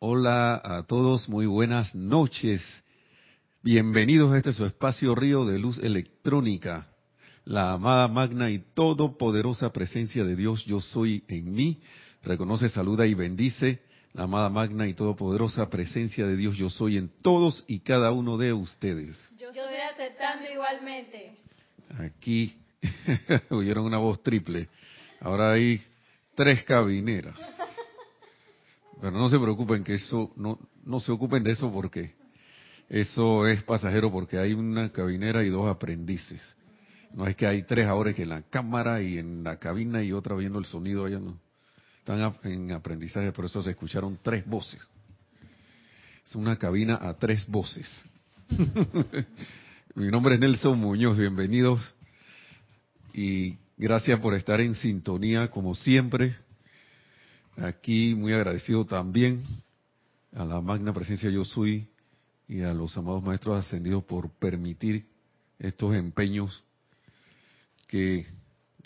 Hola 0.00 0.60
a 0.62 0.84
todos, 0.84 1.28
muy 1.28 1.46
buenas 1.46 1.92
noches. 1.92 2.62
Bienvenidos 3.64 4.32
a 4.32 4.36
este 4.36 4.52
su 4.52 4.64
espacio 4.64 5.16
Río 5.16 5.44
de 5.44 5.58
Luz 5.58 5.78
Electrónica. 5.78 6.86
La 7.44 7.72
amada 7.72 8.06
magna 8.06 8.48
y 8.48 8.60
todopoderosa 8.60 9.72
presencia 9.72 10.22
de 10.22 10.36
Dios, 10.36 10.64
yo 10.66 10.80
soy 10.80 11.24
en 11.26 11.52
mí. 11.52 11.80
Reconoce, 12.22 12.68
saluda 12.68 13.08
y 13.08 13.14
bendice 13.14 13.80
la 14.12 14.22
amada 14.22 14.48
magna 14.48 14.86
y 14.86 14.94
todopoderosa 14.94 15.68
presencia 15.68 16.28
de 16.28 16.36
Dios, 16.36 16.56
yo 16.56 16.70
soy 16.70 16.96
en 16.96 17.08
todos 17.22 17.64
y 17.66 17.80
cada 17.80 18.12
uno 18.12 18.38
de 18.38 18.52
ustedes. 18.52 19.18
Yo 19.36 19.48
estoy 19.48 19.76
aceptando 19.92 20.48
igualmente. 20.48 21.38
Aquí 21.98 22.56
oyeron 23.50 23.84
una 23.84 23.98
voz 23.98 24.22
triple. 24.22 24.68
Ahora 25.20 25.52
hay 25.52 25.82
tres 26.36 26.62
cabineras. 26.62 27.34
Pero 29.00 29.12
no 29.12 29.30
se 29.30 29.38
preocupen 29.38 29.84
que 29.84 29.94
eso, 29.94 30.32
no, 30.36 30.58
no 30.84 31.00
se 31.00 31.12
ocupen 31.12 31.42
de 31.44 31.52
eso 31.52 31.70
porque 31.70 32.14
eso 32.88 33.46
es 33.46 33.62
pasajero 33.62 34.10
porque 34.10 34.38
hay 34.38 34.52
una 34.52 34.90
cabinera 34.90 35.44
y 35.44 35.50
dos 35.50 35.68
aprendices. 35.68 36.40
No 37.14 37.26
es 37.26 37.36
que 37.36 37.46
hay 37.46 37.62
tres 37.62 37.86
ahora 37.86 38.12
que 38.12 38.22
en 38.22 38.30
la 38.30 38.42
cámara 38.42 39.00
y 39.00 39.18
en 39.18 39.44
la 39.44 39.58
cabina 39.58 40.02
y 40.02 40.12
otra 40.12 40.34
viendo 40.34 40.58
el 40.58 40.64
sonido 40.64 41.04
allá 41.04 41.20
no. 41.20 41.38
Están 41.98 42.34
en 42.44 42.72
aprendizaje, 42.72 43.32
por 43.32 43.44
eso 43.44 43.62
se 43.62 43.70
escucharon 43.70 44.18
tres 44.22 44.44
voces. 44.46 44.80
Es 46.24 46.34
una 46.34 46.56
cabina 46.56 46.98
a 47.00 47.14
tres 47.14 47.46
voces. 47.46 47.88
Mi 49.94 50.10
nombre 50.10 50.34
es 50.34 50.40
Nelson 50.40 50.78
Muñoz, 50.78 51.16
bienvenidos 51.16 51.94
y 53.12 53.56
gracias 53.76 54.18
por 54.20 54.34
estar 54.34 54.60
en 54.60 54.74
sintonía 54.74 55.48
como 55.50 55.74
siempre 55.74 56.36
Aquí 57.62 58.14
muy 58.14 58.32
agradecido 58.32 58.86
también 58.86 59.42
a 60.32 60.44
la 60.44 60.60
magna 60.60 60.92
presencia 60.92 61.28
yo 61.28 61.44
soy 61.44 61.88
y 62.46 62.60
a 62.62 62.72
los 62.72 62.96
amados 62.96 63.24
maestros 63.24 63.64
ascendidos 63.64 64.04
por 64.04 64.30
permitir 64.30 65.06
estos 65.58 65.96
empeños 65.96 66.62
que 67.88 68.26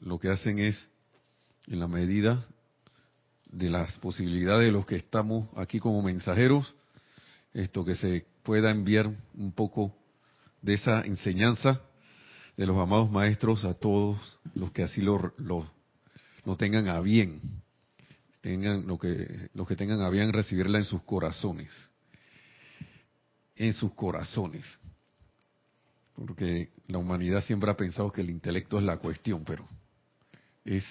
lo 0.01 0.19
que 0.19 0.31
hacen 0.31 0.59
es, 0.59 0.89
en 1.67 1.81
la 1.81 1.87
medida 1.87 2.47
de 3.51 3.69
las 3.69 3.99
posibilidades 3.99 4.67
de 4.67 4.73
los 4.73 4.87
que 4.87 4.97
estamos 4.97 5.49
aquí 5.57 5.79
como 5.79 6.01
mensajeros, 6.01 6.75
esto 7.53 7.85
que 7.85 7.95
se 7.95 8.25
pueda 8.43 8.71
enviar 8.71 9.11
un 9.35 9.53
poco 9.53 9.95
de 10.63 10.75
esa 10.75 11.03
enseñanza 11.03 11.83
de 12.57 12.65
los 12.65 12.79
amados 12.79 13.11
maestros 13.11 13.67
a 13.67 13.75
todos 13.75 14.39
los 14.55 14.73
que 14.73 14.83
así 14.83 15.03
lo, 15.03 15.35
lo, 15.37 15.71
lo 16.47 16.57
tengan 16.57 16.89
a 16.89 17.01
bien 17.01 17.62
tengan 18.43 18.87
lo 18.87 18.99
que 18.99 19.49
los 19.55 19.67
que 19.67 19.77
tengan 19.77 20.03
a 20.03 20.11
bien 20.11 20.33
recibirla 20.33 20.79
en 20.79 20.85
sus 20.85 21.03
corazones. 21.03 21.71
En 23.57 23.73
sus 23.73 23.95
corazones. 23.95 24.67
Porque 26.15 26.71
la 26.89 26.99
humanidad 26.99 27.43
siempre 27.43 27.71
ha 27.71 27.77
pensado 27.77 28.13
que 28.13 28.21
el 28.21 28.29
intelecto 28.29 28.79
es 28.79 28.85
la 28.85 28.99
cuestión 28.99 29.45
pero 29.45 29.67
es 30.65 30.85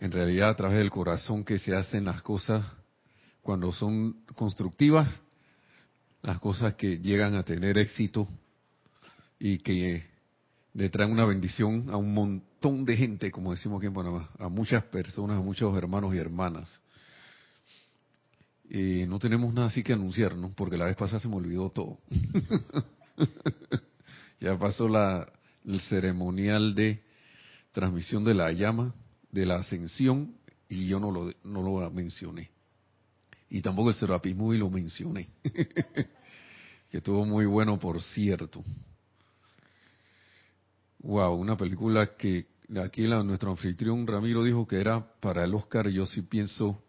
en 0.00 0.10
realidad 0.10 0.50
a 0.50 0.56
través 0.56 0.78
del 0.78 0.90
corazón 0.90 1.44
que 1.44 1.58
se 1.58 1.76
hacen 1.76 2.06
las 2.06 2.22
cosas. 2.22 2.66
Cuando 3.42 3.70
son 3.70 4.24
constructivas 4.34 5.08
las 6.22 6.40
cosas 6.40 6.74
que 6.74 6.98
llegan 6.98 7.36
a 7.36 7.44
tener 7.44 7.78
éxito 7.78 8.26
y 9.38 9.58
que 9.58 10.04
le 10.74 10.88
traen 10.88 11.12
una 11.12 11.24
bendición 11.24 11.88
a 11.90 11.96
un 11.96 12.12
montón 12.12 12.55
de 12.66 12.96
gente, 12.96 13.30
como 13.30 13.52
decimos 13.52 13.78
aquí 13.78 13.86
en 13.86 13.94
Panamá, 13.94 14.28
a 14.40 14.48
muchas 14.48 14.82
personas, 14.84 15.38
a 15.38 15.40
muchos 15.40 15.76
hermanos 15.78 16.12
y 16.14 16.18
hermanas. 16.18 16.68
Y 18.68 19.06
no 19.06 19.20
tenemos 19.20 19.54
nada 19.54 19.68
así 19.68 19.84
que 19.84 19.92
anunciar, 19.92 20.36
¿no? 20.36 20.50
Porque 20.50 20.76
la 20.76 20.86
vez 20.86 20.96
pasada 20.96 21.20
se 21.20 21.28
me 21.28 21.36
olvidó 21.36 21.70
todo. 21.70 22.00
ya 24.40 24.58
pasó 24.58 24.88
la, 24.88 25.32
el 25.64 25.80
ceremonial 25.82 26.74
de 26.74 27.04
transmisión 27.70 28.24
de 28.24 28.34
la 28.34 28.50
llama, 28.50 28.92
de 29.30 29.46
la 29.46 29.56
ascensión, 29.56 30.34
y 30.68 30.88
yo 30.88 30.98
no 30.98 31.12
lo, 31.12 31.32
no 31.44 31.62
lo 31.62 31.88
mencioné. 31.92 32.50
Y 33.48 33.62
tampoco 33.62 33.90
el 33.90 33.94
serapismo 33.94 34.52
y 34.52 34.58
lo 34.58 34.68
mencioné. 34.70 35.28
que 36.90 36.96
estuvo 36.98 37.24
muy 37.24 37.46
bueno, 37.46 37.78
por 37.78 38.02
cierto. 38.02 38.64
Wow, 40.98 41.36
una 41.36 41.56
película 41.56 42.16
que 42.16 42.55
aquí 42.82 43.06
la, 43.06 43.22
nuestro 43.22 43.50
anfitrión 43.50 44.06
Ramiro 44.06 44.42
dijo 44.42 44.66
que 44.66 44.80
era 44.80 45.06
para 45.20 45.44
el 45.44 45.54
Oscar. 45.54 45.88
Yo 45.88 46.06
sí 46.06 46.22
pienso 46.22 46.82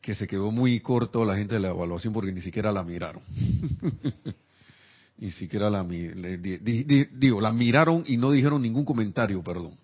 que 0.00 0.14
se 0.14 0.26
quedó 0.26 0.50
muy 0.50 0.80
corto 0.80 1.24
la 1.24 1.36
gente 1.36 1.54
de 1.54 1.60
la 1.60 1.68
evaluación 1.68 2.12
porque 2.12 2.32
ni 2.32 2.40
siquiera 2.40 2.72
la 2.72 2.82
miraron. 2.82 3.22
ni 5.18 5.30
siquiera 5.32 5.68
la 5.68 5.84
digo, 5.84 7.40
la 7.40 7.52
miraron 7.52 8.04
y 8.06 8.16
no 8.16 8.30
dijeron 8.30 8.62
ningún 8.62 8.84
comentario, 8.84 9.42
perdón. 9.42 9.74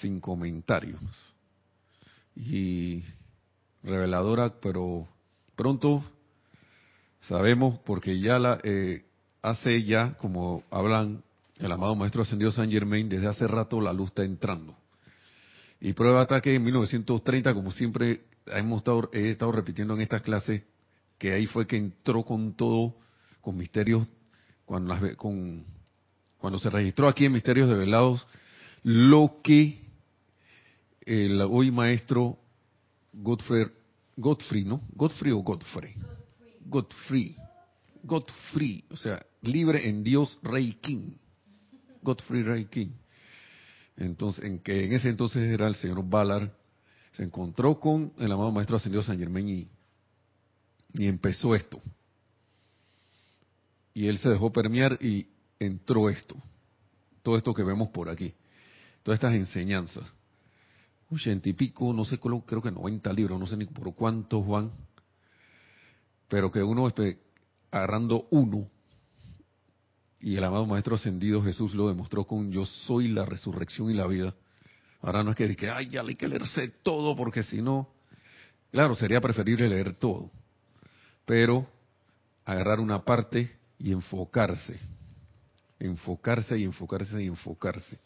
Sin 0.00 0.20
comentarios. 0.20 1.00
Y 2.34 3.02
reveladora, 3.82 4.54
pero 4.60 5.08
pronto 5.54 6.04
sabemos 7.22 7.78
porque 7.80 8.20
ya 8.20 8.38
la 8.38 8.58
eh, 8.62 9.04
hace 9.42 9.84
ya, 9.84 10.14
como 10.14 10.62
hablan 10.70 11.22
el 11.58 11.72
amado 11.72 11.94
Maestro 11.94 12.22
Ascendido 12.22 12.52
San 12.52 12.70
Germain, 12.70 13.08
desde 13.08 13.26
hace 13.26 13.46
rato 13.46 13.80
la 13.80 13.92
luz 13.92 14.08
está 14.08 14.24
entrando. 14.24 14.76
Y 15.80 15.92
prueba 15.92 16.18
de 16.18 16.24
ataque 16.24 16.54
en 16.54 16.64
1930, 16.64 17.54
como 17.54 17.70
siempre 17.70 18.24
hemos 18.46 18.78
estado, 18.78 19.10
he 19.12 19.30
estado 19.30 19.52
repitiendo 19.52 19.94
en 19.94 20.00
estas 20.00 20.22
clases, 20.22 20.62
que 21.18 21.32
ahí 21.32 21.46
fue 21.46 21.66
que 21.66 21.76
entró 21.76 22.24
con 22.24 22.54
todo, 22.54 22.96
con 23.40 23.56
misterios, 23.56 24.08
cuando, 24.64 24.94
con, 25.16 25.64
cuando 26.38 26.58
se 26.58 26.70
registró 26.70 27.08
aquí 27.08 27.24
en 27.24 27.32
Misterios 27.32 27.68
de 27.68 27.76
Velados, 27.76 28.26
lo 28.82 29.36
que 29.42 29.80
el 31.02 31.40
hoy 31.42 31.70
maestro 31.70 32.38
Godfrey, 33.12 33.66
Godfrey, 34.16 34.64
¿no? 34.64 34.82
Godfrey 34.94 35.32
o 35.32 35.38
Godfrey. 35.38 35.94
Godfrey. 36.66 37.36
Godfrey, 38.02 38.84
o 38.90 38.96
sea, 38.96 39.24
libre 39.42 39.88
en 39.88 40.04
Dios 40.04 40.38
Rey 40.42 40.74
King. 40.80 41.12
Godfrey 42.06 42.42
Rey 42.42 42.64
King. 42.66 42.92
Entonces, 43.96 44.44
en 44.44 44.60
que 44.60 44.84
en 44.84 44.92
ese 44.92 45.08
entonces 45.08 45.42
era 45.42 45.66
el 45.66 45.74
señor 45.74 46.08
Ballard, 46.08 46.50
se 47.12 47.24
encontró 47.24 47.80
con 47.80 48.12
el 48.18 48.30
amado 48.30 48.52
maestro 48.52 48.76
ascendido 48.76 49.02
San 49.02 49.18
Germán 49.18 49.48
y, 49.48 49.68
y 50.94 51.06
empezó 51.06 51.54
esto. 51.54 51.80
Y 53.92 54.06
él 54.06 54.18
se 54.18 54.28
dejó 54.28 54.52
permear 54.52 54.98
y 55.02 55.26
entró 55.58 56.08
esto. 56.08 56.36
Todo 57.22 57.36
esto 57.36 57.54
que 57.54 57.64
vemos 57.64 57.88
por 57.88 58.08
aquí. 58.08 58.34
Todas 59.02 59.16
estas 59.16 59.34
enseñanzas. 59.34 60.04
Ochenta 61.10 61.48
y 61.48 61.54
pico, 61.54 61.92
no 61.92 62.04
sé, 62.04 62.18
creo 62.18 62.62
que 62.62 62.70
90 62.70 63.12
libros, 63.12 63.40
no 63.40 63.46
sé 63.46 63.56
ni 63.56 63.64
por 63.64 63.94
cuántos 63.94 64.46
van. 64.46 64.70
Pero 66.28 66.50
que 66.50 66.62
uno 66.62 66.86
este, 66.86 67.18
agarrando 67.70 68.26
uno, 68.30 68.68
y 70.20 70.36
el 70.36 70.44
amado 70.44 70.66
Maestro 70.66 70.96
Ascendido 70.96 71.42
Jesús 71.42 71.74
lo 71.74 71.88
demostró 71.88 72.24
con 72.24 72.50
yo 72.50 72.64
soy 72.64 73.08
la 73.08 73.24
resurrección 73.24 73.90
y 73.90 73.94
la 73.94 74.06
vida. 74.06 74.34
Ahora 75.02 75.22
no 75.22 75.30
es 75.30 75.36
que 75.36 75.46
diga, 75.46 75.76
ay, 75.76 75.88
ya 75.88 76.00
hay 76.00 76.16
que 76.16 76.28
leerse 76.28 76.68
todo 76.82 77.16
porque 77.16 77.42
si 77.42 77.60
no, 77.60 77.88
claro, 78.72 78.94
sería 78.94 79.20
preferible 79.20 79.68
leer 79.68 79.94
todo, 79.94 80.30
pero 81.24 81.68
agarrar 82.44 82.80
una 82.80 83.04
parte 83.04 83.56
y 83.78 83.92
enfocarse, 83.92 84.80
enfocarse 85.78 86.58
y 86.58 86.64
enfocarse 86.64 87.22
y 87.22 87.26
enfocarse. 87.26 87.98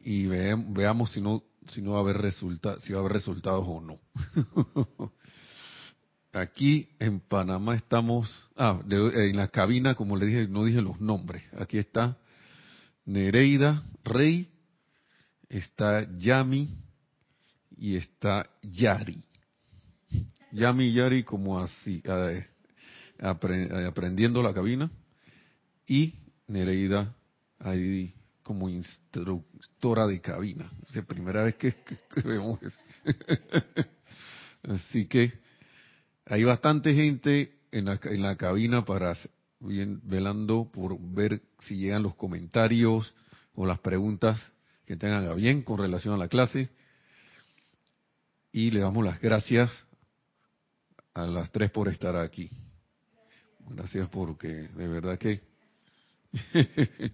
Y 0.00 0.26
veamos 0.26 1.12
si 1.12 1.20
no, 1.20 1.42
si 1.68 1.80
no 1.80 1.92
va 1.92 1.98
a 1.98 2.00
haber 2.00 2.32
si 2.32 2.92
va 2.92 2.98
a 2.98 3.00
haber 3.00 3.12
resultados 3.12 3.64
o 3.66 3.80
no. 3.80 3.98
Aquí 6.34 6.88
en 6.98 7.20
Panamá 7.20 7.76
estamos, 7.76 8.48
ah, 8.56 8.82
en 8.90 9.36
la 9.36 9.46
cabina, 9.48 9.94
como 9.94 10.16
le 10.16 10.26
dije, 10.26 10.48
no 10.48 10.64
dije 10.64 10.82
los 10.82 11.00
nombres. 11.00 11.44
Aquí 11.56 11.78
está 11.78 12.18
Nereida 13.04 13.84
Rey, 14.02 14.50
está 15.48 16.08
Yami 16.18 16.76
y 17.76 17.94
está 17.94 18.50
Yari. 18.62 19.22
Yami 20.50 20.86
y 20.86 20.92
Yari 20.94 21.22
como 21.22 21.60
así, 21.60 22.02
aprendiendo 23.20 24.42
la 24.42 24.52
cabina 24.52 24.90
y 25.86 26.14
Nereida 26.48 27.14
ahí 27.60 28.12
como 28.42 28.68
instructora 28.68 30.08
de 30.08 30.20
cabina. 30.20 30.68
Es 30.88 30.96
la 30.96 31.02
primera 31.04 31.44
vez 31.44 31.54
que, 31.54 31.72
que 31.74 32.20
vemos 32.22 32.60
eso. 32.60 32.78
Así 34.64 35.06
que 35.06 35.43
hay 36.26 36.44
bastante 36.44 36.94
gente 36.94 37.52
en 37.72 37.86
la, 37.86 38.00
en 38.04 38.22
la 38.22 38.36
cabina 38.36 38.84
para 38.84 39.14
bien, 39.60 40.00
velando 40.04 40.70
por 40.72 40.98
ver 41.00 41.42
si 41.60 41.76
llegan 41.76 42.02
los 42.02 42.14
comentarios 42.14 43.14
o 43.54 43.66
las 43.66 43.80
preguntas 43.80 44.52
que 44.86 44.96
tengan 44.96 45.26
a 45.26 45.34
bien 45.34 45.62
con 45.62 45.78
relación 45.78 46.14
a 46.14 46.18
la 46.18 46.28
clase. 46.28 46.70
y 48.52 48.70
le 48.70 48.80
damos 48.80 49.04
las 49.04 49.20
gracias 49.20 49.70
a 51.12 51.26
las 51.26 51.50
tres 51.50 51.70
por 51.70 51.88
estar 51.88 52.16
aquí. 52.16 52.50
Gracias 53.68 54.08
porque 54.08 54.48
de 54.48 54.88
verdad 54.88 55.18
que 55.18 55.40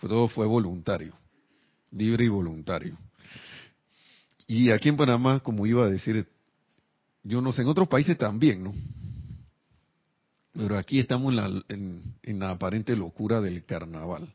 todo 0.00 0.28
fue 0.28 0.46
voluntario, 0.46 1.14
libre 1.90 2.24
y 2.24 2.28
voluntario. 2.28 2.98
Y 4.46 4.70
aquí 4.70 4.88
en 4.88 4.96
Panamá, 4.96 5.40
como 5.40 5.66
iba 5.66 5.84
a 5.84 5.90
decir, 5.90 6.28
yo 7.26 7.40
no 7.40 7.52
sé, 7.52 7.62
en 7.62 7.68
otros 7.68 7.88
países 7.88 8.16
también, 8.16 8.62
¿no? 8.62 8.72
Pero 10.52 10.78
aquí 10.78 11.00
estamos 11.00 11.30
en 11.30 11.36
la, 11.36 11.64
en, 11.68 12.38
la 12.38 12.50
aparente 12.50 12.96
locura 12.96 13.40
del 13.40 13.64
carnaval. 13.64 14.32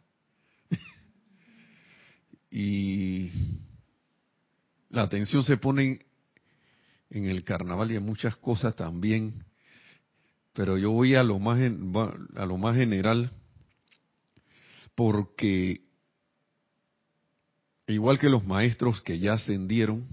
y 2.52 3.32
la 4.90 5.04
atención 5.04 5.44
se 5.44 5.58
pone 5.58 6.06
en 7.10 7.26
el 7.26 7.44
carnaval 7.44 7.92
y 7.92 7.96
en 7.96 8.04
muchas 8.04 8.36
cosas 8.36 8.76
también, 8.76 9.46
pero 10.54 10.78
yo 10.78 10.92
voy 10.92 11.16
a 11.16 11.24
lo 11.24 11.40
más 11.40 11.60
a 12.36 12.46
lo 12.46 12.58
más 12.58 12.76
general 12.76 13.32
porque 14.96 15.82
igual 17.88 18.20
que 18.20 18.30
los 18.30 18.46
maestros 18.46 19.02
que 19.02 19.20
ya 19.20 19.34
ascendieron, 19.34 20.08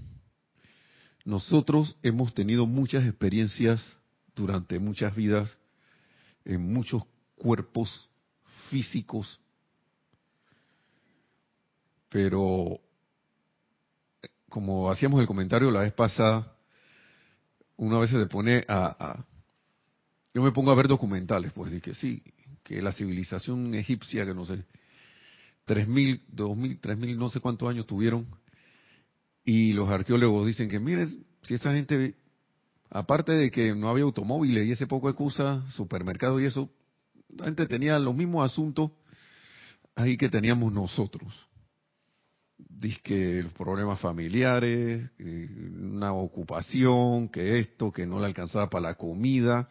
nosotros 1.29 1.95
hemos 2.01 2.33
tenido 2.33 2.65
muchas 2.65 3.05
experiencias 3.05 3.97
durante 4.35 4.79
muchas 4.79 5.15
vidas 5.15 5.55
en 6.43 6.73
muchos 6.73 7.03
cuerpos 7.35 8.09
físicos, 8.71 9.39
pero 12.09 12.81
como 14.49 14.89
hacíamos 14.89 15.21
el 15.21 15.27
comentario 15.27 15.69
la 15.69 15.81
vez 15.81 15.93
pasada, 15.93 16.51
una 17.77 17.99
vez 17.99 18.09
se 18.09 18.25
pone 18.25 18.65
a, 18.67 19.23
yo 20.33 20.41
me 20.41 20.51
pongo 20.51 20.71
a 20.71 20.75
ver 20.75 20.87
documentales, 20.87 21.53
pues, 21.53 21.79
que 21.79 21.93
sí, 21.93 22.23
que 22.63 22.81
la 22.81 22.91
civilización 22.91 23.75
egipcia, 23.75 24.25
que 24.25 24.33
no 24.33 24.45
sé, 24.45 24.65
tres 25.65 25.87
mil, 25.87 26.23
dos 26.27 26.57
mil, 26.57 26.79
tres 26.79 26.97
mil, 26.97 27.19
no 27.19 27.29
sé 27.29 27.39
cuántos 27.39 27.69
años 27.69 27.85
tuvieron, 27.85 28.25
y 29.45 29.73
los 29.73 29.89
arqueólogos 29.89 30.47
dicen 30.47 30.69
que, 30.69 30.79
miren, 30.79 31.25
si 31.43 31.55
esa 31.55 31.73
gente 31.73 32.15
aparte 32.89 33.33
de 33.33 33.51
que 33.51 33.75
no 33.75 33.89
había 33.89 34.03
automóviles 34.03 34.67
y 34.67 34.71
ese 34.71 34.87
poco 34.87 35.07
de 35.07 35.15
cosas, 35.15 35.73
supermercados 35.73 36.41
y 36.41 36.45
eso, 36.45 36.69
la 37.35 37.45
gente 37.45 37.67
tenía 37.67 37.99
los 37.99 38.15
mismos 38.15 38.51
asuntos 38.51 38.91
ahí 39.95 40.17
que 40.17 40.29
teníamos 40.29 40.73
nosotros. 40.73 41.33
Dice 42.57 42.99
que 43.03 43.43
los 43.43 43.53
problemas 43.53 43.99
familiares, 43.99 45.09
una 45.19 46.13
ocupación, 46.13 47.29
que 47.29 47.59
esto, 47.59 47.91
que 47.91 48.05
no 48.05 48.19
le 48.19 48.25
alcanzaba 48.25 48.69
para 48.69 48.89
la 48.89 48.95
comida, 48.95 49.69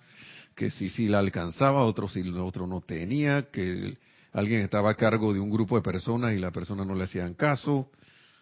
que 0.54 0.70
si 0.70 0.88
sí 0.90 1.08
la 1.08 1.18
alcanzaba, 1.18 1.84
otro 1.84 2.08
si 2.08 2.28
otro 2.30 2.66
no 2.66 2.80
tenía, 2.80 3.50
que 3.50 3.98
alguien 4.32 4.60
estaba 4.60 4.90
a 4.90 4.94
cargo 4.94 5.32
de 5.32 5.40
un 5.40 5.50
grupo 5.50 5.76
de 5.76 5.82
personas 5.82 6.34
y 6.34 6.38
la 6.38 6.50
persona 6.50 6.84
no 6.84 6.94
le 6.94 7.04
hacían 7.04 7.34
caso, 7.34 7.90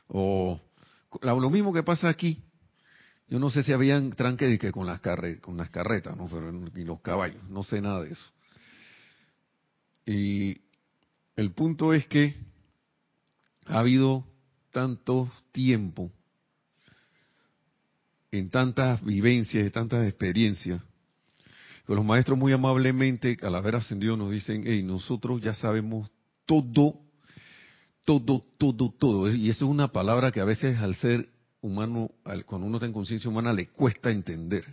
o 0.08 0.60
lo 1.22 1.50
mismo 1.50 1.72
que 1.72 1.82
pasa 1.82 2.08
aquí, 2.08 2.42
yo 3.28 3.38
no 3.38 3.50
sé 3.50 3.62
si 3.62 3.72
habían 3.72 4.10
tranque 4.10 4.58
que 4.58 4.70
con 4.70 4.86
las, 4.86 5.00
con 5.40 5.56
las 5.56 5.70
carretas, 5.70 6.16
¿no? 6.16 6.28
Pero, 6.28 6.52
ni 6.52 6.84
los 6.84 7.00
caballos, 7.00 7.42
no 7.48 7.64
sé 7.64 7.80
nada 7.80 8.02
de 8.02 8.12
eso. 8.12 8.32
Y 10.06 10.60
el 11.34 11.52
punto 11.52 11.92
es 11.92 12.06
que 12.06 12.36
ha 13.66 13.80
habido 13.80 14.24
tanto 14.70 15.30
tiempo, 15.52 16.12
en 18.30 18.50
tantas 18.50 19.02
vivencias, 19.04 19.66
y 19.66 19.70
tantas 19.70 20.06
experiencias, 20.06 20.80
que 21.86 21.94
los 21.94 22.04
maestros 22.04 22.38
muy 22.38 22.52
amablemente, 22.52 23.36
al 23.42 23.54
haber 23.54 23.76
ascendido, 23.76 24.16
nos 24.16 24.30
dicen, 24.30 24.64
hey, 24.66 24.82
nosotros 24.82 25.40
ya 25.40 25.54
sabemos 25.54 26.10
todo, 26.44 27.00
todo, 28.06 28.42
todo, 28.56 28.90
todo. 28.98 29.30
Y 29.30 29.50
esa 29.50 29.64
es 29.66 29.70
una 29.70 29.88
palabra 29.88 30.32
que 30.32 30.40
a 30.40 30.44
veces 30.44 30.78
al 30.78 30.94
ser 30.94 31.28
humano, 31.60 32.10
cuando 32.46 32.66
uno 32.66 32.76
está 32.78 32.86
en 32.86 32.92
conciencia 32.92 33.28
humana, 33.28 33.52
le 33.52 33.66
cuesta 33.68 34.10
entender. 34.10 34.64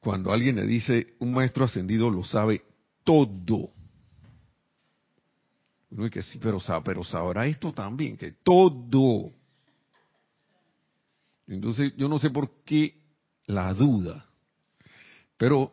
Cuando 0.00 0.32
alguien 0.32 0.56
le 0.56 0.66
dice, 0.66 1.14
un 1.20 1.32
maestro 1.32 1.64
ascendido 1.64 2.10
lo 2.10 2.24
sabe 2.24 2.64
todo. 3.04 3.70
Uno 5.90 6.04
dice 6.04 6.22
sí, 6.22 6.38
pero, 6.42 6.58
pero 6.82 7.04
sabrá 7.04 7.46
esto 7.46 7.72
también, 7.72 8.16
que 8.16 8.32
todo. 8.32 9.30
Entonces, 11.46 11.92
yo 11.96 12.08
no 12.08 12.18
sé 12.18 12.30
por 12.30 12.64
qué 12.64 12.96
la 13.44 13.72
duda, 13.74 14.26
pero 15.36 15.72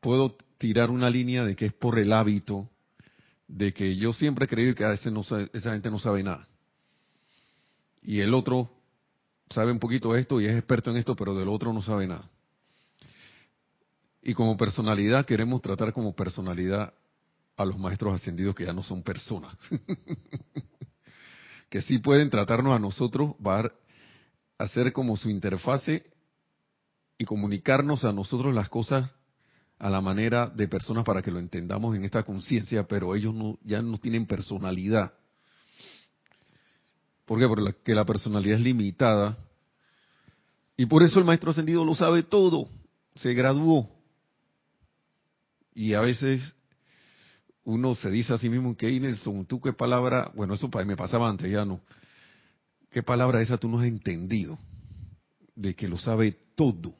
puedo 0.00 0.36
tirar 0.58 0.90
una 0.90 1.08
línea 1.08 1.44
de 1.44 1.54
que 1.54 1.66
es 1.66 1.72
por 1.72 1.98
el 1.98 2.12
hábito 2.12 2.68
de 3.48 3.72
que 3.72 3.96
yo 3.96 4.12
siempre 4.12 4.46
he 4.46 4.48
creído 4.48 4.74
que 4.74 4.84
a 4.84 4.90
veces 4.90 5.12
no, 5.12 5.20
esa 5.20 5.72
gente 5.72 5.90
no 5.90 5.98
sabe 5.98 6.22
nada. 6.22 6.48
Y 8.02 8.20
el 8.20 8.34
otro 8.34 8.70
sabe 9.50 9.72
un 9.72 9.78
poquito 9.78 10.16
esto 10.16 10.40
y 10.40 10.46
es 10.46 10.56
experto 10.56 10.90
en 10.90 10.96
esto, 10.96 11.14
pero 11.16 11.34
del 11.34 11.48
otro 11.48 11.72
no 11.72 11.82
sabe 11.82 12.06
nada. 12.06 12.28
Y 14.22 14.34
como 14.34 14.56
personalidad 14.56 15.24
queremos 15.24 15.62
tratar 15.62 15.92
como 15.92 16.14
personalidad 16.14 16.92
a 17.56 17.64
los 17.64 17.78
maestros 17.78 18.14
ascendidos 18.14 18.54
que 18.54 18.64
ya 18.64 18.72
no 18.72 18.82
son 18.82 19.02
personas. 19.02 19.54
que 21.70 21.80
sí 21.82 21.98
pueden 21.98 22.30
tratarnos 22.30 22.74
a 22.74 22.78
nosotros, 22.78 23.34
a 23.44 23.68
hacer 24.58 24.92
como 24.92 25.16
su 25.16 25.30
interfase 25.30 26.04
y 27.18 27.24
comunicarnos 27.24 28.04
a 28.04 28.12
nosotros 28.12 28.54
las 28.54 28.68
cosas 28.68 29.14
a 29.78 29.90
la 29.90 30.00
manera 30.00 30.46
de 30.48 30.68
personas 30.68 31.04
para 31.04 31.22
que 31.22 31.30
lo 31.30 31.38
entendamos 31.38 31.94
en 31.96 32.04
esta 32.04 32.22
conciencia, 32.22 32.86
pero 32.86 33.14
ellos 33.14 33.34
no, 33.34 33.58
ya 33.62 33.82
no 33.82 33.98
tienen 33.98 34.26
personalidad. 34.26 35.12
¿Por 37.26 37.38
qué? 37.38 37.46
Porque 37.46 37.94
la 37.94 38.04
personalidad 38.04 38.58
es 38.58 38.64
limitada. 38.64 39.36
Y 40.76 40.86
por 40.86 41.02
eso 41.02 41.18
el 41.18 41.24
maestro 41.24 41.50
ascendido 41.50 41.84
lo 41.84 41.94
sabe 41.94 42.22
todo. 42.22 42.68
Se 43.16 43.34
graduó. 43.34 43.90
Y 45.74 45.94
a 45.94 46.00
veces 46.00 46.54
uno 47.64 47.94
se 47.96 48.10
dice 48.10 48.32
a 48.32 48.38
sí 48.38 48.48
mismo, 48.48 48.76
que 48.76 48.88
Nelson, 48.98 49.44
tú 49.44 49.60
qué 49.60 49.72
palabra, 49.72 50.30
bueno, 50.34 50.54
eso 50.54 50.70
me 50.86 50.96
pasaba 50.96 51.28
antes, 51.28 51.50
ya 51.50 51.64
no. 51.64 51.80
¿Qué 52.90 53.02
palabra 53.02 53.42
esa 53.42 53.58
tú 53.58 53.68
no 53.68 53.80
has 53.80 53.86
entendido? 53.86 54.56
De 55.56 55.74
que 55.74 55.88
lo 55.88 55.98
sabe 55.98 56.38
todo. 56.54 56.94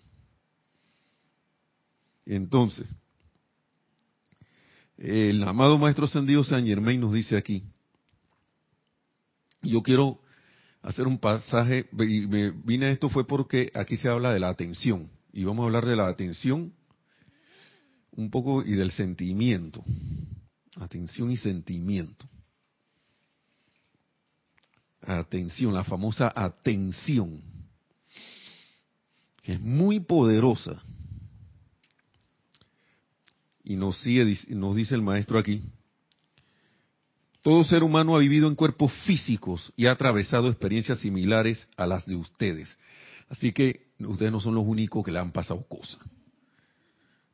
Entonces, 2.26 2.86
el 4.98 5.42
amado 5.44 5.78
Maestro 5.78 6.06
Ascendido 6.06 6.42
San 6.42 6.66
Germain 6.66 7.00
nos 7.00 7.12
dice 7.12 7.36
aquí, 7.36 7.62
yo 9.62 9.82
quiero 9.82 10.20
hacer 10.82 11.06
un 11.06 11.18
pasaje, 11.18 11.88
y 11.92 12.26
me 12.26 12.50
vine 12.50 12.86
a 12.86 12.90
esto 12.90 13.08
fue 13.08 13.26
porque 13.26 13.70
aquí 13.74 13.96
se 13.96 14.08
habla 14.08 14.32
de 14.32 14.40
la 14.40 14.48
atención, 14.48 15.08
y 15.32 15.44
vamos 15.44 15.62
a 15.62 15.66
hablar 15.66 15.86
de 15.86 15.96
la 15.96 16.08
atención 16.08 16.72
un 18.12 18.30
poco 18.30 18.62
y 18.62 18.72
del 18.72 18.90
sentimiento. 18.90 19.84
Atención 20.76 21.30
y 21.30 21.36
sentimiento. 21.36 22.28
Atención, 25.02 25.72
la 25.72 25.84
famosa 25.84 26.32
atención, 26.34 27.42
que 29.42 29.54
es 29.54 29.60
muy 29.60 30.00
poderosa. 30.00 30.82
Y 33.68 33.74
nos, 33.74 33.98
sigue, 33.98 34.38
nos 34.50 34.76
dice 34.76 34.94
el 34.94 35.02
maestro 35.02 35.40
aquí, 35.40 35.60
todo 37.42 37.64
ser 37.64 37.82
humano 37.82 38.14
ha 38.14 38.20
vivido 38.20 38.46
en 38.46 38.54
cuerpos 38.54 38.92
físicos 39.04 39.72
y 39.76 39.86
ha 39.86 39.90
atravesado 39.90 40.46
experiencias 40.48 41.00
similares 41.00 41.66
a 41.76 41.84
las 41.84 42.06
de 42.06 42.14
ustedes. 42.14 42.78
Así 43.28 43.50
que 43.50 43.88
ustedes 43.98 44.30
no 44.30 44.38
son 44.38 44.54
los 44.54 44.64
únicos 44.64 45.04
que 45.04 45.10
le 45.10 45.18
han 45.18 45.32
pasado 45.32 45.66
cosas. 45.66 45.98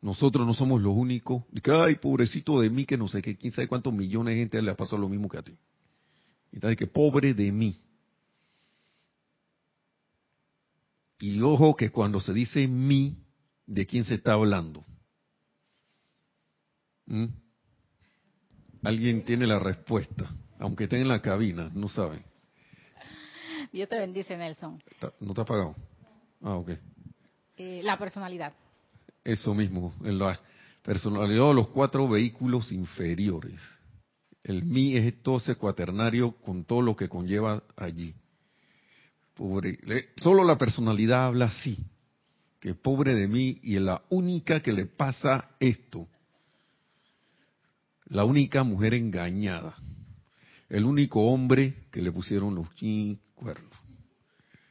Nosotros 0.01 0.47
no 0.47 0.55
somos 0.55 0.81
los 0.81 0.97
únicos. 0.97 1.45
Que, 1.63 1.71
ay, 1.71 1.97
pobrecito 1.97 2.61
de 2.63 2.71
mí, 2.71 2.87
que 2.87 2.97
no 2.97 3.09
sé 3.09 3.21
qué, 3.21 3.37
quién 3.37 3.53
sabe 3.53 3.69
cuántos 3.69 3.93
millones 3.93 4.35
de 4.35 4.41
gente 4.41 4.63
le 4.63 4.71
ha 4.71 4.77
pasado 4.77 5.03
lo 5.03 5.11
mismo 5.11 5.29
que 5.29 5.37
a 5.37 5.43
ti. 5.43 5.53
Y 6.51 6.61
tal 6.61 6.75
que 6.77 6.87
pobre 6.87 7.35
de 7.35 7.53
mí. 7.53 7.77
Y 11.21 11.43
ojo 11.43 11.77
que 11.77 11.91
cuando 11.91 12.21
se 12.21 12.33
dice 12.33 12.67
mí, 12.67 13.19
¿de 13.67 13.87
quién 13.87 14.05
se 14.05 14.15
está 14.15 14.33
hablando? 14.33 14.83
¿Mm? 17.07 17.27
Alguien 18.83 19.25
tiene 19.25 19.47
la 19.47 19.59
respuesta, 19.59 20.31
aunque 20.59 20.85
esté 20.85 21.01
en 21.01 21.09
la 21.09 21.23
cabina, 21.23 21.71
no 21.75 21.89
sabe. 21.89 22.23
Dios 23.73 23.89
te 23.89 23.99
bendice, 23.99 24.37
Nelson. 24.37 24.83
¿No 25.21 25.35
te 25.35 25.41
ha 25.41 25.45
pagado? 25.45 25.77
Ah, 26.43 26.57
ok. 26.57 26.71
Eh, 27.57 27.81
la 27.83 27.99
personalidad. 27.99 28.53
Eso 29.25 29.55
mismo, 29.55 29.95
en 30.03 30.19
la 30.19 30.39
personalidad 30.83 31.49
de 31.49 31.55
los 31.55 31.69
cuatro 31.69 32.09
vehículos 32.09 32.73
inferiores. 32.73 33.61
El 34.43 34.65
mí 34.65 34.97
es 34.97 35.23
todo 35.23 35.39
ese 35.39 35.55
cuaternario 35.55 36.33
con 36.33 36.65
todo 36.65 36.83
lo 36.83 36.97
que 36.97 37.09
conlleva 37.09 37.63
allí. 37.77 38.15
Pobre, 39.35 39.79
solo 40.17 40.45
la 40.45 40.59
personalidad 40.59 41.27
habla 41.27 41.47
así, 41.47 41.79
que 42.61 42.75
pobre 42.75 43.15
de 43.15 43.29
mí 43.29 43.61
y 43.63 43.77
es 43.77 43.83
la 43.83 44.03
única 44.11 44.61
que 44.61 44.73
le 44.73 44.87
pasa 44.87 45.51
esto. 45.61 46.09
La 48.13 48.27
única 48.27 48.63
mujer 48.63 48.93
engañada. 48.93 49.75
El 50.69 50.85
único 50.85 51.23
hombre 51.23 51.87
que 51.91 52.03
le 52.03 52.13
pusieron 52.13 52.55
los 52.55 52.69
cuernos. 53.35 53.73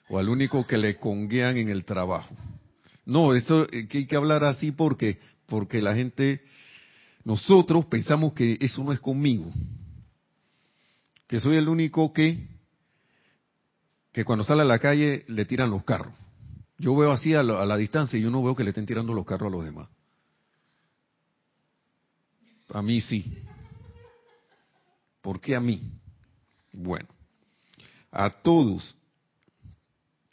O 0.09 0.19
al 0.19 0.29
único 0.29 0.67
que 0.67 0.77
le 0.77 0.97
conguean 0.97 1.57
en 1.57 1.69
el 1.69 1.83
trabajo. 1.83 2.35
No, 3.03 3.33
esto 3.33 3.63
eh, 3.71 3.87
hay 3.91 4.05
que 4.05 4.15
hablar 4.15 4.43
así 4.43 4.71
porque 4.71 5.19
porque 5.47 5.81
la 5.81 5.95
gente 5.95 6.43
nosotros 7.23 7.85
pensamos 7.85 8.33
que 8.33 8.59
eso 8.61 8.83
no 8.83 8.93
es 8.93 8.99
conmigo. 8.99 9.51
Que 11.27 11.39
soy 11.39 11.57
el 11.57 11.67
único 11.67 12.13
que 12.13 12.47
que 14.11 14.23
cuando 14.23 14.43
sale 14.43 14.61
a 14.61 14.65
la 14.65 14.77
calle 14.77 15.25
le 15.27 15.45
tiran 15.45 15.71
los 15.71 15.83
carros. 15.83 16.13
Yo 16.77 16.95
veo 16.95 17.11
así 17.11 17.33
a 17.33 17.41
la, 17.41 17.77
distancia 17.77 18.19
y 18.19 18.21
yo 18.21 18.29
no 18.29 18.43
veo 18.43 18.55
que 18.55 18.63
le 18.63 18.69
estén 18.69 18.85
tirando 18.85 19.13
los 19.13 19.25
carros 19.25 19.51
a 19.51 19.55
los 19.55 19.65
demás. 19.65 19.87
A 22.73 22.81
mí 22.81 23.01
sí. 23.01 23.37
¿Por 25.21 25.39
qué 25.39 25.55
a 25.55 25.59
mí? 25.59 25.81
Bueno, 26.73 27.07
a 28.11 28.29
todos, 28.29 28.95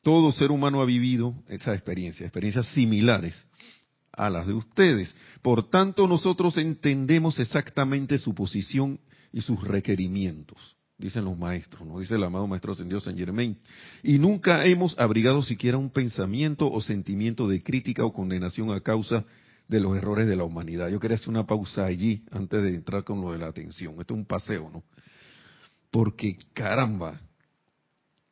todo 0.02 0.32
ser 0.32 0.50
humano 0.50 0.80
ha 0.80 0.84
vivido 0.84 1.34
esa 1.48 1.74
experiencia, 1.74 2.24
experiencias 2.24 2.66
similares 2.68 3.44
a 4.12 4.30
las 4.30 4.46
de 4.46 4.54
ustedes. 4.54 5.14
Por 5.42 5.68
tanto, 5.68 6.06
nosotros 6.06 6.56
entendemos 6.58 7.38
exactamente 7.38 8.18
su 8.18 8.34
posición 8.34 8.98
y 9.32 9.42
sus 9.42 9.62
requerimientos 9.62 10.78
dicen 10.98 11.24
los 11.24 11.38
maestros, 11.38 11.86
nos 11.86 12.00
dice 12.00 12.16
el 12.16 12.24
amado 12.24 12.48
maestro 12.48 12.72
ascendido 12.72 13.00
San 13.00 13.16
Germain, 13.16 13.56
y 14.02 14.18
nunca 14.18 14.66
hemos 14.66 14.98
abrigado 14.98 15.42
siquiera 15.42 15.78
un 15.78 15.90
pensamiento 15.90 16.70
o 16.70 16.80
sentimiento 16.82 17.46
de 17.46 17.62
crítica 17.62 18.04
o 18.04 18.12
condenación 18.12 18.72
a 18.72 18.80
causa 18.80 19.20
de 19.20 19.47
los 19.68 19.96
errores 19.96 20.26
de 20.26 20.36
la 20.36 20.44
humanidad. 20.44 20.88
Yo 20.88 20.98
quería 20.98 21.16
hacer 21.16 21.28
una 21.28 21.46
pausa 21.46 21.84
allí 21.84 22.24
antes 22.30 22.62
de 22.62 22.70
entrar 22.70 23.04
con 23.04 23.20
lo 23.20 23.32
de 23.32 23.38
la 23.38 23.48
atención. 23.48 24.00
Esto 24.00 24.14
es 24.14 24.18
un 24.18 24.24
paseo, 24.24 24.70
¿no? 24.70 24.82
Porque 25.90 26.38
caramba, 26.54 27.20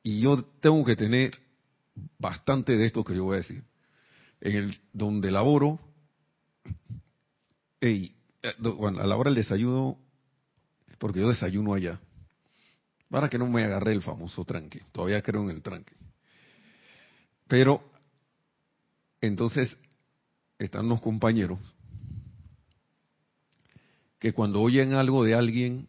y 0.02 0.20
yo 0.20 0.42
tengo 0.60 0.84
que 0.84 0.96
tener 0.96 1.38
bastante 2.18 2.76
de 2.76 2.86
esto 2.86 3.04
que 3.04 3.14
yo 3.14 3.24
voy 3.24 3.34
a 3.34 3.38
decir. 3.38 3.64
En 4.40 4.56
el 4.56 4.80
donde 4.92 5.30
laboro, 5.30 5.78
hey, 7.80 8.14
eh, 8.42 8.54
bueno, 8.58 9.00
a 9.00 9.06
la 9.06 9.16
hora 9.16 9.30
del 9.30 9.36
desayuno, 9.36 9.98
porque 10.98 11.20
yo 11.20 11.28
desayuno 11.28 11.74
allá, 11.74 12.00
para 13.10 13.28
que 13.28 13.38
no 13.38 13.46
me 13.46 13.64
agarre 13.64 13.92
el 13.92 14.02
famoso 14.02 14.44
tranque. 14.44 14.82
Todavía 14.92 15.22
creo 15.22 15.42
en 15.42 15.50
el 15.50 15.62
tranque. 15.62 15.94
Pero, 17.48 17.82
entonces, 19.20 19.76
están 20.58 20.88
los 20.88 21.00
compañeros 21.00 21.58
que 24.18 24.32
cuando 24.32 24.62
oyen 24.62 24.94
algo 24.94 25.24
de 25.24 25.34
alguien, 25.34 25.88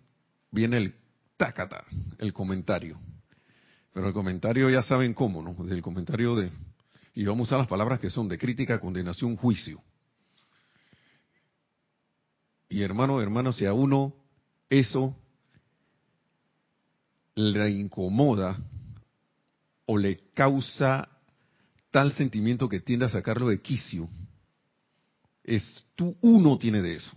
viene 0.51 0.77
el 0.77 0.95
tácata, 1.37 1.85
el 2.17 2.33
comentario. 2.33 2.99
Pero 3.93 4.07
el 4.07 4.13
comentario 4.13 4.69
ya 4.69 4.83
saben 4.83 5.13
cómo, 5.13 5.41
¿no? 5.41 5.55
El 5.69 5.81
comentario 5.81 6.35
de, 6.35 6.51
y 7.15 7.25
vamos 7.25 7.47
a 7.47 7.49
usar 7.49 7.59
las 7.59 7.67
palabras 7.67 7.99
que 7.99 8.09
son 8.09 8.27
de 8.27 8.37
crítica, 8.37 8.79
condenación, 8.79 9.37
juicio. 9.37 9.81
Y 12.69 12.81
hermano, 12.81 13.21
hermano, 13.21 13.53
si 13.53 13.65
a 13.65 13.73
uno 13.73 14.13
eso 14.69 15.15
le 17.35 17.69
incomoda 17.71 18.57
o 19.85 19.97
le 19.97 20.19
causa 20.33 21.07
tal 21.91 22.11
sentimiento 22.11 22.67
que 22.67 22.81
tiende 22.81 23.05
a 23.05 23.09
sacarlo 23.09 23.47
de 23.47 23.61
quicio, 23.61 24.09
es 25.47 25.87
tú 25.95 26.15
uno 26.21 26.59
tiene 26.59 26.83
de 26.83 26.95
eso. 26.95 27.11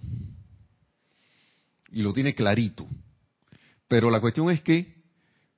Y 1.93 2.01
lo 2.01 2.15
tiene 2.15 2.35
clarito. 2.35 2.87
Pero 3.87 4.11
la 4.11 4.21
cuestión 4.21 4.51
es 4.51 4.63
que 4.63 5.03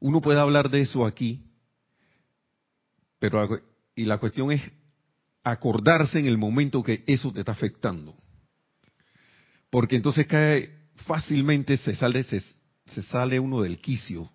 uno 0.00 0.20
puede 0.20 0.40
hablar 0.40 0.68
de 0.70 0.80
eso 0.80 1.06
aquí, 1.06 1.44
pero 3.20 3.48
y 3.94 4.04
la 4.04 4.18
cuestión 4.18 4.50
es 4.50 4.62
acordarse 5.44 6.18
en 6.18 6.26
el 6.26 6.38
momento 6.38 6.82
que 6.82 7.04
eso 7.06 7.32
te 7.32 7.40
está 7.40 7.52
afectando. 7.52 8.16
Porque 9.70 9.94
entonces 9.94 10.26
cae 10.26 10.82
fácilmente 11.06 11.76
se 11.76 11.94
sale 11.94 12.24
se, 12.24 12.42
se 12.86 13.02
sale 13.02 13.38
uno 13.38 13.60
del 13.60 13.80
quicio 13.80 14.28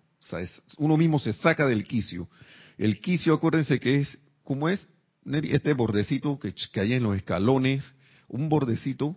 uno 0.78 0.96
mismo 0.96 1.18
se 1.18 1.32
saca 1.32 1.66
del 1.66 1.86
quicio. 1.86 2.28
El 2.76 3.00
quicio, 3.00 3.34
acuérdense 3.34 3.80
que 3.80 4.00
es, 4.00 4.18
¿cómo 4.44 4.68
es? 4.68 4.86
Este 5.24 5.74
bordecito 5.74 6.38
que, 6.38 6.54
hay 6.80 6.94
en 6.94 7.02
los 7.02 7.16
escalones, 7.16 7.84
un 8.28 8.48
bordecito 8.48 9.16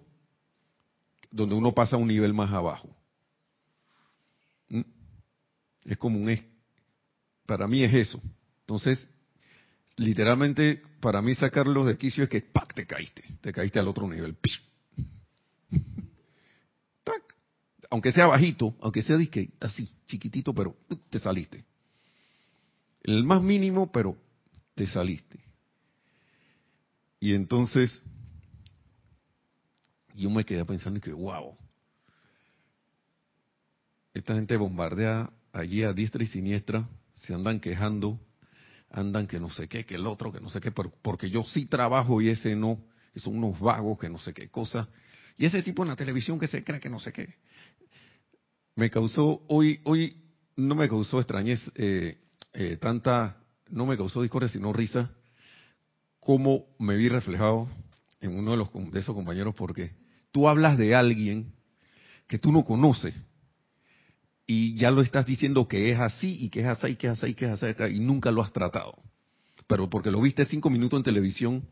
donde 1.31 1.55
uno 1.55 1.73
pasa 1.73 1.97
un 1.97 2.07
nivel 2.07 2.33
más 2.33 2.51
abajo. 2.51 2.89
Es 5.83 5.97
como 5.97 6.19
un, 6.19 6.39
para 7.45 7.67
mí 7.67 7.83
es 7.83 7.93
eso. 7.93 8.21
Entonces, 8.61 9.07
literalmente, 9.97 10.81
para 10.99 11.21
mí 11.21 11.35
sacarlo 11.35 11.85
del 11.85 11.97
quicio 11.97 12.23
es 12.23 12.29
que 12.29 12.41
¡pac! 12.41 12.73
te 12.73 12.85
caíste, 12.85 13.23
te 13.41 13.51
caíste 13.51 13.79
al 13.79 13.87
otro 13.87 14.07
nivel. 14.07 14.37
aunque 17.91 18.11
sea 18.13 18.27
bajito, 18.27 18.73
aunque 18.79 19.01
sea 19.01 19.17
disque, 19.17 19.49
así, 19.59 19.89
chiquitito, 20.07 20.53
pero 20.53 20.75
te 21.09 21.19
saliste. 21.19 21.65
El 23.03 23.25
más 23.25 23.41
mínimo, 23.41 23.91
pero 23.91 24.15
te 24.75 24.87
saliste. 24.87 25.39
Y 27.19 27.33
entonces, 27.33 28.01
yo 30.15 30.29
me 30.29 30.45
quedé 30.45 30.63
pensando 30.65 30.99
que, 30.99 31.11
wow, 31.11 31.57
esta 34.13 34.35
gente 34.35 34.55
bombardea 34.57 35.31
allí 35.53 35.83
a 35.83 35.93
diestra 35.93 36.23
y 36.23 36.27
siniestra, 36.27 36.87
se 37.13 37.33
andan 37.33 37.59
quejando, 37.59 38.19
andan 38.89 39.27
que 39.27 39.39
no 39.39 39.49
sé 39.49 39.67
qué, 39.67 39.85
que 39.85 39.95
el 39.95 40.07
otro, 40.07 40.31
que 40.31 40.41
no 40.41 40.49
sé 40.49 40.59
qué, 40.59 40.71
porque 40.71 41.29
yo 41.29 41.43
sí 41.43 41.65
trabajo 41.65 42.21
y 42.21 42.29
ese 42.29 42.55
no, 42.55 42.79
son 43.15 43.37
unos 43.37 43.59
vagos 43.59 43.99
que 43.99 44.09
no 44.09 44.17
sé 44.17 44.33
qué 44.33 44.49
cosa. 44.49 44.87
Y 45.37 45.45
ese 45.45 45.63
tipo 45.63 45.83
en 45.83 45.89
la 45.89 45.95
televisión 45.95 46.39
que 46.39 46.47
se 46.47 46.63
cree 46.63 46.79
que 46.79 46.89
no 46.89 46.99
sé 46.99 47.11
qué 47.13 47.35
me 48.75 48.89
causó, 48.89 49.43
hoy, 49.47 49.79
hoy 49.83 50.15
no 50.55 50.75
me 50.75 50.87
causó 50.87 51.19
extrañez 51.19 51.59
eh, 51.75 52.17
eh, 52.53 52.77
tanta, 52.77 53.37
no 53.69 53.85
me 53.85 53.97
causó 53.97 54.21
discordia, 54.21 54.49
sino 54.49 54.73
risa, 54.73 55.11
como 56.19 56.65
me 56.79 56.95
vi 56.95 57.09
reflejado 57.09 57.67
en 58.19 58.35
uno 58.37 58.51
de, 58.51 58.57
los, 58.57 58.69
de 58.91 58.99
esos 58.99 59.15
compañeros, 59.15 59.55
porque 59.55 59.91
tú 60.31 60.47
hablas 60.47 60.77
de 60.77 60.95
alguien 60.95 61.53
que 62.27 62.37
tú 62.39 62.51
no 62.51 62.63
conoces 62.63 63.13
y 64.47 64.75
ya 64.75 64.91
lo 64.91 65.01
estás 65.01 65.25
diciendo 65.25 65.67
que 65.67 65.91
es 65.91 65.99
así 65.99 66.37
y 66.39 66.49
que 66.49 66.61
es 66.61 66.67
así 66.67 66.87
y 66.87 66.95
que 66.95 67.07
es 67.07 67.13
así 67.13 67.27
y 67.27 67.33
que 67.33 67.45
es 67.45 67.63
así 67.63 67.95
y 67.95 67.99
nunca 67.99 68.31
lo 68.31 68.41
has 68.41 68.51
tratado. 68.51 69.01
Pero 69.67 69.89
porque 69.89 70.11
lo 70.11 70.21
viste 70.21 70.45
cinco 70.45 70.69
minutos 70.69 70.97
en 70.97 71.03
televisión, 71.03 71.63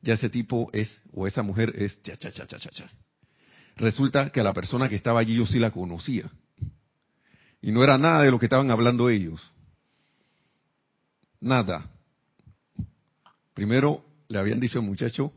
ya 0.00 0.14
ese 0.14 0.30
tipo 0.30 0.70
es, 0.72 1.02
o 1.12 1.26
esa 1.26 1.42
mujer 1.42 1.74
es 1.76 2.02
cha, 2.02 2.16
cha, 2.16 2.30
cha, 2.30 2.46
cha, 2.46 2.58
cha, 2.58 2.70
cha 2.70 2.90
resulta 3.76 4.30
que 4.30 4.40
a 4.40 4.44
la 4.44 4.52
persona 4.52 4.88
que 4.88 4.96
estaba 4.96 5.20
allí 5.20 5.36
yo 5.36 5.46
sí 5.46 5.58
la 5.58 5.70
conocía. 5.70 6.30
Y 7.60 7.72
no 7.72 7.84
era 7.84 7.98
nada 7.98 8.22
de 8.22 8.30
lo 8.30 8.38
que 8.38 8.46
estaban 8.46 8.70
hablando 8.70 9.08
ellos. 9.08 9.40
Nada. 11.40 11.90
Primero 13.54 14.04
le 14.28 14.38
habían 14.38 14.60
dicho 14.60 14.78
al 14.78 14.84
muchacho 14.84 15.32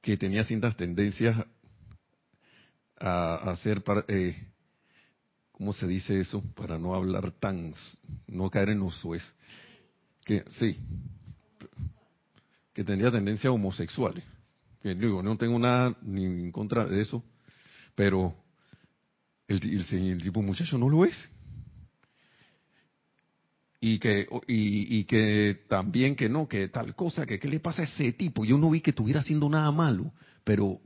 que 0.00 0.16
tenía 0.16 0.44
ciertas 0.44 0.76
tendencias 0.76 1.36
a, 3.02 3.50
hacer, 3.50 3.82
eh, 4.06 4.36
¿cómo 5.50 5.72
se 5.72 5.86
dice 5.86 6.20
eso? 6.20 6.42
Para 6.54 6.78
no 6.78 6.94
hablar 6.94 7.32
tan, 7.32 7.74
no 8.28 8.48
caer 8.48 8.70
en 8.70 8.78
los 8.78 8.94
suez. 8.96 9.22
Que 10.24 10.44
sí, 10.50 10.78
que 12.72 12.84
tenía 12.84 13.10
tendencias 13.10 13.52
homosexuales. 13.52 14.22
Que 14.80 14.94
digo, 14.94 15.22
no 15.22 15.36
tengo 15.36 15.58
nada 15.58 15.96
ni 16.02 16.24
en 16.24 16.52
contra 16.52 16.86
de 16.86 17.00
eso, 17.00 17.24
pero 17.94 18.34
el, 19.48 19.84
el, 19.90 20.22
tipo 20.22 20.40
muchacho 20.40 20.78
no 20.78 20.88
lo 20.88 21.04
es. 21.04 21.14
Y 23.80 23.98
que, 23.98 24.28
y, 24.46 25.02
que 25.04 25.64
también 25.68 26.14
que 26.14 26.28
no, 26.28 26.46
que 26.46 26.68
tal 26.68 26.94
cosa, 26.94 27.26
que 27.26 27.40
qué 27.40 27.48
le 27.48 27.58
pasa 27.58 27.82
a 27.82 27.84
ese 27.84 28.12
tipo. 28.12 28.44
Yo 28.44 28.56
no 28.56 28.70
vi 28.70 28.80
que 28.80 28.90
estuviera 28.90 29.20
haciendo 29.20 29.48
nada 29.48 29.72
malo, 29.72 30.12
pero 30.44 30.80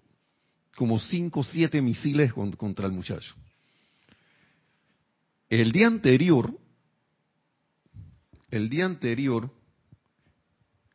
como 0.77 1.01
cinco 1.01 1.41
o 1.41 1.45
siete 1.45 1.81
misiles 1.81 2.33
contra 2.33 2.87
el 2.87 2.93
muchacho. 2.93 3.35
El 5.49 5.73
día 5.73 5.87
anterior, 5.87 6.57
el 8.51 8.69
día 8.69 8.85
anterior, 8.85 9.51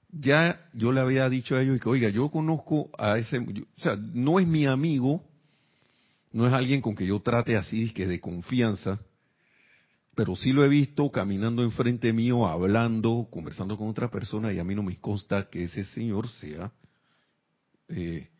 ya 0.09 0.69
yo 0.73 0.91
le 0.91 0.99
había 0.99 1.29
dicho 1.29 1.55
a 1.55 1.61
ellos 1.61 1.79
que, 1.79 1.89
oiga, 1.89 2.09
yo 2.09 2.29
conozco 2.29 2.89
a 2.97 3.17
ese, 3.17 3.39
o 3.39 3.45
sea, 3.77 3.95
no 3.95 4.39
es 4.39 4.47
mi 4.47 4.65
amigo, 4.65 5.23
no 6.31 6.45
es 6.45 6.53
alguien 6.53 6.81
con 6.81 6.95
que 6.95 7.07
yo 7.07 7.19
trate 7.21 7.55
así, 7.55 7.91
que 7.91 8.07
de 8.07 8.19
confianza, 8.19 8.99
pero 10.15 10.35
sí 10.35 10.51
lo 10.51 10.63
he 10.65 10.69
visto 10.69 11.09
caminando 11.11 11.63
enfrente 11.63 12.11
mío, 12.11 12.45
hablando, 12.45 13.27
conversando 13.31 13.77
con 13.77 13.87
otra 13.87 14.11
persona 14.11 14.51
y 14.51 14.59
a 14.59 14.63
mí 14.63 14.75
no 14.75 14.83
me 14.83 14.99
consta 14.99 15.49
que 15.49 15.63
ese 15.63 15.85
señor 15.85 16.27
sea 16.27 16.71
eh, 17.87 18.30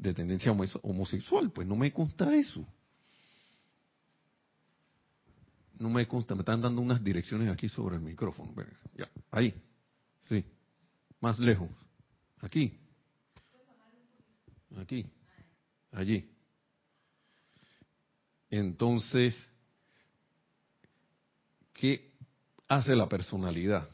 de 0.00 0.14
tendencia 0.14 0.50
homosexual, 0.82 1.52
pues 1.52 1.68
no 1.68 1.76
me 1.76 1.92
consta 1.92 2.34
eso. 2.34 2.66
No 5.78 5.90
me 5.90 6.08
consta, 6.08 6.34
me 6.34 6.40
están 6.40 6.62
dando 6.62 6.80
unas 6.80 7.04
direcciones 7.04 7.50
aquí 7.50 7.68
sobre 7.68 7.96
el 7.96 8.02
micrófono. 8.02 8.54
Ya, 8.96 9.08
ahí, 9.30 9.54
sí, 10.28 10.44
más 11.20 11.38
lejos, 11.38 11.68
aquí, 12.40 12.78
aquí, 14.78 15.06
allí. 15.92 16.30
Entonces, 18.48 19.36
¿qué 21.74 22.10
hace 22.68 22.96
la 22.96 23.08
personalidad? 23.08 23.88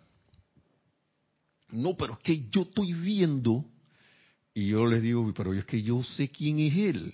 No, 1.71 1.97
pero 1.97 2.15
es 2.15 2.21
que 2.21 2.49
yo 2.49 2.63
estoy 2.63 2.93
viendo, 2.95 3.65
y 4.57 4.69
yo 4.69 4.87
les 4.87 5.03
digo, 5.03 5.35
pero 5.35 5.53
es 5.53 5.67
que 5.67 5.83
yo 5.83 6.03
sé 6.03 6.31
quién 6.31 6.59
es 6.61 6.75
él. 6.75 7.13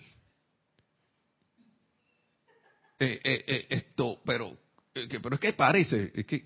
Eh, 3.01 3.21
eh, 3.25 3.45
eh, 3.49 3.67
esto, 3.69 4.23
pero, 4.25 4.57
pero 4.93 5.35
es 5.35 5.41
que 5.41 5.53
parece, 5.53 6.13
es 6.15 6.25
que 6.25 6.45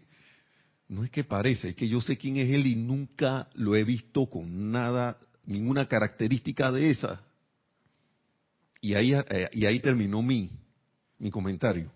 no 0.88 1.04
es 1.04 1.10
que 1.10 1.22
parece, 1.22 1.68
es 1.68 1.76
que 1.76 1.86
yo 1.86 2.00
sé 2.00 2.16
quién 2.16 2.38
es 2.38 2.48
él 2.48 2.66
y 2.66 2.76
nunca 2.76 3.50
lo 3.56 3.76
he 3.76 3.84
visto 3.84 4.24
con 4.30 4.70
nada, 4.72 5.18
ninguna 5.44 5.86
característica 5.86 6.72
de 6.72 6.88
esa. 6.88 7.22
Y 8.80 8.94
ahí, 8.94 9.12
y 9.52 9.66
ahí 9.66 9.80
terminó 9.80 10.22
mi, 10.22 10.50
mi 11.18 11.30
comentario. 11.30 11.92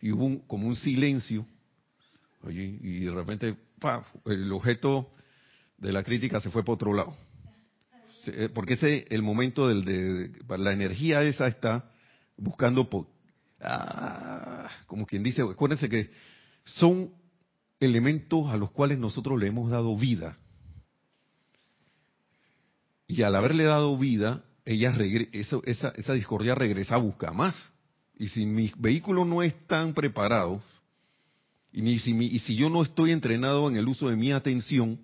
Y 0.00 0.10
hubo 0.10 0.44
como 0.48 0.66
un 0.66 0.74
silencio, 0.74 1.46
y 2.48 3.04
de 3.04 3.10
repente, 3.12 3.56
el 4.26 4.52
objeto 4.52 5.12
de 5.78 5.92
la 5.92 6.02
crítica 6.02 6.40
se 6.40 6.50
fue 6.50 6.64
por 6.64 6.74
otro 6.74 6.92
lado. 6.92 7.16
Eh, 8.26 8.48
porque 8.52 8.74
ese 8.74 9.06
el 9.10 9.22
momento 9.22 9.68
del 9.68 9.84
de, 9.84 10.58
la 10.58 10.72
energía 10.72 11.22
esa 11.22 11.48
está 11.48 11.90
buscando 12.36 12.88
ah, 13.60 14.68
como 14.86 15.06
quien 15.06 15.22
dice, 15.22 15.42
acuérdense 15.42 15.88
que 15.88 16.10
son 16.64 17.10
elementos 17.80 18.48
a 18.48 18.56
los 18.56 18.70
cuales 18.70 18.98
nosotros 18.98 19.40
le 19.40 19.48
hemos 19.48 19.70
dado 19.70 19.96
vida. 19.96 20.38
Y 23.06 23.22
al 23.22 23.34
haberle 23.34 23.64
dado 23.64 23.98
vida, 23.98 24.44
ella 24.64 24.94
eso, 25.32 25.62
esa, 25.64 25.92
esa 25.96 26.12
discordia 26.14 26.54
regresa 26.54 26.94
a 26.94 26.98
buscar 26.98 27.34
más. 27.34 27.54
Y 28.16 28.28
si 28.28 28.46
mis 28.46 28.78
vehículos 28.80 29.26
no 29.26 29.42
están 29.42 29.94
preparados, 29.94 30.62
y, 31.72 31.82
ni 31.82 31.98
si 31.98 32.12
y 32.12 32.38
si 32.40 32.54
yo 32.54 32.68
no 32.70 32.82
estoy 32.82 33.10
entrenado 33.10 33.68
en 33.68 33.76
el 33.76 33.88
uso 33.88 34.08
de 34.08 34.16
mi 34.16 34.30
atención, 34.32 35.00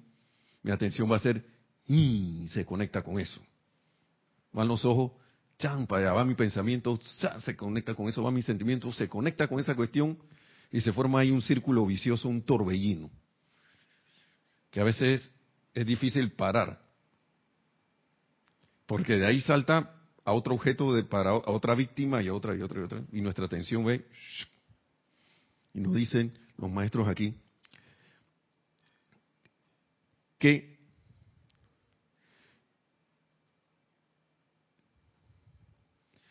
mi 0.63 0.71
atención 0.71 1.11
va 1.11 1.17
a 1.17 1.21
ser, 1.21 1.45
y 1.89 2.47
se 2.53 2.65
conecta 2.67 3.03
con 3.03 3.19
eso. 3.19 3.41
Van 4.53 4.69
los 4.69 4.85
ojos, 4.85 5.13
champa, 5.59 5.99
allá 5.99 6.13
va 6.13 6.25
mi 6.25 6.35
pensamiento, 6.35 6.99
se 7.39 7.57
conecta 7.57 7.95
con 7.95 8.09
eso, 8.09 8.23
va 8.23 8.31
mi 8.31 8.43
sentimiento, 8.43 8.93
se 8.93 9.09
conecta 9.09 9.49
con 9.49 9.59
esa 9.59 9.75
cuestión 9.75 10.19
y 10.71 10.81
se 10.81 10.93
forma 10.93 11.21
ahí 11.21 11.31
un 11.31 11.43
círculo 11.43 11.85
vicioso, 11.87 12.29
un 12.29 12.43
torbellino, 12.43 13.11
que 14.71 14.81
a 14.81 14.85
veces 14.85 15.33
es 15.73 15.87
difícil 15.87 16.33
parar, 16.33 16.81
porque 18.87 19.17
de 19.17 19.27
ahí 19.27 19.41
salta 19.41 19.95
a 20.25 20.33
otro 20.33 20.55
objeto 20.55 20.95
de, 20.95 21.05
para 21.05 21.31
a 21.31 21.51
otra 21.51 21.75
víctima 21.75 22.23
y 22.23 22.29
a 22.29 22.35
otra 22.35 22.55
y 22.55 22.61
otra 22.61 22.81
y 22.81 22.83
otra. 22.85 23.03
Y 23.13 23.23
nuestra 23.23 23.47
atención 23.47 23.85
ve, 23.85 24.07
y 25.73 25.81
nos 25.81 25.95
dicen 25.95 26.39
los 26.59 26.71
maestros 26.71 27.09
aquí, 27.09 27.35
que 30.39 30.78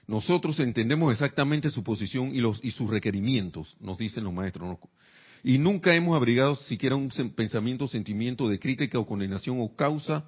nosotros 0.08 0.58
entendemos 0.62 1.12
exactamente 1.12 1.70
su 1.70 1.84
posición 1.84 2.34
y, 2.34 2.40
los, 2.40 2.64
y 2.64 2.72
sus 2.72 2.90
requerimientos, 2.90 3.76
nos 3.82 3.98
dicen 3.98 4.24
los 4.24 4.34
maestros. 4.34 4.78
Y 5.44 5.58
nunca 5.58 5.94
hemos 5.94 6.16
abrigado 6.16 6.56
siquiera 6.56 6.96
un 6.96 7.10
pensamiento, 7.36 7.88
sentimiento 7.90 8.48
de 8.48 8.58
crítica 8.58 8.98
o 8.98 9.06
condenación 9.06 9.60
o 9.60 9.76
causa 9.76 10.26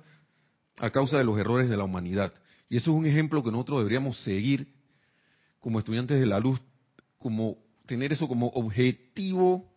a 0.78 0.90
causa 0.92 1.18
de 1.18 1.24
los 1.24 1.38
errores 1.38 1.70
de 1.70 1.78
la 1.78 1.86
humanidad. 1.86 2.34
Y 2.70 2.78
eso 2.78 2.92
es 2.92 2.98
un 2.98 3.06
ejemplo 3.06 3.42
que 3.42 3.52
nosotros 3.52 3.80
deberíamos 3.80 4.22
seguir 4.22 4.68
como 5.60 5.80
estudiantes 5.80 6.20
de 6.20 6.26
la 6.26 6.40
luz, 6.40 6.60
como 7.18 7.58
tener 7.86 8.12
eso 8.12 8.28
como 8.28 8.48
objetivo 8.48 9.72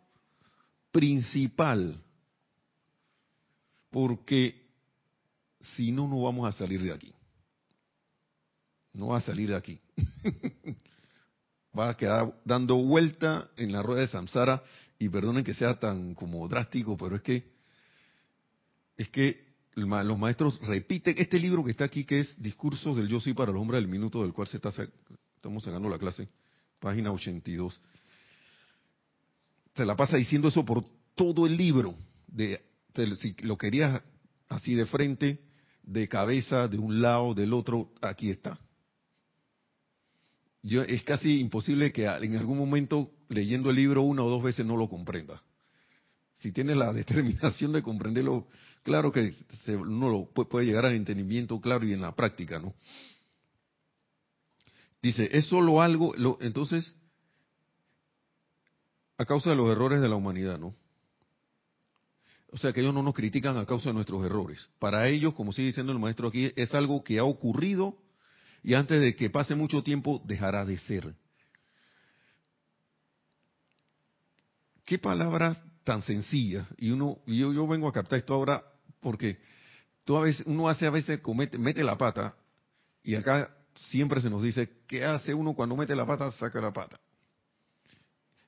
principal. 0.91 2.03
Porque 3.91 4.67
si 5.77 5.93
no, 5.93 6.09
no 6.09 6.23
vamos 6.23 6.49
a 6.49 6.57
salir 6.57 6.83
de 6.83 6.93
aquí. 6.93 7.13
No 8.93 9.09
va 9.09 9.19
a 9.19 9.21
salir 9.21 9.49
de 9.49 9.57
aquí. 9.57 9.81
va 11.79 11.91
a 11.91 11.97
quedar 11.97 12.35
dando 12.45 12.77
vuelta 12.77 13.51
en 13.57 13.73
la 13.73 13.83
rueda 13.83 14.03
de 14.03 14.09
Samsara 14.09 14.63
y 14.99 15.09
perdonen 15.09 15.45
que 15.45 15.55
sea 15.55 15.79
tan 15.79 16.15
como 16.15 16.47
drástico, 16.49 16.97
pero 16.97 17.17
es 17.17 17.23
que 17.23 17.53
es 18.97 19.09
que 19.09 19.53
los 19.75 20.19
maestros 20.19 20.61
repiten 20.61 21.15
este 21.19 21.39
libro 21.39 21.65
que 21.65 21.71
está 21.71 21.85
aquí, 21.85 22.05
que 22.05 22.21
es 22.21 22.41
Discursos 22.41 22.97
del 22.97 23.09
Yo 23.09 23.21
Soy 23.21 23.33
para 23.33 23.51
el 23.51 23.57
Hombre 23.57 23.79
del 23.79 23.89
Minuto, 23.89 24.23
del 24.23 24.33
cual 24.33 24.47
se 24.47 24.59
está, 24.59 24.71
estamos 25.37 25.65
sacando 25.65 25.89
la 25.89 25.99
clase, 25.99 26.29
página 26.79 27.11
82. 27.11 27.81
Se 29.75 29.85
la 29.85 29.97
pasa 29.97 30.19
diciendo 30.19 30.49
eso 30.49 30.65
por 30.65 30.85
todo 31.15 31.47
el 31.47 31.57
libro. 31.57 31.97
De, 32.27 32.63
si 33.19 33.35
lo 33.41 33.57
querías 33.57 34.03
así 34.49 34.75
de 34.75 34.85
frente, 34.87 35.41
de 35.83 36.07
cabeza, 36.07 36.69
de 36.69 36.79
un 36.79 37.01
lado, 37.01 37.35
del 37.35 37.55
otro, 37.55 37.91
aquí 38.03 38.31
está. 38.31 38.59
Yo, 40.63 40.83
es 40.83 41.03
casi 41.03 41.41
imposible 41.41 41.93
que 41.93 42.07
en 42.07 42.37
algún 42.37 42.59
momento, 42.59 43.11
leyendo 43.29 43.71
el 43.71 43.77
libro 43.77 44.03
una 44.03 44.23
o 44.23 44.31
dos 44.31 44.43
veces, 44.43 44.65
no 44.65 44.77
lo 44.77 44.89
comprenda. 44.89 45.43
Si 46.35 46.53
tienes 46.53 46.77
la 46.77 46.93
determinación 46.93 47.73
de 47.73 47.83
comprenderlo 47.83 48.47
Claro 48.83 49.13
que 49.13 49.33
uno 49.69 50.09
lo 50.09 50.25
puede 50.27 50.67
llegar 50.67 50.85
al 50.85 50.95
entendimiento 50.95 51.61
claro 51.61 51.87
y 51.87 51.93
en 51.93 52.01
la 52.01 52.15
práctica, 52.15 52.59
¿no? 52.59 52.75
Dice, 55.01 55.29
es 55.33 55.47
solo 55.47 55.81
algo, 55.81 56.15
entonces, 56.41 56.95
a 59.19 59.25
causa 59.25 59.51
de 59.51 59.57
los 59.57 59.71
errores 59.71 60.01
de 60.01 60.09
la 60.09 60.17
humanidad, 60.17 60.59
¿no? 60.59 60.75
O 62.51 62.57
sea 62.57 62.73
que 62.73 62.81
ellos 62.81 62.95
no 62.95 63.03
nos 63.03 63.15
critican 63.15 63.57
a 63.57 63.67
causa 63.67 63.91
de 63.91 63.95
nuestros 63.95 64.25
errores. 64.25 64.69
Para 64.79 65.09
ellos, 65.09 65.35
como 65.35 65.53
sigue 65.53 65.69
diciendo 65.69 65.93
el 65.93 65.99
maestro 65.99 66.29
aquí, 66.29 66.53
es 66.55 66.75
algo 66.75 67.03
que 67.03 67.19
ha 67.19 67.25
ocurrido 67.25 67.97
y 68.63 68.75
antes 68.75 69.01
de 69.01 69.17
que 69.17 69.31
pase 69.31 69.55
mucho 69.55 69.83
tiempo 69.83 70.23
dejará 70.25 70.65
de 70.65 70.79
ser. 70.79 71.15
¿Qué 74.85 74.99
palabras 74.99 75.59
tan 75.85 76.03
sencillas? 76.03 76.67
Y 76.77 76.91
uno, 76.91 77.19
yo, 77.27 77.53
yo 77.53 77.67
vengo 77.67 77.89
a 77.89 77.93
captar 77.93 78.19
esto 78.19 78.35
ahora 78.35 78.63
porque 79.01 79.41
tú 80.05 80.17
a 80.17 80.25
uno 80.47 80.69
hace 80.69 80.87
a 80.87 80.91
veces, 80.91 81.21
comete, 81.21 81.59
mete 81.59 81.83
la 81.83 81.99
pata, 81.99 82.37
y 83.03 83.15
acá 83.17 83.55
siempre 83.75 84.21
se 84.21 84.31
nos 84.31 84.43
dice, 84.43 84.71
¿qué 84.87 85.05
hace 85.05 85.35
uno 85.35 85.55
cuando 85.55 85.77
mete 85.77 85.97
la 85.97 86.07
pata? 86.07 86.31
Saca 86.33 86.61
la 86.61 86.73
pata. 86.73 87.01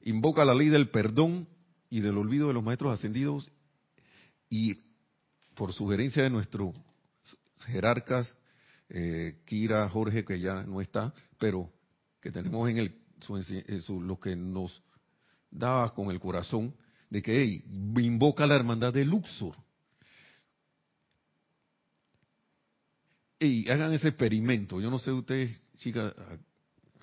Invoca 0.03 0.44
la 0.44 0.55
ley 0.55 0.68
del 0.68 0.90
perdón 0.90 1.48
y 1.90 2.00
del 2.00 2.18
olvido 2.18 2.48
de 2.48 2.55
los 2.55 2.62
maestros 2.62 2.92
ascendidos 2.92 3.50
y 4.48 4.79
por 5.55 5.72
sugerencia 5.72 6.22
de 6.22 6.31
nuestros 6.31 6.74
jerarcas, 7.66 8.37
eh, 8.88 9.40
Kira, 9.44 9.88
Jorge, 9.88 10.25
que 10.25 10.40
ya 10.40 10.62
no 10.62 10.81
está, 10.81 11.12
pero 11.38 11.73
que 12.20 12.31
tenemos 12.31 12.68
en 12.70 12.79
el, 12.79 12.94
lo 13.88 14.18
que 14.18 14.37
nos 14.37 14.83
daba 15.51 15.94
con 15.94 16.11
el 16.11 16.20
corazón, 16.20 16.75
de 17.11 17.23
que 17.23 17.42
hey, 17.42 17.64
invoca 17.97 18.47
la 18.47 18.57
hermandad 18.57 18.92
de 18.92 19.05
Luxor. 19.05 19.57
y 23.44 23.68
hagan 23.70 23.92
ese 23.92 24.09
experimento. 24.09 24.81
Yo 24.81 24.90
no 24.90 24.99
sé 24.99 25.12
ustedes, 25.12 25.62
chicas, 25.77 26.12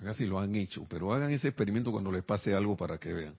casi 0.02 0.26
lo 0.26 0.38
han 0.38 0.54
hecho, 0.54 0.86
pero 0.88 1.12
hagan 1.12 1.32
ese 1.32 1.48
experimento 1.48 1.92
cuando 1.92 2.10
les 2.10 2.24
pase 2.24 2.54
algo 2.54 2.76
para 2.76 2.98
que 2.98 3.12
vean. 3.12 3.36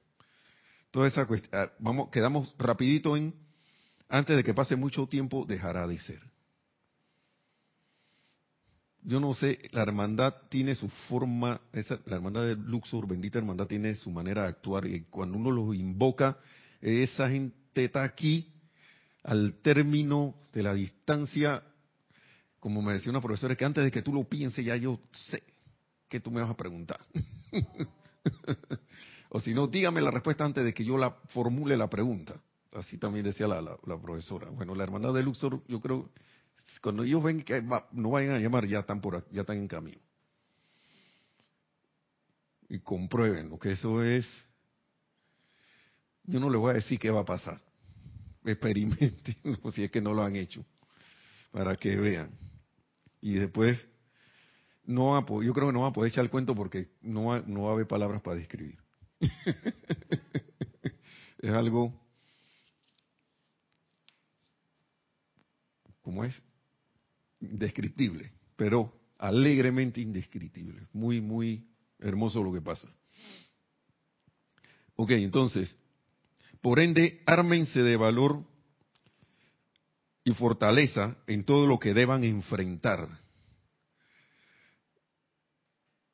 Toda 0.92 1.08
esa 1.08 1.26
cuestión, 1.26 1.52
ah, 1.54 1.72
vamos, 1.80 2.10
quedamos 2.10 2.54
rapidito 2.58 3.18
en, 3.18 3.34
antes 4.10 4.36
de 4.36 4.44
que 4.44 4.54
pase 4.54 4.76
mucho 4.76 5.08
tiempo, 5.08 5.46
dejará 5.46 5.88
de 5.88 6.00
ser. 6.00 6.22
Yo 9.06 9.20
no 9.20 9.34
sé, 9.34 9.60
la 9.72 9.82
hermandad 9.82 10.34
tiene 10.50 10.76
su 10.76 10.88
forma, 11.10 11.60
esa, 11.74 12.00
la 12.06 12.16
hermandad 12.16 12.46
de 12.46 12.56
Luxor, 12.56 13.08
bendita 13.08 13.38
hermandad, 13.38 13.68
tiene 13.68 13.96
su 13.96 14.10
manera 14.12 14.44
de 14.44 14.50
actuar 14.50 14.86
y 14.86 15.02
cuando 15.10 15.38
uno 15.38 15.52
los 15.52 15.76
invoca, 15.76 16.38
esa 16.82 17.30
gente 17.30 17.86
está 17.86 18.04
aquí 18.04 18.52
al 19.24 19.56
término 19.62 20.36
de 20.54 20.64
la 20.64 20.74
distancia 20.74 21.64
como 22.64 22.82
me 22.82 22.94
decía 22.94 23.12
una 23.12 23.20
profesora, 23.20 23.58
que 23.58 23.66
antes 23.66 23.84
de 23.84 23.92
que 23.92 24.02
tú 24.02 24.14
lo 24.14 24.24
pienses 24.24 24.64
ya 24.64 24.78
yo 24.78 24.98
sé 25.12 25.44
que 26.08 26.22
tú 26.22 26.32
me 26.32 26.40
vas 26.40 26.50
a 26.50 26.56
preguntar. 26.56 27.00
O 29.36 29.42
si 29.42 29.52
no, 29.52 29.66
dígame 29.66 30.00
la 30.00 30.12
respuesta 30.12 30.46
antes 30.46 30.64
de 30.64 30.76
que 30.76 30.86
yo 30.86 30.96
la 30.96 31.10
formule 31.30 31.76
la 31.76 31.90
pregunta. 31.90 32.40
Así 32.72 33.00
también 33.00 33.26
decía 33.26 33.48
la, 33.48 33.64
la, 33.64 34.00
profesora. 34.00 34.48
Bueno, 34.52 34.76
la 34.76 34.84
hermandad 34.84 35.12
de 35.12 35.24
Luxor, 35.24 35.64
yo 35.68 35.82
creo, 35.82 36.12
cuando 36.84 37.04
ellos 37.04 37.24
ven 37.24 37.42
que 37.44 37.62
no 37.94 38.10
vayan 38.12 38.36
a 38.36 38.40
llamar, 38.40 38.68
ya 38.68 38.80
están 38.80 39.00
por 39.00 39.26
ya 39.32 39.42
están 39.42 39.58
en 39.58 39.70
camino. 39.70 40.00
Y 42.68 42.80
comprueben 42.80 43.50
lo 43.50 43.58
que 43.58 43.72
eso 43.72 44.04
es. 44.04 44.28
Yo 46.26 46.42
no 46.42 46.50
les 46.50 46.60
voy 46.60 46.72
a 46.72 46.74
decir 46.76 47.00
qué 47.00 47.10
va 47.10 47.22
a 47.22 47.26
pasar. 47.26 47.62
Experimenten, 48.44 49.38
si 49.74 49.86
es 49.86 49.92
que 49.92 50.02
no 50.02 50.14
lo 50.14 50.24
han 50.24 50.36
hecho, 50.36 50.66
para 51.52 51.78
que 51.78 51.96
vean. 51.96 52.30
Y 53.22 53.36
después, 53.36 53.80
no 54.84 55.22
yo 55.42 55.54
creo 55.54 55.68
que 55.68 55.74
no 55.74 55.82
va 55.82 55.88
a 55.88 55.94
poder 55.94 56.12
echar 56.12 56.26
el 56.26 56.30
cuento 56.30 56.54
porque 56.54 56.90
no, 57.02 57.40
no 57.44 57.64
va 57.64 57.70
a 57.70 57.74
haber 57.74 57.88
palabras 57.88 58.22
para 58.22 58.36
describir. 58.36 58.78
es 61.40 61.52
algo, 61.52 62.03
como 66.04 66.24
es, 66.24 66.40
indescriptible, 67.40 68.32
pero 68.56 68.94
alegremente 69.18 70.02
indescriptible. 70.02 70.88
Muy, 70.94 71.22
muy 71.22 71.66
hermoso 72.00 72.44
lo 72.44 72.54
que 72.54 72.62
pasa. 72.62 72.88
Ok, 74.96 75.12
entonces, 75.12 75.76
por 76.62 76.80
ende, 76.80 77.24
ármense 77.26 77.82
de 77.82 77.98
valor 77.98 78.46
y 80.24 80.32
fortaleza 80.34 81.18
en 81.28 81.44
todo 81.44 81.66
lo 81.66 81.80
que 81.80 81.94
deban 81.94 82.24
enfrentar. 82.24 83.22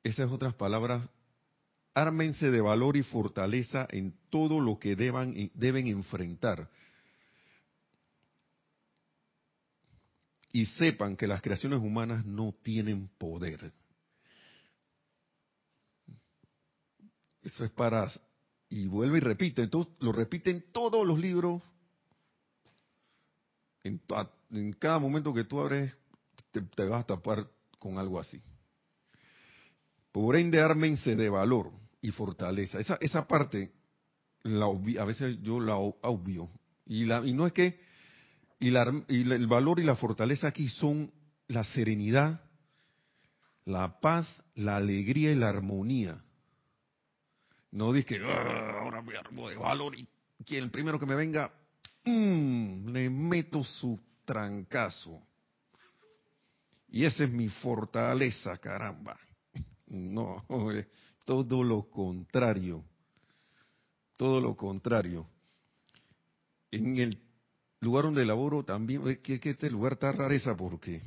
Esas 0.04 0.32
otras 0.32 0.54
palabras 0.54 1.08
ármense 1.94 2.50
de 2.50 2.62
valor 2.62 2.96
y 2.96 3.04
fortaleza 3.04 3.88
en 3.92 4.16
todo 4.30 4.60
lo 4.60 4.80
que 4.80 4.96
deban, 4.96 5.36
deben 5.54 5.88
enfrentar. 5.88 6.70
Y 10.52 10.66
sepan 10.66 11.16
que 11.16 11.28
las 11.28 11.42
creaciones 11.42 11.80
humanas 11.80 12.26
no 12.26 12.54
tienen 12.64 13.08
poder. 13.18 13.72
Eso 17.42 17.66
es 17.66 17.72
para... 17.72 18.12
Y 18.72 18.88
vuelve 18.88 19.18
y 19.18 19.22
repite, 19.22 19.64
entonces 19.64 19.92
lo 20.00 20.12
repite 20.12 20.52
en 20.52 20.62
todos 20.72 21.06
los 21.06 21.20
libros. 21.20 21.62
En, 23.84 24.00
cada 24.74 25.00
momento 25.00 25.34
que 25.34 25.44
tú 25.44 25.60
abres, 25.60 25.96
te, 26.52 26.86
vas 26.86 27.02
a 27.02 27.08
tapar 27.08 27.50
con 27.80 27.98
algo 27.98 28.20
así. 28.20 28.40
Por 30.12 30.36
ende, 30.36 30.62
ármense 30.62 31.16
de 31.16 31.30
valor 31.30 31.72
y 32.02 32.12
fortaleza. 32.12 32.80
Esa, 32.80 32.98
esa 33.02 33.28
parte, 33.28 33.72
la 34.44 34.66
a 34.66 35.06
veces 35.06 35.40
yo 35.42 35.60
la 35.60 35.78
obvio. 35.78 36.52
Y, 36.86 37.06
la, 37.06 37.26
y 37.26 37.34
no 37.34 37.48
es 37.48 37.54
que, 37.54 37.80
y, 38.60 38.72
la, 38.72 38.84
el 39.08 39.48
valor 39.48 39.80
y 39.80 39.84
la 39.84 39.96
fortaleza 39.96 40.48
aquí 40.48 40.68
son 40.68 41.12
la 41.48 41.64
serenidad, 41.64 42.42
la 43.66 44.00
paz, 44.00 44.28
la 44.56 44.78
alegría 44.78 45.32
y 45.32 45.36
la 45.36 45.50
armonía. 45.50 46.22
No 47.72 47.94
dice 47.94 48.20
ah, 48.24 48.80
ahora 48.82 49.02
me 49.02 49.16
armo 49.16 49.50
de 49.50 49.56
valor 49.56 49.98
y 49.98 50.08
que 50.46 50.58
el 50.58 50.72
primero 50.72 51.00
que 51.00 51.06
me 51.06 51.16
venga, 51.16 51.54
mmm, 52.06 52.90
le 52.90 53.10
meto 53.10 53.64
su 53.64 54.00
trancazo. 54.26 55.22
Y 56.90 57.06
esa 57.06 57.24
es 57.24 57.32
mi 57.32 57.50
fortaleza, 57.50 58.58
caramba. 58.58 59.18
No, 59.92 60.46
todo 61.26 61.64
lo 61.64 61.90
contrario. 61.90 62.84
Todo 64.18 64.40
lo 64.40 64.56
contrario. 64.56 65.28
En 66.70 66.96
el 66.98 67.29
lugar 67.82 68.06
donde 68.06 68.26
laboro 68.26 68.64
también, 68.64 69.20
que, 69.22 69.40
este 69.44 69.70
lugar 69.70 69.94
está 69.94 70.12
rareza 70.12 70.56
porque 70.56 71.02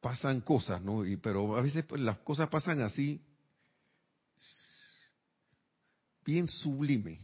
pasan 0.00 0.40
cosas, 0.40 0.82
¿no? 0.82 1.04
Y, 1.04 1.16
pero 1.16 1.56
a 1.56 1.60
veces 1.60 1.84
pues, 1.84 2.00
las 2.00 2.18
cosas 2.18 2.48
pasan 2.48 2.80
así, 2.80 3.20
bien 6.24 6.48
sublime, 6.48 7.20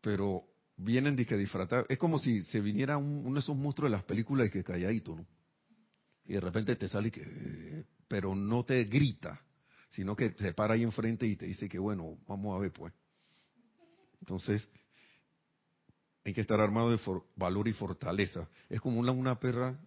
pero 0.00 0.44
vienen 0.76 1.16
de 1.16 1.26
que. 1.26 1.48
Es 1.88 1.98
como 1.98 2.18
si 2.18 2.42
se 2.44 2.60
viniera 2.60 2.96
uno 2.96 3.34
de 3.34 3.40
esos 3.40 3.56
monstruos 3.56 3.90
de 3.90 3.96
las 3.96 4.04
películas 4.04 4.44
de 4.44 4.50
que 4.50 4.64
calladito, 4.64 5.16
¿no? 5.16 5.26
Y 6.24 6.34
de 6.34 6.40
repente 6.40 6.76
te 6.76 6.88
sale 6.88 7.10
que 7.10 7.84
pero 8.08 8.34
no 8.34 8.64
te 8.64 8.84
grita, 8.84 9.40
sino 9.90 10.16
que 10.16 10.32
se 10.38 10.54
para 10.54 10.74
ahí 10.74 10.82
enfrente 10.82 11.26
y 11.26 11.36
te 11.36 11.46
dice 11.46 11.68
que 11.68 11.78
bueno, 11.78 12.18
vamos 12.26 12.56
a 12.56 12.60
ver 12.60 12.72
pues. 12.72 12.92
Entonces, 14.20 14.68
hay 16.24 16.34
que 16.34 16.40
estar 16.40 16.60
armado 16.60 16.90
de 16.90 17.00
valor 17.36 17.68
y 17.68 17.72
fortaleza. 17.72 18.48
Es 18.68 18.80
como 18.80 19.00
una, 19.00 19.12
una 19.12 19.38
perra, 19.38 19.78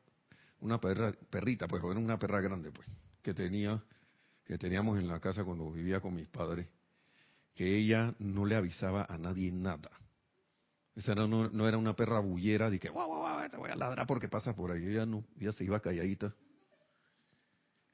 una 0.59 0.79
perra, 0.79 1.13
perrita, 1.29 1.67
pues 1.67 1.83
era 1.83 1.99
una 1.99 2.17
perra 2.17 2.41
grande 2.41 2.71
pues, 2.71 2.87
que 3.21 3.33
tenía, 3.33 3.83
que 4.45 4.57
teníamos 4.57 4.97
en 4.97 5.07
la 5.07 5.19
casa 5.19 5.43
cuando 5.43 5.71
vivía 5.71 5.99
con 5.99 6.15
mis 6.15 6.27
padres, 6.27 6.67
que 7.55 7.77
ella 7.77 8.15
no 8.19 8.45
le 8.45 8.55
avisaba 8.55 9.05
a 9.07 9.17
nadie 9.17 9.51
nada. 9.51 9.91
Esa 10.95 11.15
no, 11.15 11.27
no, 11.27 11.67
era 11.67 11.77
una 11.77 11.95
perra 11.95 12.19
bullera 12.19 12.69
de 12.69 12.79
que, 12.79 12.89
guau, 12.89 13.07
guau, 13.07 13.21
guau, 13.21 13.49
te 13.49 13.57
voy 13.57 13.69
a 13.69 13.75
ladrar 13.75 14.05
porque 14.07 14.27
pasa 14.27 14.55
por 14.55 14.71
ahí. 14.71 14.85
Ella 14.85 15.05
no, 15.05 15.23
ella 15.39 15.51
se 15.51 15.63
iba 15.63 15.79
calladita 15.79 16.33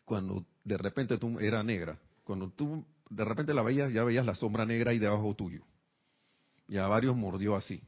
cuando 0.03 0.45
de 0.63 0.77
repente 0.77 1.17
tú 1.17 1.37
era 1.39 1.63
negra. 1.63 1.99
Cuando 2.23 2.49
tú 2.49 2.85
de 3.09 3.25
repente 3.25 3.53
la 3.53 3.61
veías, 3.61 3.91
ya 3.91 4.05
veías 4.05 4.25
la 4.25 4.35
sombra 4.35 4.65
negra 4.65 4.91
ahí 4.91 4.99
debajo 4.99 5.35
tuyo. 5.35 5.63
Y 6.67 6.77
a 6.77 6.87
varios 6.87 7.15
mordió 7.15 7.55
así. 7.55 7.81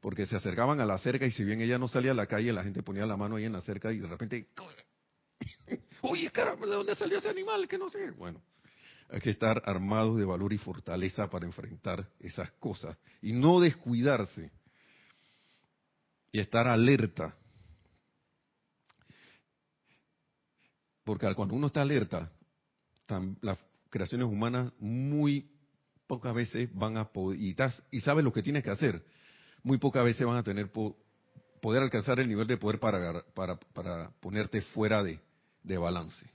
Porque 0.00 0.26
se 0.26 0.36
acercaban 0.36 0.80
a 0.80 0.84
la 0.84 0.98
cerca 0.98 1.26
y 1.26 1.30
si 1.30 1.44
bien 1.44 1.60
ella 1.60 1.78
no 1.78 1.88
salía 1.88 2.12
a 2.12 2.14
la 2.14 2.26
calle, 2.26 2.52
la 2.52 2.62
gente 2.62 2.82
ponía 2.82 3.06
la 3.06 3.16
mano 3.16 3.36
ahí 3.36 3.44
en 3.44 3.52
la 3.52 3.60
cerca 3.60 3.92
y 3.92 3.98
de 3.98 4.06
repente, 4.06 4.48
oye, 6.02 6.30
caramba, 6.30 6.66
¿de 6.66 6.74
dónde 6.74 6.94
salió 6.94 7.18
ese 7.18 7.28
animal? 7.28 7.66
Que 7.66 7.78
no 7.78 7.88
sé. 7.88 8.10
Bueno, 8.12 8.40
hay 9.08 9.20
que 9.20 9.30
estar 9.30 9.62
armados 9.64 10.18
de 10.18 10.24
valor 10.24 10.52
y 10.52 10.58
fortaleza 10.58 11.28
para 11.28 11.46
enfrentar 11.46 12.08
esas 12.20 12.52
cosas 12.52 12.96
y 13.22 13.32
no 13.32 13.60
descuidarse 13.60 14.52
y 16.30 16.38
estar 16.38 16.68
alerta 16.68 17.34
Porque 21.06 21.32
cuando 21.36 21.54
uno 21.54 21.68
está 21.68 21.82
alerta, 21.82 22.32
las 23.40 23.58
creaciones 23.90 24.26
humanas 24.26 24.72
muy 24.80 25.48
pocas 26.06 26.34
veces 26.34 26.68
van 26.72 26.96
a 26.96 27.12
poder, 27.12 27.38
y, 27.40 28.00
sabes 28.00 28.24
lo 28.24 28.32
que 28.32 28.42
tienes 28.42 28.62
que 28.62 28.70
hacer, 28.70 29.04
muy 29.62 29.78
pocas 29.78 30.04
veces 30.04 30.26
van 30.26 30.36
a 30.36 30.42
tener 30.42 30.70
poder 30.70 31.82
alcanzar 31.82 32.20
el 32.20 32.28
nivel 32.28 32.46
de 32.46 32.56
poder 32.56 32.78
para, 32.78 33.22
para, 33.34 33.58
para 33.58 34.10
ponerte 34.20 34.62
fuera 34.62 35.02
de, 35.02 35.18
balance. 35.78 36.30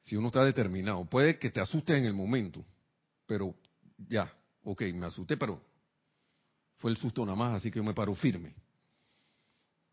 Si 0.00 0.16
uno 0.16 0.28
está 0.28 0.44
determinado, 0.44 1.04
puede 1.04 1.38
que 1.38 1.50
te 1.50 1.60
asuste 1.60 1.96
en 1.96 2.06
el 2.06 2.14
momento, 2.14 2.64
pero 3.26 3.54
ya, 4.08 4.32
ok, 4.64 4.82
me 4.94 5.06
asusté, 5.06 5.36
pero 5.36 5.62
fue 6.78 6.90
el 6.90 6.96
susto 6.96 7.24
nada 7.26 7.36
más, 7.36 7.56
así 7.56 7.70
que 7.70 7.82
me 7.82 7.92
paro 7.92 8.14
firme. 8.14 8.54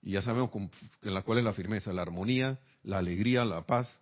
Y 0.02 0.12
ya 0.12 0.22
sabemos 0.22 0.50
en 1.02 1.14
la 1.14 1.22
cual 1.24 1.40
es 1.40 1.44
la 1.44 1.52
firmeza, 1.52 1.92
la 1.92 2.04
armonía, 2.04 2.60
la 2.84 3.00
alegría, 3.00 3.44
la 3.44 3.66
paz, 3.66 4.00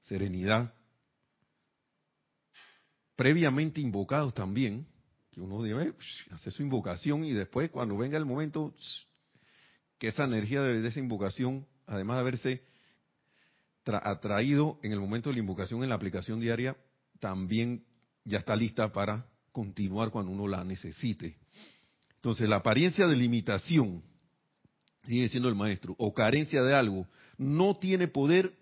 serenidad. 0.00 0.72
Previamente 3.22 3.80
invocados 3.80 4.34
también, 4.34 4.84
que 5.30 5.40
uno 5.40 5.62
debe 5.62 5.94
hacer 6.32 6.52
su 6.52 6.60
invocación 6.60 7.24
y 7.24 7.30
después 7.30 7.70
cuando 7.70 7.96
venga 7.96 8.18
el 8.18 8.24
momento, 8.24 8.74
que 9.96 10.08
esa 10.08 10.24
energía 10.24 10.60
de, 10.60 10.84
esa 10.88 10.98
invocación, 10.98 11.64
además 11.86 12.16
de 12.16 12.20
haberse 12.20 12.64
atraído 13.86 14.80
en 14.82 14.90
el 14.90 14.98
momento 14.98 15.30
de 15.30 15.34
la 15.34 15.38
invocación 15.38 15.84
en 15.84 15.90
la 15.90 15.94
aplicación 15.94 16.40
diaria, 16.40 16.76
también 17.20 17.84
ya 18.24 18.38
está 18.38 18.56
lista 18.56 18.90
para 18.90 19.24
continuar 19.52 20.10
cuando 20.10 20.32
uno 20.32 20.48
la 20.48 20.64
necesite. 20.64 21.38
Entonces, 22.16 22.48
la 22.48 22.56
apariencia 22.56 23.06
de 23.06 23.14
limitación 23.14 24.02
sigue 25.06 25.28
siendo 25.28 25.48
el 25.48 25.54
maestro, 25.54 25.94
o 25.96 26.12
carencia 26.12 26.60
de 26.64 26.74
algo, 26.74 27.06
no 27.38 27.76
tiene 27.76 28.08
poder 28.08 28.58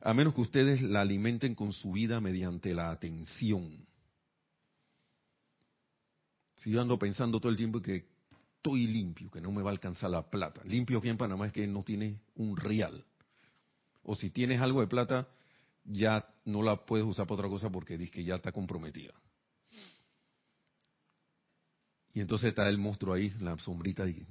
a 0.00 0.12
menos 0.14 0.34
que 0.34 0.40
ustedes 0.40 0.82
la 0.82 1.02
alimenten 1.02 1.54
con 1.54 1.72
su 1.72 1.92
vida 1.92 2.20
mediante 2.20 2.74
la 2.74 2.90
atención. 2.90 3.88
Si 6.60 6.70
yo 6.70 6.80
ando 6.80 6.98
pensando 6.98 7.40
todo 7.40 7.50
el 7.50 7.56
tiempo 7.56 7.80
que 7.80 8.06
estoy 8.56 8.86
limpio, 8.86 9.30
que 9.30 9.40
no 9.40 9.50
me 9.50 9.62
va 9.62 9.70
a 9.70 9.72
alcanzar 9.72 10.10
la 10.10 10.28
plata. 10.28 10.62
Limpio 10.64 10.98
aquí 10.98 11.08
en 11.08 11.16
Panamá 11.16 11.46
es 11.46 11.52
que 11.52 11.66
no 11.66 11.82
tiene 11.82 12.20
un 12.36 12.56
real. 12.56 13.04
O 14.02 14.14
si 14.14 14.30
tienes 14.30 14.60
algo 14.60 14.80
de 14.80 14.86
plata, 14.86 15.28
ya 15.84 16.28
no 16.44 16.62
la 16.62 16.84
puedes 16.84 17.06
usar 17.06 17.26
para 17.26 17.36
otra 17.36 17.48
cosa 17.48 17.70
porque 17.70 17.96
dices 17.96 18.14
que 18.14 18.24
ya 18.24 18.36
está 18.36 18.52
comprometida. 18.52 19.14
Y 22.12 22.20
entonces 22.20 22.50
está 22.50 22.68
el 22.68 22.76
monstruo 22.76 23.14
ahí, 23.14 23.30
la 23.40 23.56
sombrita. 23.58 24.06
Y, 24.06 24.26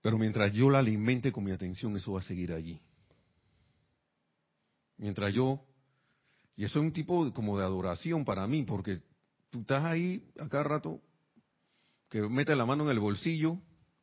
pero 0.00 0.16
mientras 0.16 0.52
yo 0.54 0.70
la 0.70 0.78
alimente 0.78 1.32
con 1.32 1.44
mi 1.44 1.50
atención, 1.50 1.94
eso 1.96 2.12
va 2.12 2.20
a 2.20 2.22
seguir 2.22 2.52
allí. 2.52 2.80
Mientras 4.96 5.34
yo, 5.34 5.62
y 6.56 6.64
eso 6.64 6.78
es 6.78 6.84
un 6.84 6.92
tipo 6.92 7.32
como 7.34 7.58
de 7.58 7.64
adoración 7.64 8.24
para 8.24 8.46
mí, 8.46 8.64
porque 8.64 8.98
tú 9.50 9.60
estás 9.60 9.84
ahí 9.84 10.26
a 10.40 10.48
cada 10.48 10.64
rato, 10.64 11.02
que 12.08 12.22
mete 12.22 12.56
la 12.56 12.64
mano 12.64 12.84
en 12.84 12.90
el 12.90 12.98
bolsillo, 12.98 13.58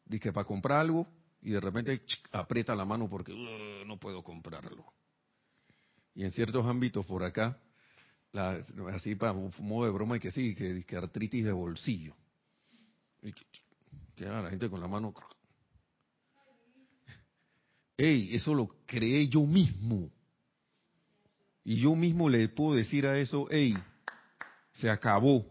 dice 0.06 0.32
para 0.32 0.46
comprar 0.46 0.82
algo, 0.82 1.08
y 1.42 1.50
de 1.50 1.60
repente 1.60 2.04
aprieta 2.32 2.76
la 2.76 2.86
mano 2.86 3.10
porque 3.10 3.34
no 3.86 4.00
puedo 4.00 4.24
comprarlo. 4.24 4.86
Y 6.14 6.24
en 6.24 6.32
ciertos 6.32 6.66
ámbitos 6.66 7.06
por 7.08 7.24
acá, 7.24 7.60
así 8.94 9.16
para 9.16 9.34
un 9.34 9.52
modo 9.60 9.86
de 9.86 9.92
broma, 9.92 10.18
y 10.18 10.20
que 10.20 10.32
sí, 10.32 10.54
que, 10.56 10.84
que 10.86 10.96
artritis 10.96 11.44
de 11.44 11.52
bolsillo. 11.52 12.16
Y 13.24 13.34
que, 13.34 13.46
la 14.26 14.50
gente 14.50 14.70
con 14.70 14.80
la 14.80 14.88
mano. 14.88 15.12
Ey, 17.98 18.36
eso 18.36 18.54
lo 18.54 18.68
creé 18.86 19.28
yo 19.28 19.42
mismo. 19.42 20.12
Y 21.64 21.78
yo 21.78 21.96
mismo 21.96 22.30
le 22.30 22.50
puedo 22.50 22.76
decir 22.76 23.08
a 23.08 23.18
eso, 23.18 23.50
ey, 23.50 23.74
se 24.74 24.90
acabó. 24.90 25.46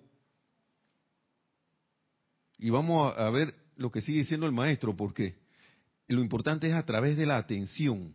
Y 2.59 2.71
vamos 2.71 3.17
a, 3.17 3.31
ver 3.31 3.55
lo 3.77 3.91
que 3.91 4.01
sigue 4.01 4.19
diciendo 4.21 4.47
el 4.47 4.53
maestro, 4.53 4.95
porque 4.97 5.37
lo 6.09 6.21
importante 6.21 6.69
es 6.69 6.75
a 6.75 6.85
través 6.85 7.17
de 7.17 7.27
la 7.27 7.39
atención. 7.39 8.15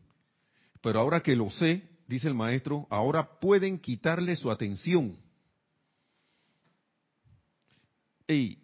Pero 0.81 0.99
ahora 0.99 1.21
que 1.21 1.35
lo 1.35 1.49
sé, 1.49 1.83
dice 2.07 2.27
el 2.27 2.35
maestro, 2.35 2.87
ahora 2.89 3.39
pueden 3.39 3.79
quitarle 3.79 4.35
su 4.35 4.51
atención. 4.51 5.17
Ey, 8.27 8.63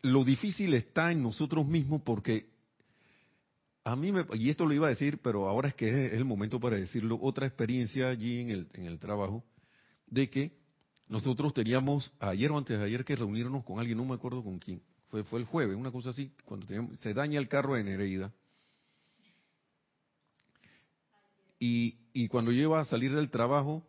lo 0.00 0.24
difícil 0.24 0.74
está 0.74 1.12
en 1.12 1.22
nosotros 1.22 1.66
mismos 1.66 2.02
porque 2.02 2.51
a 3.84 3.96
mí 3.96 4.12
me, 4.12 4.24
y 4.34 4.50
esto 4.50 4.64
lo 4.64 4.72
iba 4.74 4.86
a 4.86 4.90
decir, 4.90 5.18
pero 5.22 5.48
ahora 5.48 5.68
es 5.68 5.74
que 5.74 6.06
es 6.06 6.12
el 6.12 6.24
momento 6.24 6.60
para 6.60 6.76
decirlo, 6.76 7.18
otra 7.20 7.46
experiencia 7.46 8.08
allí 8.08 8.40
en 8.40 8.50
el, 8.50 8.68
en 8.74 8.84
el 8.84 8.98
trabajo, 8.98 9.44
de 10.06 10.30
que 10.30 10.52
nosotros 11.08 11.52
teníamos, 11.52 12.12
ayer 12.20 12.50
o 12.50 12.58
antes 12.58 12.78
de 12.78 12.84
ayer, 12.84 13.04
que 13.04 13.16
reunirnos 13.16 13.64
con 13.64 13.80
alguien, 13.80 13.98
no 13.98 14.04
me 14.04 14.14
acuerdo 14.14 14.42
con 14.44 14.58
quién, 14.58 14.82
fue, 15.08 15.24
fue 15.24 15.40
el 15.40 15.46
jueves, 15.46 15.76
una 15.76 15.90
cosa 15.90 16.10
así, 16.10 16.32
cuando 16.44 16.66
se 17.00 17.14
daña 17.14 17.38
el 17.38 17.48
carro 17.48 17.74
de 17.74 17.84
Nereida. 17.84 18.32
Y, 21.58 21.96
y 22.12 22.28
cuando 22.28 22.50
yo 22.50 22.62
iba 22.62 22.80
a 22.80 22.84
salir 22.84 23.14
del 23.14 23.30
trabajo, 23.30 23.86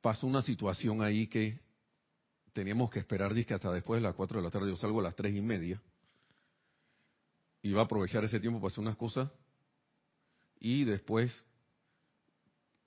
pasó 0.00 0.26
una 0.26 0.42
situación 0.42 1.02
ahí 1.02 1.26
que 1.26 1.58
teníamos 2.52 2.90
que 2.90 2.98
esperar 2.98 3.34
que 3.34 3.54
hasta 3.54 3.72
después 3.72 4.00
de 4.00 4.06
las 4.06 4.14
4 4.14 4.38
de 4.38 4.44
la 4.44 4.50
tarde, 4.50 4.70
yo 4.70 4.76
salgo 4.76 5.00
a 5.00 5.04
las 5.04 5.14
tres 5.14 5.34
y 5.34 5.40
media. 5.40 5.80
Iba 7.62 7.82
a 7.82 7.84
aprovechar 7.84 8.24
ese 8.24 8.40
tiempo 8.40 8.60
para 8.60 8.72
hacer 8.72 8.82
unas 8.82 8.96
cosas 8.96 9.30
y 10.58 10.84
después, 10.84 11.44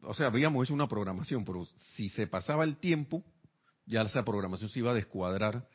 o 0.02 0.14
sea, 0.14 0.28
habíamos 0.28 0.64
hecho 0.64 0.74
una 0.74 0.88
programación, 0.88 1.44
pero 1.44 1.66
si 1.96 2.10
se 2.10 2.28
pasaba 2.28 2.64
el 2.64 2.78
tiempo, 2.78 3.24
ya 3.86 4.04
esa 4.04 4.24
programación 4.24 4.70
se 4.70 4.80
iba 4.80 4.92
a 4.92 4.96
descuadrar 4.96 5.68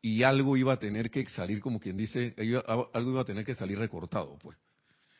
y 0.00 0.22
algo 0.22 0.56
iba 0.56 0.72
a 0.72 0.78
tener 0.78 1.10
que 1.10 1.26
salir, 1.28 1.60
como 1.60 1.80
quien 1.80 1.96
dice, 1.96 2.34
algo 2.92 3.10
iba 3.10 3.20
a 3.20 3.24
tener 3.24 3.44
que 3.44 3.54
salir 3.54 3.78
recortado, 3.78 4.38
pues. 4.38 4.56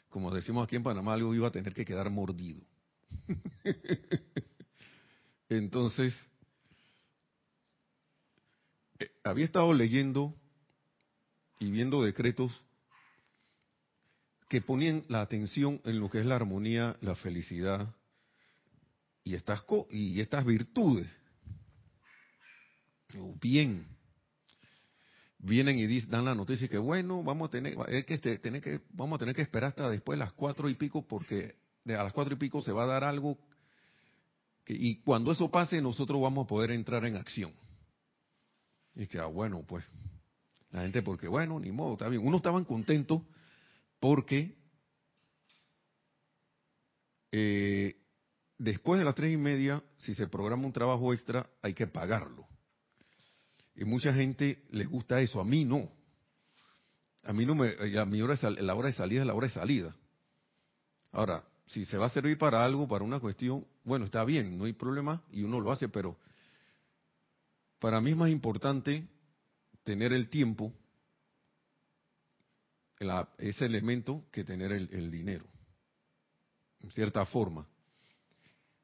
Como 0.08 0.34
decimos 0.34 0.64
aquí 0.64 0.76
en 0.76 0.82
Panamá, 0.82 1.14
algo 1.14 1.34
iba 1.34 1.48
a 1.48 1.52
tener 1.52 1.74
que 1.74 1.84
quedar 1.84 2.08
mordido. 2.10 2.62
Entonces, 5.50 6.18
eh, 8.98 9.10
había 9.24 9.44
estado 9.44 9.72
leyendo 9.74 10.34
y 11.58 11.70
viendo 11.70 12.02
decretos 12.02 12.52
que 14.48 14.60
ponían 14.60 15.04
la 15.08 15.20
atención 15.20 15.80
en 15.84 16.00
lo 16.00 16.08
que 16.08 16.20
es 16.20 16.26
la 16.26 16.36
armonía, 16.36 16.96
la 17.00 17.14
felicidad 17.14 17.94
y 19.24 19.34
estas, 19.34 19.62
y 19.90 20.20
estas 20.20 20.44
virtudes. 20.44 21.06
Bien, 23.40 23.86
vienen 25.38 25.78
y 25.78 26.00
dan 26.02 26.24
la 26.24 26.34
noticia 26.34 26.68
que 26.68 26.78
bueno, 26.78 27.22
vamos 27.22 27.48
a 27.48 27.50
tener, 27.50 28.04
que, 28.04 28.14
este, 28.14 28.38
tener 28.38 28.62
que, 28.62 28.80
vamos 28.90 29.16
a 29.16 29.20
tener 29.20 29.34
que 29.34 29.42
esperar 29.42 29.70
hasta 29.70 29.88
después 29.88 30.18
de 30.18 30.24
las 30.24 30.32
cuatro 30.32 30.68
y 30.68 30.74
pico 30.74 31.06
porque 31.06 31.56
a 31.86 32.02
las 32.04 32.12
cuatro 32.12 32.34
y 32.34 32.38
pico 32.38 32.62
se 32.62 32.72
va 32.72 32.84
a 32.84 32.88
dar 32.88 33.04
algo 33.04 33.38
y 34.66 34.96
cuando 34.96 35.32
eso 35.32 35.50
pase 35.50 35.80
nosotros 35.80 36.20
vamos 36.20 36.44
a 36.44 36.48
poder 36.48 36.70
entrar 36.70 37.04
en 37.06 37.16
acción. 37.16 37.52
Y 38.94 39.06
que, 39.06 39.18
ah, 39.18 39.26
bueno, 39.26 39.62
pues, 39.66 39.84
la 40.70 40.82
gente 40.82 41.02
porque, 41.02 41.28
bueno, 41.28 41.58
ni 41.58 41.72
modo, 41.72 41.94
está 41.94 42.08
bien. 42.08 42.26
Unos 42.26 42.38
estaban 42.38 42.64
contentos 42.64 43.22
porque 44.00 44.56
eh, 47.32 47.96
después 48.58 48.98
de 48.98 49.04
las 49.04 49.14
tres 49.14 49.32
y 49.32 49.36
media, 49.36 49.82
si 49.98 50.14
se 50.14 50.26
programa 50.26 50.66
un 50.66 50.72
trabajo 50.72 51.12
extra, 51.12 51.48
hay 51.62 51.74
que 51.74 51.86
pagarlo. 51.86 52.46
Y 53.74 53.84
mucha 53.84 54.12
gente 54.12 54.64
les 54.70 54.88
gusta 54.88 55.20
eso, 55.20 55.40
a 55.40 55.44
mí 55.44 55.64
no. 55.64 55.90
A 57.22 57.32
mí 57.32 57.46
no 57.46 57.54
me, 57.54 57.74
a 57.98 58.04
mi 58.04 58.20
hora 58.22 58.34
de 58.34 58.62
la 58.62 58.74
hora 58.74 58.88
de 58.88 58.94
salida 58.94 59.20
es 59.20 59.26
la 59.26 59.34
hora 59.34 59.46
de 59.46 59.52
salida. 59.52 59.96
Ahora, 61.12 61.44
si 61.66 61.84
se 61.84 61.96
va 61.98 62.06
a 62.06 62.10
servir 62.10 62.38
para 62.38 62.64
algo, 62.64 62.88
para 62.88 63.04
una 63.04 63.20
cuestión, 63.20 63.66
bueno, 63.84 64.04
está 64.04 64.24
bien, 64.24 64.56
no 64.56 64.64
hay 64.64 64.72
problema 64.72 65.22
y 65.30 65.42
uno 65.42 65.60
lo 65.60 65.70
hace, 65.70 65.88
pero 65.88 66.18
para 67.78 68.00
mí 68.00 68.10
es 68.10 68.16
más 68.16 68.30
importante 68.30 69.06
tener 69.88 70.12
el 70.12 70.28
tiempo, 70.28 70.70
ese 73.38 73.64
elemento, 73.64 74.26
que 74.30 74.44
tener 74.44 74.70
el, 74.70 75.10
dinero, 75.10 75.46
en 76.80 76.90
cierta 76.90 77.24
forma. 77.24 77.66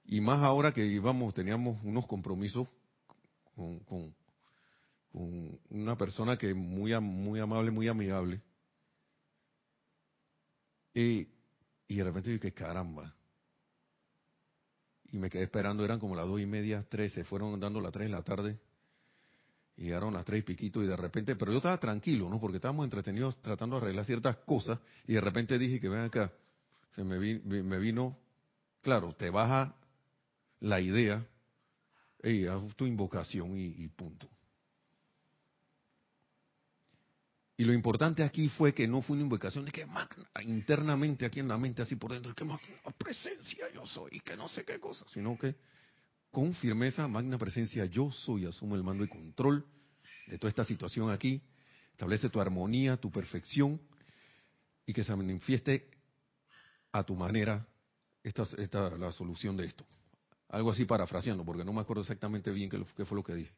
Y 0.06 0.22
más 0.22 0.42
ahora 0.42 0.72
que 0.72 0.86
íbamos, 0.86 1.34
teníamos 1.34 1.78
unos 1.84 2.06
compromisos 2.06 2.66
con, 3.54 4.14
una 5.68 5.98
persona 5.98 6.38
que 6.38 6.54
muy, 6.54 6.98
muy 6.98 7.38
amable, 7.38 7.70
muy 7.70 7.86
amigable. 7.86 8.40
Y, 10.94 11.28
y 11.86 11.96
de 11.96 12.04
repente 12.04 12.30
dije, 12.30 12.54
caramba. 12.54 13.14
Y 15.12 15.18
me 15.18 15.28
quedé 15.28 15.42
esperando, 15.42 15.84
eran 15.84 16.00
como 16.00 16.16
las 16.16 16.26
dos 16.26 16.40
y 16.40 16.46
media, 16.46 16.82
tres, 16.88 17.12
se 17.12 17.24
fueron 17.24 17.60
dando 17.60 17.82
las 17.82 17.92
tres 17.92 18.08
de 18.08 18.14
la 18.14 18.22
tarde 18.22 18.58
llegaron 19.76 20.14
las 20.14 20.24
tres 20.24 20.40
y 20.40 20.42
piquito 20.42 20.82
y 20.82 20.86
de 20.86 20.96
repente, 20.96 21.36
pero 21.36 21.52
yo 21.52 21.58
estaba 21.58 21.78
tranquilo, 21.78 22.28
¿no? 22.28 22.40
Porque 22.40 22.56
estábamos 22.56 22.84
entretenidos 22.84 23.40
tratando 23.40 23.76
de 23.76 23.82
arreglar 23.82 24.04
ciertas 24.04 24.36
cosas 24.38 24.78
y 25.06 25.14
de 25.14 25.20
repente 25.20 25.58
dije 25.58 25.80
que 25.80 25.88
ven 25.88 26.00
acá, 26.00 26.32
se 26.92 27.02
me, 27.02 27.18
me 27.18 27.78
vino, 27.78 28.16
claro, 28.82 29.14
te 29.14 29.30
baja 29.30 29.74
la 30.60 30.80
idea, 30.80 31.26
hey, 32.22 32.46
haz 32.46 32.74
tu 32.76 32.86
invocación 32.86 33.56
y, 33.58 33.86
punto. 33.88 34.28
Y 37.56 37.64
lo 37.64 37.72
importante 37.72 38.24
aquí 38.24 38.48
fue 38.48 38.74
que 38.74 38.88
no 38.88 39.02
fue 39.02 39.14
una 39.14 39.24
invocación 39.24 39.64
de 39.64 39.72
que 39.72 39.86
magna, 39.86 40.28
internamente 40.42 41.26
aquí 41.26 41.40
en 41.40 41.48
la 41.48 41.58
mente, 41.58 41.82
así 41.82 41.96
por 41.96 42.12
dentro, 42.12 42.34
que 42.34 42.44
magna 42.44 42.68
presencia 42.98 43.70
yo 43.72 43.86
soy, 43.86 44.20
que 44.20 44.36
no 44.36 44.48
sé 44.48 44.64
qué 44.64 44.80
cosa, 44.80 45.04
sino 45.08 45.38
que 45.38 45.54
con 46.34 46.52
firmeza, 46.52 47.06
magna 47.06 47.38
presencia, 47.38 47.84
yo 47.86 48.10
soy, 48.10 48.44
asumo 48.44 48.74
el 48.74 48.82
mando 48.82 49.04
y 49.04 49.08
control 49.08 49.64
de 50.26 50.36
toda 50.36 50.48
esta 50.48 50.64
situación 50.64 51.08
aquí, 51.10 51.40
establece 51.92 52.28
tu 52.28 52.40
armonía, 52.40 52.96
tu 52.96 53.08
perfección, 53.08 53.80
y 54.84 54.92
que 54.92 55.04
se 55.04 55.14
manifieste 55.14 55.88
a 56.90 57.04
tu 57.04 57.14
manera 57.14 57.64
esta, 58.24 58.44
la 58.98 59.12
solución 59.12 59.56
de 59.56 59.66
esto. 59.66 59.86
Algo 60.48 60.72
así 60.72 60.84
parafraseando, 60.84 61.44
porque 61.44 61.64
no 61.64 61.72
me 61.72 61.80
acuerdo 61.80 62.02
exactamente 62.02 62.50
bien 62.50 62.68
qué, 62.68 62.84
qué 62.96 63.04
fue 63.04 63.16
lo 63.16 63.22
que 63.22 63.34
dije. 63.34 63.52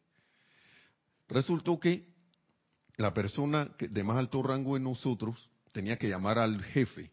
Resultó 1.29 1.81
que 1.81 2.07
la 2.99 3.15
persona 3.15 3.75
de 3.79 4.05
más 4.05 4.19
alto 4.19 4.43
rango 4.43 4.77
en 4.77 4.85
nosotros 4.85 5.49
tenía 5.73 5.97
que 5.97 6.11
llamar 6.11 6.39
al 6.39 6.63
jefe 6.63 7.11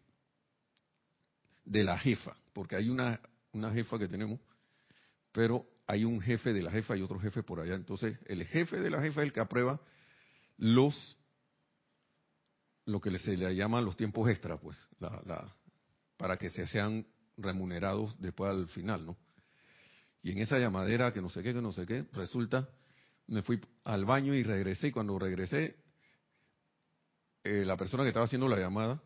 de 1.63 1.85
la 1.85 1.97
jefa, 1.97 2.35
porque 2.51 2.75
hay 2.75 2.89
una 2.89 3.19
jefa 3.73 3.97
que 3.97 4.09
tenemos 4.09 4.41
pero 5.33 5.67
hay 5.85 6.05
un 6.05 6.21
jefe 6.21 6.53
de 6.53 6.61
la 6.61 6.71
jefa 6.71 6.95
y 6.95 7.01
otro 7.01 7.19
jefe 7.19 7.43
por 7.43 7.59
allá. 7.59 7.75
Entonces, 7.75 8.17
el 8.27 8.45
jefe 8.45 8.79
de 8.79 8.89
la 8.89 9.01
jefa 9.01 9.21
es 9.21 9.27
el 9.27 9.33
que 9.33 9.41
aprueba 9.41 9.81
los, 10.57 11.17
lo 12.85 13.01
que 13.01 13.17
se 13.19 13.35
le 13.35 13.53
llaman 13.53 13.83
los 13.83 13.97
tiempos 13.97 14.29
extra, 14.29 14.57
pues, 14.57 14.77
para 16.15 16.37
que 16.37 16.49
se 16.49 16.67
sean 16.67 17.05
remunerados 17.35 18.19
después 18.21 18.51
al 18.51 18.67
final, 18.69 19.05
¿no? 19.05 19.17
Y 20.21 20.31
en 20.31 20.37
esa 20.37 20.57
llamadera 20.57 21.11
que 21.11 21.21
no 21.21 21.27
sé 21.27 21.43
qué, 21.43 21.53
que 21.53 21.61
no 21.61 21.73
sé 21.73 21.85
qué, 21.85 22.05
resulta, 22.13 22.69
me 23.27 23.41
fui 23.41 23.59
al 23.83 24.05
baño 24.05 24.33
y 24.33 24.43
regresé, 24.43 24.87
y 24.87 24.91
cuando 24.91 25.19
regresé, 25.19 25.75
eh, 27.43 27.65
la 27.65 27.75
persona 27.75 28.03
que 28.03 28.09
estaba 28.09 28.25
haciendo 28.25 28.47
la 28.47 28.57
llamada 28.57 29.01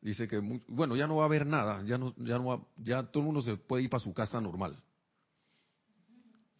dice 0.00 0.26
que, 0.28 0.38
bueno, 0.68 0.96
ya 0.96 1.06
no 1.06 1.16
va 1.16 1.24
a 1.24 1.26
haber 1.26 1.44
nada, 1.44 1.82
ya 1.84 1.98
no, 1.98 2.14
ya 2.16 2.38
no 2.38 2.68
ya 2.76 3.02
todo 3.02 3.22
el 3.22 3.26
mundo 3.26 3.42
se 3.42 3.56
puede 3.56 3.82
ir 3.82 3.90
para 3.90 4.02
su 4.02 4.14
casa 4.14 4.40
normal. 4.40 4.82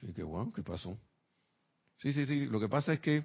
Y 0.02 0.12
que, 0.12 0.24
¿qué 0.54 0.62
pasó? 0.62 0.98
Sí, 1.98 2.12
sí, 2.12 2.26
sí, 2.26 2.46
lo 2.46 2.60
que 2.60 2.68
pasa 2.68 2.92
es 2.92 3.00
que 3.00 3.24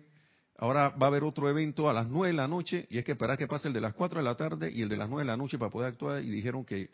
ahora 0.57 0.89
va 0.89 1.07
a 1.07 1.09
haber 1.09 1.23
otro 1.23 1.49
evento 1.49 1.89
a 1.89 1.93
las 1.93 2.07
nueve 2.07 2.29
de 2.29 2.33
la 2.33 2.47
noche 2.47 2.87
y 2.89 2.97
es 2.97 3.03
que 3.03 3.11
esperar 3.13 3.37
que 3.37 3.47
pase 3.47 3.67
el 3.67 3.73
de 3.73 3.81
las 3.81 3.93
cuatro 3.93 4.19
de 4.19 4.23
la 4.23 4.35
tarde 4.35 4.71
y 4.71 4.81
el 4.81 4.89
de 4.89 4.97
las 4.97 5.09
nueve 5.09 5.23
de 5.23 5.31
la 5.31 5.37
noche 5.37 5.57
para 5.57 5.71
poder 5.71 5.89
actuar 5.89 6.23
y 6.23 6.29
dijeron 6.29 6.63
que 6.63 6.89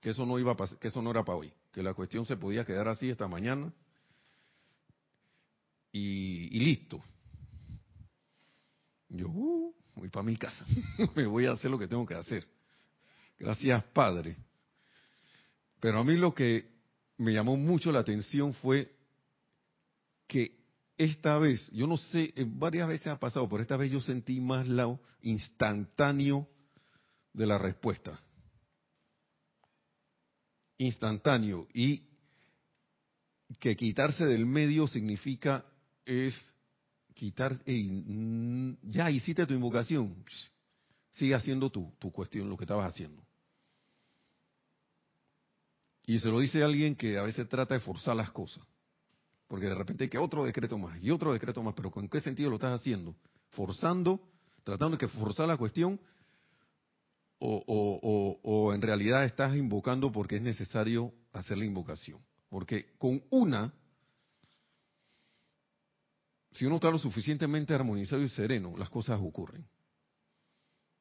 que 0.00 0.10
eso 0.10 0.24
no 0.24 0.38
iba 0.38 0.52
a 0.52 0.56
que 0.78 0.88
eso 0.88 1.02
no 1.02 1.10
era 1.10 1.24
para 1.24 1.38
hoy, 1.38 1.52
que 1.72 1.82
la 1.82 1.94
cuestión 1.94 2.24
se 2.24 2.36
podía 2.36 2.64
quedar 2.64 2.88
así 2.88 3.10
esta 3.10 3.26
mañana 3.26 3.72
y, 5.92 6.56
y 6.56 6.60
listo. 6.60 7.02
Yo 9.08 9.28
uh, 9.28 9.74
voy 9.94 10.08
para 10.08 10.24
mi 10.24 10.36
casa, 10.36 10.64
me 11.16 11.26
voy 11.26 11.46
a 11.46 11.52
hacer 11.52 11.70
lo 11.70 11.78
que 11.78 11.88
tengo 11.88 12.06
que 12.06 12.14
hacer. 12.14 12.46
Gracias, 13.38 13.82
Padre. 13.92 14.36
Pero 15.80 16.00
a 16.00 16.04
mí 16.04 16.16
lo 16.16 16.34
que 16.34 16.68
me 17.18 17.32
llamó 17.32 17.56
mucho 17.56 17.90
la 17.92 18.00
atención 18.00 18.52
fue 18.54 18.96
que 20.28 20.56
esta 20.96 21.38
vez, 21.38 21.68
yo 21.72 21.86
no 21.86 21.96
sé, 21.96 22.32
eh, 22.36 22.44
varias 22.46 22.86
veces 22.86 23.08
ha 23.08 23.18
pasado, 23.18 23.48
pero 23.48 23.62
esta 23.62 23.76
vez 23.76 23.90
yo 23.90 24.00
sentí 24.00 24.40
más 24.40 24.68
lado 24.68 25.00
instantáneo 25.22 26.48
de 27.32 27.46
la 27.46 27.58
respuesta. 27.58 28.20
Instantáneo. 30.76 31.66
Y 31.72 32.04
que 33.58 33.76
quitarse 33.76 34.26
del 34.26 34.44
medio 34.44 34.86
significa 34.86 35.64
es 36.04 36.34
quitar, 37.14 37.56
ey, 37.64 38.04
mm, 38.06 38.76
ya 38.82 39.10
hiciste 39.10 39.46
tu 39.46 39.54
invocación, 39.54 40.24
sigue 41.10 41.34
haciendo 41.34 41.70
tu, 41.70 41.92
tu 41.98 42.12
cuestión, 42.12 42.48
lo 42.48 42.56
que 42.56 42.64
estabas 42.64 42.92
haciendo. 42.92 43.24
Y 46.04 46.18
se 46.18 46.28
lo 46.28 46.40
dice 46.40 46.62
alguien 46.62 46.94
que 46.94 47.18
a 47.18 47.22
veces 47.22 47.48
trata 47.48 47.74
de 47.74 47.80
forzar 47.80 48.16
las 48.16 48.30
cosas. 48.30 48.64
Porque 49.48 49.66
de 49.66 49.74
repente 49.74 50.04
hay 50.04 50.10
que 50.10 50.18
otro 50.18 50.44
decreto 50.44 50.76
más 50.78 51.02
y 51.02 51.10
otro 51.10 51.32
decreto 51.32 51.62
más, 51.62 51.74
pero 51.74 51.90
¿con 51.90 52.08
qué 52.08 52.20
sentido 52.20 52.50
lo 52.50 52.56
estás 52.56 52.80
haciendo? 52.80 53.16
¿Forzando? 53.50 54.20
¿Tratando 54.62 54.96
de 54.98 55.08
forzar 55.08 55.48
la 55.48 55.56
cuestión? 55.56 55.98
O- 57.40 58.38
o 58.42 58.74
en 58.74 58.82
realidad 58.82 59.24
estás 59.24 59.56
invocando 59.56 60.12
porque 60.12 60.36
es 60.36 60.42
necesario 60.42 61.12
hacer 61.32 61.56
la 61.56 61.64
invocación? 61.64 62.20
Porque 62.50 62.94
con 62.98 63.22
una, 63.30 63.72
si 66.52 66.64
uno 66.66 66.76
está 66.76 66.90
lo 66.90 66.98
suficientemente 66.98 67.74
armonizado 67.74 68.22
y 68.22 68.28
sereno, 68.28 68.76
las 68.76 68.90
cosas 68.90 69.18
ocurren. 69.22 69.66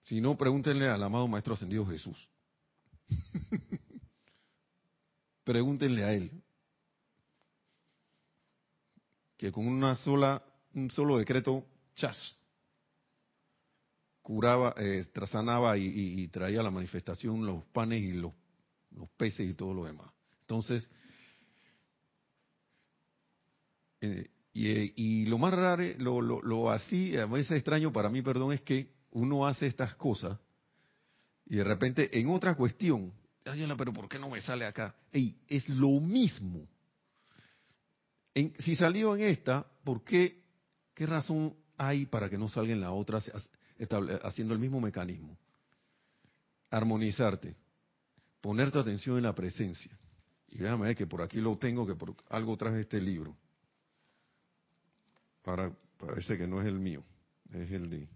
Si 0.03 0.21
no, 0.21 0.37
pregúntenle 0.37 0.87
al 0.87 1.03
amado 1.03 1.27
Maestro 1.27 1.53
Ascendido 1.53 1.85
Jesús. 1.85 2.29
pregúntenle 5.43 6.03
a 6.03 6.13
él 6.13 6.43
que 9.37 9.51
con 9.51 9.67
una 9.67 9.95
sola 9.97 10.43
un 10.73 10.91
solo 10.91 11.17
decreto 11.17 11.65
chas 11.95 12.17
curaba 14.21 14.73
eh, 14.77 15.05
y, 15.77 15.81
y- 15.81 16.21
y 16.23 16.27
traía 16.27 16.61
la 16.61 16.71
manifestación 16.71 17.45
los 17.45 17.63
panes 17.65 18.01
y 18.03 18.11
los, 18.13 18.33
los 18.91 19.09
peces 19.11 19.49
y 19.49 19.53
todo 19.53 19.73
lo 19.73 19.85
demás 19.85 20.11
entonces 20.41 20.89
eh, 24.01 24.29
y, 24.53 24.67
eh, 24.67 24.93
y 24.95 25.25
lo 25.25 25.37
más 25.37 25.53
raro 25.53 25.83
lo, 25.99 26.21
lo, 26.21 26.41
lo 26.41 26.71
así 26.71 27.15
a 27.17 27.25
veces 27.25 27.51
extraño 27.57 27.91
para 27.93 28.09
mí 28.09 28.21
perdón 28.21 28.53
es 28.53 28.61
que 28.61 28.91
uno 29.11 29.47
hace 29.47 29.67
estas 29.67 29.95
cosas 29.95 30.37
y 31.45 31.55
de 31.55 31.63
repente 31.63 32.19
en 32.19 32.29
otra 32.29 32.55
cuestión 32.55 33.13
pero 33.77 33.93
¿por 33.93 34.09
qué 34.09 34.19
no 34.19 34.29
me 34.29 34.41
sale 34.41 34.65
acá? 34.65 34.95
Ey, 35.11 35.37
es 35.47 35.67
lo 35.69 35.99
mismo. 35.99 36.67
Si 38.59 38.75
salió 38.75 39.15
en 39.15 39.23
esta, 39.23 39.65
¿por 39.83 40.03
qué? 40.03 40.43
¿Qué 40.93 41.05
razón 41.05 41.55
hay 41.77 42.05
para 42.05 42.29
que 42.29 42.37
no 42.37 42.49
salga 42.49 42.73
en 42.73 42.81
la 42.81 42.91
otra 42.91 43.19
haciendo 44.23 44.53
el 44.53 44.59
mismo 44.59 44.79
mecanismo? 44.79 45.37
Armonizarte, 46.69 47.55
poner 48.41 48.71
tu 48.71 48.79
atención 48.79 49.17
en 49.17 49.23
la 49.23 49.33
presencia. 49.33 49.91
Y 50.49 50.59
déjame 50.59 50.87
ver 50.87 50.95
que 50.95 51.07
por 51.07 51.21
aquí 51.21 51.41
lo 51.41 51.57
tengo, 51.57 51.87
que 51.87 51.95
por 51.95 52.15
algo 52.29 52.55
traje 52.57 52.81
este 52.81 53.01
libro. 53.01 53.35
Para, 55.41 55.71
parece 55.97 56.37
que 56.37 56.47
no 56.47 56.61
es 56.61 56.67
el 56.67 56.79
mío, 56.79 57.03
es 57.51 57.71
el 57.71 57.89
de... 57.89 58.07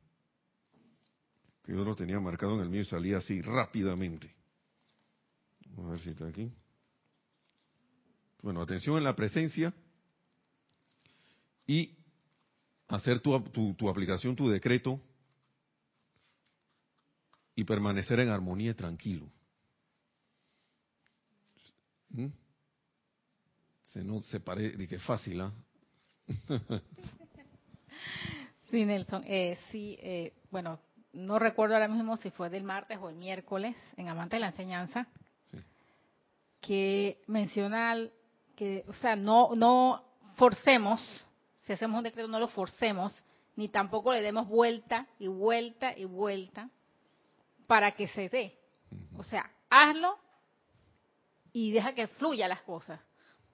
que 1.63 1.71
Yo 1.71 1.84
lo 1.84 1.95
tenía 1.95 2.19
marcado 2.19 2.55
en 2.55 2.62
el 2.62 2.69
mío 2.69 2.81
y 2.81 2.86
salía 2.86 3.17
así 3.17 3.41
rápidamente. 3.41 4.34
Vamos 5.71 5.86
a 5.86 5.91
ver 5.93 5.99
si 6.01 6.10
está 6.10 6.27
aquí. 6.27 6.51
Bueno, 8.41 8.62
atención 8.62 8.97
en 8.97 9.03
la 9.03 9.15
presencia 9.15 9.73
y 11.71 11.95
hacer 12.89 13.21
tu, 13.21 13.39
tu, 13.43 13.73
tu 13.75 13.88
aplicación, 13.88 14.36
tu 14.36 14.49
decreto 14.49 14.99
y 17.55 17.63
permanecer 17.63 18.19
en 18.19 18.27
armonía 18.27 18.71
y 18.71 18.73
tranquilo. 18.73 19.25
¿Mm? 22.10 22.27
Se 23.86 24.03
no 24.03 24.21
se 24.23 24.41
parece 24.41 24.86
que 24.86 24.95
es 24.95 25.03
fácil, 25.03 25.39
¿ah? 25.39 25.53
Sí, 28.69 28.86
Nelson. 28.86 29.23
Eh, 29.27 29.57
sí, 29.69 29.97
eh, 30.01 30.34
bueno, 30.49 30.79
no 31.13 31.39
recuerdo 31.39 31.75
ahora 31.75 31.88
mismo 31.89 32.17
si 32.17 32.31
fue 32.31 32.49
del 32.49 32.63
martes 32.63 32.97
o 33.01 33.10
el 33.10 33.15
miércoles 33.15 33.75
en 33.95 34.10
Amante 34.10 34.38
de 34.38 34.41
la 34.41 34.47
Enseñanza, 34.47 35.07
Sí. 35.51 35.57
que 36.62 37.21
menciona 37.27 37.97
que, 38.55 38.84
o 38.88 38.93
sea, 38.93 39.15
no, 39.17 39.55
no 39.55 40.03
forcemos, 40.36 41.01
si 41.63 41.74
hacemos 41.74 41.97
un 41.97 42.04
decreto, 42.04 42.28
no 42.28 42.39
lo 42.39 42.47
forcemos, 42.47 43.13
ni 43.56 43.69
tampoco 43.69 44.13
le 44.13 44.21
demos 44.21 44.47
vuelta 44.47 45.08
y 45.19 45.28
vuelta 45.28 45.97
y 45.97 46.06
vuelta 46.06 46.69
para 47.67 47.91
que 47.91 48.08
se 48.10 48.30
dé. 48.30 48.58
O 49.17 49.24
sea, 49.24 49.50
hazlo 49.69 50.17
y 51.54 51.71
deja 51.71 51.93
que 51.93 52.08
fluya 52.08 52.47
las 52.47 52.62
cosas. 52.63 53.00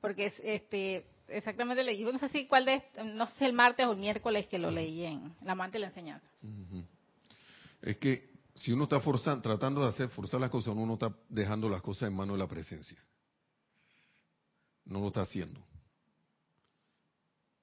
Porque 0.02 0.28
es- 0.28 0.40
este 0.44 1.08
exactamente 1.28 1.84
leí, 1.84 2.04
no 2.04 2.18
sé 2.20 2.30
si 2.30 2.48
cuál 2.48 2.66
de 2.66 2.84
no 3.04 3.26
sé 3.28 3.34
si 3.40 3.46
el 3.46 3.54
martes 3.54 3.86
o 3.86 3.92
el 3.92 3.98
miércoles 3.98 4.48
que 4.48 4.58
lo 4.60 4.72
leí 4.72 5.04
en 5.04 5.36
La 5.44 5.52
Amante 5.54 5.76
de 5.78 5.82
la 5.82 5.88
Enseñanza. 5.88 6.28
Es 7.82 7.98
que 7.98 8.30
si 8.56 8.72
uno 8.72 8.84
está 8.86 9.00
forzando, 9.02 9.42
tratando 9.42 9.82
de 9.82 9.90
hacer 9.90 10.10
forzar 10.10 10.40
las 10.40 10.50
cosas, 10.50 10.74
uno 10.74 10.86
no 10.86 10.94
está 10.94 11.14
dejando 11.30 11.68
las 11.70 11.82
cosas 11.82 12.08
en 12.10 12.16
manos 12.16 12.36
de 12.36 12.40
la 12.40 12.48
presencia. 12.48 12.98
No 14.86 15.00
lo 15.02 15.08
está 15.08 15.22
haciendo. 15.22 15.60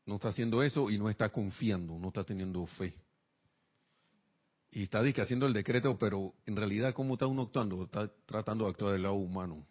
No 0.07 0.17
está 0.17 0.29
haciendo 0.29 0.63
eso 0.63 0.91
y 0.91 0.99
no 0.99 1.09
está 1.09 1.31
confiando, 1.31 1.99
no 1.99 2.09
está 2.09 2.25
teniendo 2.25 2.67
fe. 2.67 2.95
Y 4.71 4.83
está 4.83 5.03
dice, 5.03 5.23
haciendo 5.23 5.47
el 5.47 5.53
decreto, 5.53 5.97
pero 5.99 6.35
en 6.47 6.57
realidad, 6.57 6.93
¿cómo 6.95 7.15
está 7.15 7.27
uno 7.27 7.43
actuando? 7.43 7.85
Está 7.85 8.11
tratando 8.27 8.65
de 8.65 8.71
actuar 8.71 8.93
del 8.93 9.03
lado 9.03 9.15
humano. 9.15 9.65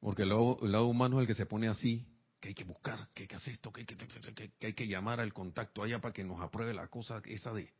Porque 0.00 0.22
el 0.22 0.30
lado, 0.30 0.58
el 0.62 0.72
lado 0.72 0.86
humano 0.86 1.18
es 1.18 1.22
el 1.22 1.26
que 1.28 1.34
se 1.34 1.46
pone 1.46 1.68
así, 1.68 2.04
que 2.40 2.48
hay 2.48 2.54
que 2.54 2.64
buscar, 2.64 3.08
que 3.14 3.22
hay 3.22 3.28
que 3.28 3.36
hacer 3.36 3.54
esto, 3.54 3.72
que 3.72 3.86
hay 4.60 4.72
que, 4.72 4.88
llamar 4.88 5.20
al 5.20 5.32
contacto 5.32 5.82
allá 5.82 6.00
para 6.00 6.12
que 6.12 6.24
nos 6.24 6.40
apruebe 6.40 6.74
la 6.74 6.88
cosa 6.88 7.22
esa 7.24 7.52
de... 7.54 7.72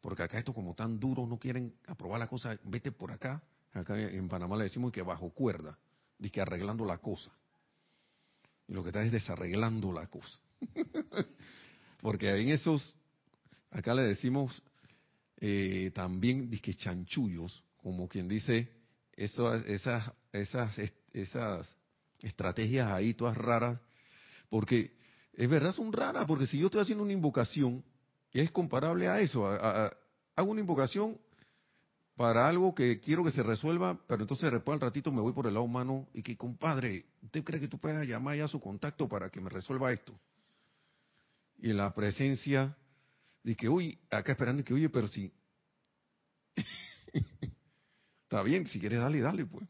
Porque 0.00 0.22
acá 0.22 0.38
esto 0.38 0.52
como 0.52 0.74
tan 0.74 1.00
duro, 1.00 1.26
no 1.26 1.38
quieren 1.38 1.74
aprobar 1.86 2.20
la 2.20 2.28
cosa, 2.28 2.58
vete 2.64 2.92
por 2.92 3.10
acá. 3.10 3.42
Acá 3.72 3.98
en 3.98 4.28
Panamá 4.28 4.56
le 4.56 4.64
decimos 4.64 4.92
que 4.92 5.02
bajo 5.02 5.30
cuerda, 5.30 5.78
dice 6.18 6.32
que 6.32 6.40
arreglando 6.42 6.84
la 6.84 6.98
cosa. 6.98 7.32
Y 8.68 8.72
lo 8.74 8.82
que 8.82 8.90
está 8.90 9.02
es 9.02 9.12
desarreglando 9.12 9.92
la 9.92 10.06
cosa. 10.08 10.38
Porque 12.00 12.28
en 12.40 12.48
esos, 12.50 12.94
acá 13.70 13.94
le 13.94 14.02
decimos 14.02 14.62
eh, 15.38 15.90
también 15.94 16.50
disque 16.50 16.74
chanchullos, 16.74 17.62
como 17.76 18.08
quien 18.08 18.28
dice, 18.28 18.70
eso, 19.12 19.54
esas, 19.54 20.10
esas, 20.32 20.78
esas 21.12 21.76
estrategias 22.22 22.90
ahí 22.90 23.14
todas 23.14 23.36
raras, 23.36 23.78
porque 24.48 24.96
es 25.34 25.48
verdad, 25.48 25.72
son 25.72 25.92
raras, 25.92 26.26
porque 26.26 26.46
si 26.46 26.58
yo 26.58 26.66
estoy 26.66 26.82
haciendo 26.82 27.04
una 27.04 27.12
invocación, 27.12 27.84
es 28.32 28.50
comparable 28.50 29.08
a 29.08 29.20
eso, 29.20 29.46
a- 29.46 29.92
hago 30.34 30.50
una 30.50 30.60
invocación 30.60 31.18
para 32.16 32.48
algo 32.48 32.74
que 32.74 32.98
quiero 33.00 33.22
que 33.22 33.30
se 33.30 33.42
resuelva, 33.42 34.00
pero 34.08 34.22
entonces 34.22 34.50
después 34.50 34.74
al 34.74 34.80
ratito 34.80 35.12
me 35.12 35.20
voy 35.20 35.32
por 35.32 35.46
el 35.46 35.54
lado 35.54 35.64
humano 35.64 36.08
y 36.14 36.22
que, 36.22 36.36
compadre, 36.36 37.04
¿usted 37.22 37.44
cree 37.44 37.60
que 37.60 37.68
tú 37.68 37.78
puedas 37.78 38.06
llamar 38.06 38.36
ya 38.36 38.46
a 38.46 38.48
su 38.48 38.58
contacto 38.58 39.06
para 39.06 39.28
que 39.28 39.40
me 39.40 39.50
resuelva 39.50 39.92
esto? 39.92 40.18
Y 41.58 41.72
la 41.72 41.92
presencia 41.92 42.74
que, 43.54 43.68
uy, 43.68 43.98
acá 44.10 44.32
esperando 44.32 44.64
que, 44.64 44.74
oye, 44.74 44.88
pero 44.88 45.06
si... 45.06 45.32
Está 48.24 48.42
bien, 48.42 48.66
si 48.66 48.80
quieres 48.80 48.98
dale, 48.98 49.20
dale, 49.20 49.46
pues. 49.46 49.68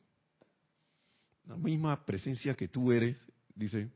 La 1.44 1.56
misma 1.56 2.06
presencia 2.06 2.54
que 2.54 2.68
tú 2.68 2.90
eres, 2.90 3.26
dice, 3.54 3.90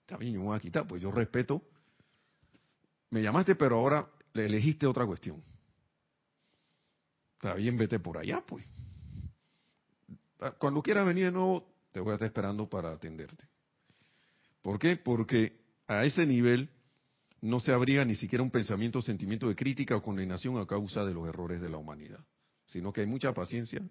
está 0.00 0.18
bien, 0.18 0.34
yo 0.34 0.40
me 0.40 0.46
voy 0.46 0.56
a 0.56 0.60
quitar, 0.60 0.86
pues 0.86 1.00
yo 1.00 1.10
respeto. 1.10 1.62
Me 3.10 3.22
llamaste, 3.22 3.54
pero 3.54 3.76
ahora 3.78 4.10
le 4.34 4.46
elegiste 4.46 4.86
otra 4.86 5.06
cuestión. 5.06 5.42
Está 7.44 7.56
bien, 7.56 7.76
vete 7.76 7.98
por 8.00 8.16
allá, 8.16 8.42
pues. 8.46 8.64
Cuando 10.58 10.82
quieras 10.82 11.04
venir 11.04 11.26
de 11.26 11.32
nuevo, 11.32 11.70
te 11.92 12.00
voy 12.00 12.12
a 12.12 12.14
estar 12.14 12.24
esperando 12.24 12.70
para 12.70 12.92
atenderte. 12.92 13.46
¿Por 14.62 14.78
qué? 14.78 14.96
Porque 14.96 15.60
a 15.86 16.06
ese 16.06 16.24
nivel 16.24 16.70
no 17.42 17.60
se 17.60 17.70
abriga 17.70 18.02
ni 18.06 18.14
siquiera 18.14 18.42
un 18.42 18.50
pensamiento 18.50 19.00
o 19.00 19.02
sentimiento 19.02 19.46
de 19.46 19.54
crítica 19.54 19.94
o 19.94 20.02
condenación 20.02 20.56
a 20.56 20.66
causa 20.66 21.04
de 21.04 21.12
los 21.12 21.28
errores 21.28 21.60
de 21.60 21.68
la 21.68 21.76
humanidad, 21.76 22.24
sino 22.64 22.94
que 22.94 23.02
hay 23.02 23.06
mucha 23.06 23.34
paciencia 23.34 23.82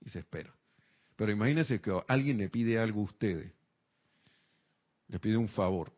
y 0.00 0.08
se 0.08 0.20
espera. 0.20 0.54
Pero 1.16 1.32
imagínense 1.32 1.82
que 1.82 1.92
alguien 2.08 2.38
le 2.38 2.48
pide 2.48 2.78
algo 2.78 3.02
a 3.02 3.04
ustedes, 3.04 3.52
le 5.06 5.18
pide 5.18 5.36
un 5.36 5.48
favor. 5.48 5.92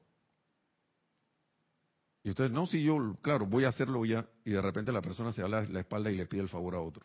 Y 2.24 2.30
ustedes, 2.30 2.50
no, 2.50 2.66
si 2.66 2.82
yo, 2.84 3.16
claro, 3.20 3.46
voy 3.46 3.64
a 3.64 3.68
hacerlo 3.68 4.04
ya, 4.04 4.28
y 4.44 4.50
de 4.50 4.62
repente 4.62 4.92
la 4.92 5.02
persona 5.02 5.32
se 5.32 5.42
da 5.42 5.48
la, 5.48 5.62
la 5.64 5.80
espalda 5.80 6.10
y 6.10 6.16
le 6.16 6.26
pide 6.26 6.42
el 6.42 6.48
favor 6.48 6.74
a 6.74 6.80
otro. 6.80 7.04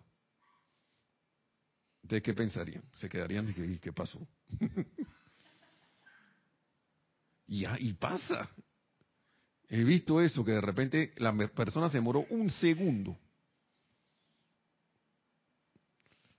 ¿Ustedes 2.03 2.24
qué 2.24 2.34
pensarían? 2.34 2.84
¿Se 2.95 3.09
quedarían 3.09 3.53
y 3.57 3.80
qué 3.80 3.91
pasó? 3.91 4.26
y, 7.47 7.65
y 7.65 7.93
pasa. 7.93 8.49
He 9.68 9.84
visto 9.84 10.22
eso, 10.22 10.45
que 10.45 10.51
de 10.51 10.61
repente 10.61 11.13
la 11.18 11.34
persona 11.49 11.89
se 11.89 11.97
demoró 11.97 12.26
un 12.30 12.49
segundo. 12.49 13.18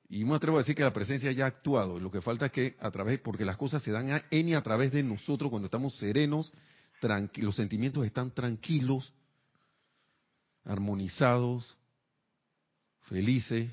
Y 0.09 0.25
me 0.25 0.37
atrevo 0.37 0.57
a 0.57 0.61
decir 0.61 0.75
que 0.75 0.83
la 0.83 0.95
presencia 0.95 1.31
ya 1.33 1.45
ha 1.45 1.49
actuado. 1.49 2.01
Lo 2.01 2.11
que 2.11 2.23
falta 2.23 2.47
es 2.47 2.53
que 2.53 2.77
a 2.81 2.91
través, 2.91 3.21
porque 3.21 3.45
las 3.45 3.59
cosas 3.59 3.83
se 3.83 3.91
dan 3.91 4.11
a, 4.11 4.25
y 4.31 4.55
a 4.55 4.63
través 4.63 4.93
de 4.93 5.03
nosotros 5.03 5.51
cuando 5.51 5.67
estamos 5.67 5.95
serenos, 5.99 6.55
los 7.37 7.57
sentimientos 7.57 8.05
están 8.05 8.33
tranquilos, 8.33 9.13
armonizados, 10.65 11.77
felices. 13.03 13.71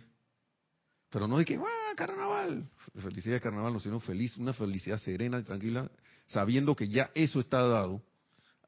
Pero 1.09 1.27
no 1.27 1.37
de 1.37 1.45
que, 1.45 1.55
¡ah, 1.55 1.93
carnaval! 1.95 2.69
Felicidad 3.01 3.35
de 3.35 3.41
carnaval, 3.41 3.73
no, 3.73 3.79
sino 3.79 3.99
feliz, 3.99 4.37
una 4.37 4.53
felicidad 4.53 4.99
serena 4.99 5.39
y 5.39 5.43
tranquila, 5.43 5.89
sabiendo 6.27 6.75
que 6.75 6.87
ya 6.87 7.11
eso 7.13 7.39
está 7.39 7.61
dado 7.61 8.01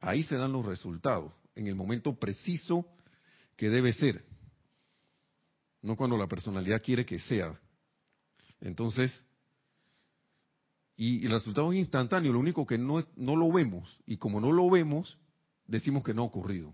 Ahí 0.01 0.23
se 0.23 0.35
dan 0.35 0.51
los 0.51 0.65
resultados, 0.65 1.33
en 1.55 1.67
el 1.67 1.75
momento 1.75 2.15
preciso 2.15 2.85
que 3.55 3.69
debe 3.69 3.93
ser. 3.93 4.23
No 5.81 5.95
cuando 5.95 6.17
la 6.17 6.27
personalidad 6.27 6.81
quiere 6.81 7.05
que 7.05 7.19
sea. 7.19 7.59
Entonces, 8.61 9.23
y, 10.97 11.25
el 11.25 11.31
resultado 11.31 11.71
es 11.71 11.79
instantáneo, 11.79 12.33
lo 12.33 12.39
único 12.39 12.65
que 12.65 12.77
no, 12.77 13.05
no 13.15 13.35
lo 13.35 13.51
vemos, 13.51 13.99
y 14.05 14.17
como 14.17 14.41
no 14.41 14.51
lo 14.51 14.69
vemos, 14.69 15.17
decimos 15.67 16.03
que 16.03 16.13
no 16.13 16.23
ha 16.23 16.25
ocurrido. 16.25 16.73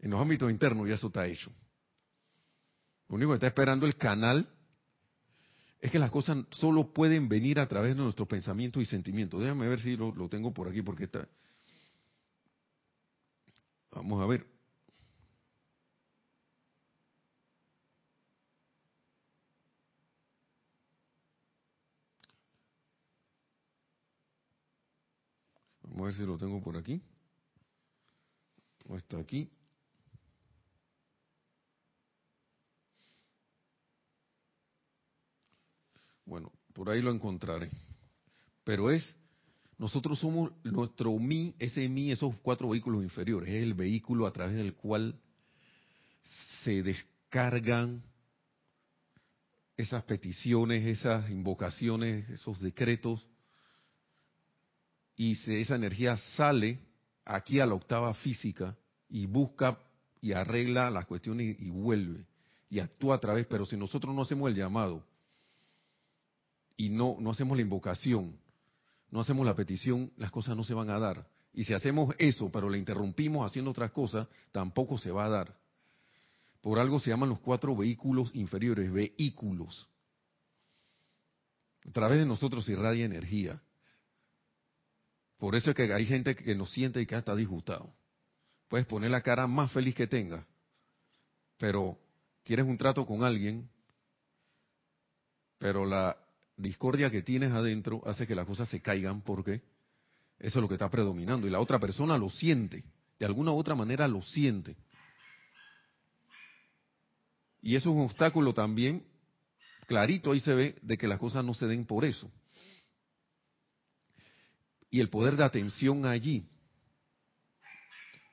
En 0.00 0.10
los 0.10 0.20
ámbitos 0.20 0.50
internos 0.50 0.88
ya 0.88 0.96
eso 0.96 1.06
está 1.06 1.26
hecho. 1.26 1.52
Lo 3.08 3.16
único 3.16 3.30
que 3.30 3.36
está 3.36 3.46
esperando 3.46 3.86
el 3.86 3.96
canal 3.96 4.48
es 5.80 5.90
que 5.90 5.98
las 5.98 6.10
cosas 6.10 6.44
solo 6.50 6.92
pueden 6.92 7.28
venir 7.28 7.60
a 7.60 7.68
través 7.68 7.96
de 7.96 8.02
nuestros 8.02 8.28
pensamientos 8.28 8.82
y 8.82 8.86
sentimientos. 8.86 9.40
Déjame 9.40 9.68
ver 9.68 9.80
si 9.80 9.96
lo, 9.96 10.14
lo 10.14 10.28
tengo 10.28 10.52
por 10.52 10.68
aquí, 10.68 10.82
porque 10.82 11.04
está, 11.04 11.28
Vamos 13.90 14.22
a 14.22 14.26
ver. 14.26 14.57
A 25.98 26.06
ver 26.06 26.14
si 26.14 26.24
lo 26.24 26.36
tengo 26.38 26.60
por 26.62 26.76
aquí. 26.76 27.02
O 28.86 28.96
está 28.96 29.18
aquí. 29.18 29.50
Bueno, 36.24 36.52
por 36.72 36.90
ahí 36.90 37.00
lo 37.00 37.10
encontraré. 37.10 37.70
Pero 38.64 38.90
es 38.90 39.16
nosotros 39.78 40.18
somos 40.18 40.52
nuestro 40.64 41.16
mí, 41.18 41.54
ese 41.60 41.88
mí, 41.88 42.10
esos 42.10 42.34
cuatro 42.42 42.68
vehículos 42.68 43.04
inferiores, 43.04 43.48
es 43.48 43.62
el 43.62 43.74
vehículo 43.74 44.26
a 44.26 44.32
través 44.32 44.56
del 44.56 44.74
cual 44.74 45.20
se 46.64 46.82
descargan 46.82 48.02
esas 49.76 50.02
peticiones, 50.02 50.84
esas 50.84 51.30
invocaciones, 51.30 52.28
esos 52.28 52.60
decretos, 52.60 53.24
y 55.18 55.32
esa 55.32 55.74
energía 55.74 56.16
sale 56.36 56.78
aquí 57.24 57.58
a 57.58 57.66
la 57.66 57.74
octava 57.74 58.14
física 58.14 58.76
y 59.10 59.26
busca 59.26 59.76
y 60.20 60.32
arregla 60.32 60.90
las 60.90 61.06
cuestiones 61.06 61.56
y, 61.60 61.70
vuelve 61.70 62.24
y 62.70 62.78
actúa 62.78 63.16
a 63.16 63.20
través, 63.20 63.44
pero 63.46 63.66
si 63.66 63.76
nosotros 63.76 64.14
no 64.14 64.22
hacemos 64.22 64.48
el 64.48 64.54
llamado 64.54 65.04
y 66.76 66.88
no, 66.88 67.16
no 67.18 67.32
hacemos 67.32 67.56
la 67.56 67.62
invocación, 67.62 68.38
no 69.10 69.20
hacemos 69.20 69.44
la 69.44 69.56
petición, 69.56 70.12
las 70.16 70.30
cosas 70.30 70.56
no 70.56 70.62
se 70.62 70.74
van 70.74 70.88
a 70.88 70.98
dar. 71.00 71.26
Y 71.52 71.64
si 71.64 71.74
hacemos 71.74 72.14
eso, 72.18 72.50
pero 72.52 72.70
le 72.70 72.78
interrumpimos 72.78 73.44
haciendo 73.44 73.72
otras 73.72 73.90
cosas, 73.90 74.28
tampoco 74.52 74.98
se 74.98 75.10
va 75.10 75.24
a 75.24 75.30
dar. 75.30 75.56
Por 76.60 76.78
algo 76.78 77.00
se 77.00 77.10
llaman 77.10 77.30
los 77.30 77.40
cuatro 77.40 77.74
vehículos 77.74 78.30
inferiores, 78.34 78.92
vehículos. 78.92 79.88
A 81.88 81.90
través 81.90 82.20
de 82.20 82.26
nosotros 82.26 82.68
irradia 82.68 83.04
energía. 83.04 83.60
Por 85.38 85.54
eso 85.54 85.70
es 85.70 85.76
que 85.76 85.92
hay 85.92 86.06
gente 86.06 86.34
que 86.34 86.54
nos 86.54 86.70
siente 86.72 87.00
y 87.00 87.06
que 87.06 87.16
está 87.16 87.34
disgustado. 87.34 87.94
Puedes 88.68 88.86
poner 88.86 89.10
la 89.10 89.22
cara 89.22 89.46
más 89.46 89.72
feliz 89.72 89.94
que 89.94 90.06
tenga, 90.06 90.46
pero 91.56 91.98
quieres 92.44 92.66
un 92.66 92.76
trato 92.76 93.06
con 93.06 93.22
alguien, 93.22 93.70
pero 95.58 95.86
la 95.86 96.16
discordia 96.56 97.10
que 97.10 97.22
tienes 97.22 97.52
adentro 97.52 98.02
hace 98.06 98.26
que 98.26 98.34
las 98.34 98.46
cosas 98.46 98.68
se 98.68 98.82
caigan 98.82 99.22
porque 99.22 99.62
eso 100.38 100.58
es 100.58 100.62
lo 100.62 100.68
que 100.68 100.74
está 100.74 100.90
predominando 100.90 101.46
y 101.46 101.50
la 101.50 101.60
otra 101.60 101.78
persona 101.78 102.18
lo 102.18 102.30
siente, 102.30 102.84
de 103.18 103.26
alguna 103.26 103.52
u 103.52 103.56
otra 103.56 103.74
manera 103.74 104.06
lo 104.08 104.22
siente. 104.22 104.76
Y 107.62 107.76
eso 107.76 107.90
es 107.90 107.96
un 107.96 108.02
obstáculo 108.02 108.54
también, 108.54 109.04
clarito 109.86 110.32
ahí 110.32 110.40
se 110.40 110.54
ve, 110.54 110.78
de 110.82 110.98
que 110.98 111.08
las 111.08 111.18
cosas 111.18 111.44
no 111.44 111.54
se 111.54 111.66
den 111.66 111.86
por 111.86 112.04
eso. 112.04 112.30
Y 114.90 115.00
el 115.00 115.10
poder 115.10 115.36
de 115.36 115.44
atención 115.44 116.06
allí, 116.06 116.48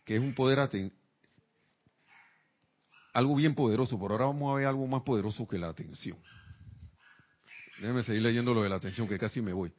que 0.06 0.16
es 0.16 0.22
un 0.22 0.34
poder 0.34 0.60
algo 3.14 3.36
bien 3.36 3.56
poderoso, 3.56 3.98
por 3.98 4.12
ahora 4.12 4.26
vamos 4.26 4.52
a 4.52 4.58
ver 4.58 4.68
algo 4.68 4.86
más 4.88 5.02
poderoso 5.04 5.48
que 5.48 5.58
la 5.58 5.70
atención. 5.70 6.18
Déjeme 7.80 8.04
seguir 8.04 8.22
leyendo 8.22 8.54
lo 8.54 8.64
de 8.64 8.70
la 8.70 8.76
atención, 8.76 9.08
que 9.08 9.18
casi 9.18 9.42
me 9.42 9.54
voy. 9.54 9.72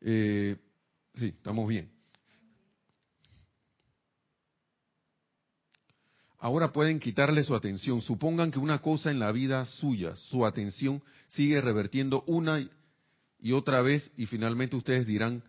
Eh, 0.00 0.56
sí, 1.14 1.26
estamos 1.26 1.68
bien. 1.68 1.90
Ahora 6.38 6.72
pueden 6.72 6.98
quitarle 6.98 7.44
su 7.44 7.54
atención. 7.54 8.00
Supongan 8.00 8.50
que 8.50 8.58
una 8.58 8.80
cosa 8.80 9.10
en 9.10 9.18
la 9.18 9.30
vida 9.30 9.64
suya, 9.66 10.16
su 10.16 10.46
atención, 10.46 11.02
sigue 11.28 11.60
revertiendo 11.60 12.24
una 12.26 12.66
y 13.40 13.52
otra 13.52 13.82
vez 13.82 14.10
y 14.16 14.26
finalmente 14.26 14.76
ustedes 14.76 15.06
dirán, 15.06 15.42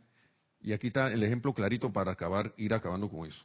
y 0.61 0.73
aquí 0.73 0.87
está 0.87 1.11
el 1.11 1.23
ejemplo 1.23 1.53
clarito 1.53 1.91
para 1.91 2.11
acabar, 2.11 2.53
ir 2.57 2.73
acabando 2.73 3.09
con 3.09 3.27
eso. 3.27 3.43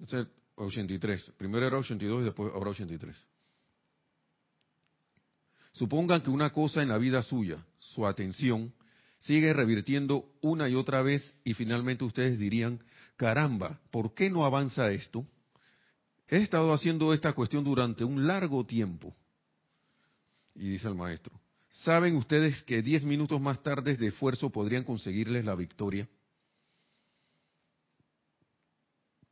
Este 0.00 0.20
es 0.20 0.26
83. 0.56 1.32
Primero 1.36 1.66
era 1.66 1.78
82 1.78 2.22
y 2.22 2.24
después 2.24 2.52
ahora 2.54 2.70
83. 2.70 3.16
Supongan 5.72 6.22
que 6.22 6.30
una 6.30 6.50
cosa 6.50 6.82
en 6.82 6.88
la 6.88 6.98
vida 6.98 7.20
suya, 7.22 7.64
su 7.80 8.06
atención, 8.06 8.72
sigue 9.18 9.52
revirtiendo 9.52 10.30
una 10.40 10.68
y 10.68 10.76
otra 10.76 11.02
vez 11.02 11.36
y 11.42 11.54
finalmente 11.54 12.04
ustedes 12.04 12.38
dirían, 12.38 12.80
caramba, 13.16 13.80
¿por 13.90 14.14
qué 14.14 14.30
no 14.30 14.44
avanza 14.44 14.90
esto? 14.92 15.26
He 16.28 16.36
estado 16.38 16.72
haciendo 16.72 17.12
esta 17.12 17.32
cuestión 17.32 17.64
durante 17.64 18.04
un 18.04 18.26
largo 18.26 18.64
tiempo. 18.64 19.14
Y 20.54 20.68
dice 20.68 20.86
el 20.86 20.94
maestro, 20.94 21.40
¿saben 21.82 22.16
ustedes 22.16 22.62
que 22.64 22.82
diez 22.82 23.04
minutos 23.04 23.40
más 23.40 23.62
tarde 23.62 23.96
de 23.96 24.08
esfuerzo 24.08 24.50
podrían 24.50 24.84
conseguirles 24.84 25.44
la 25.44 25.54
victoria? 25.54 26.08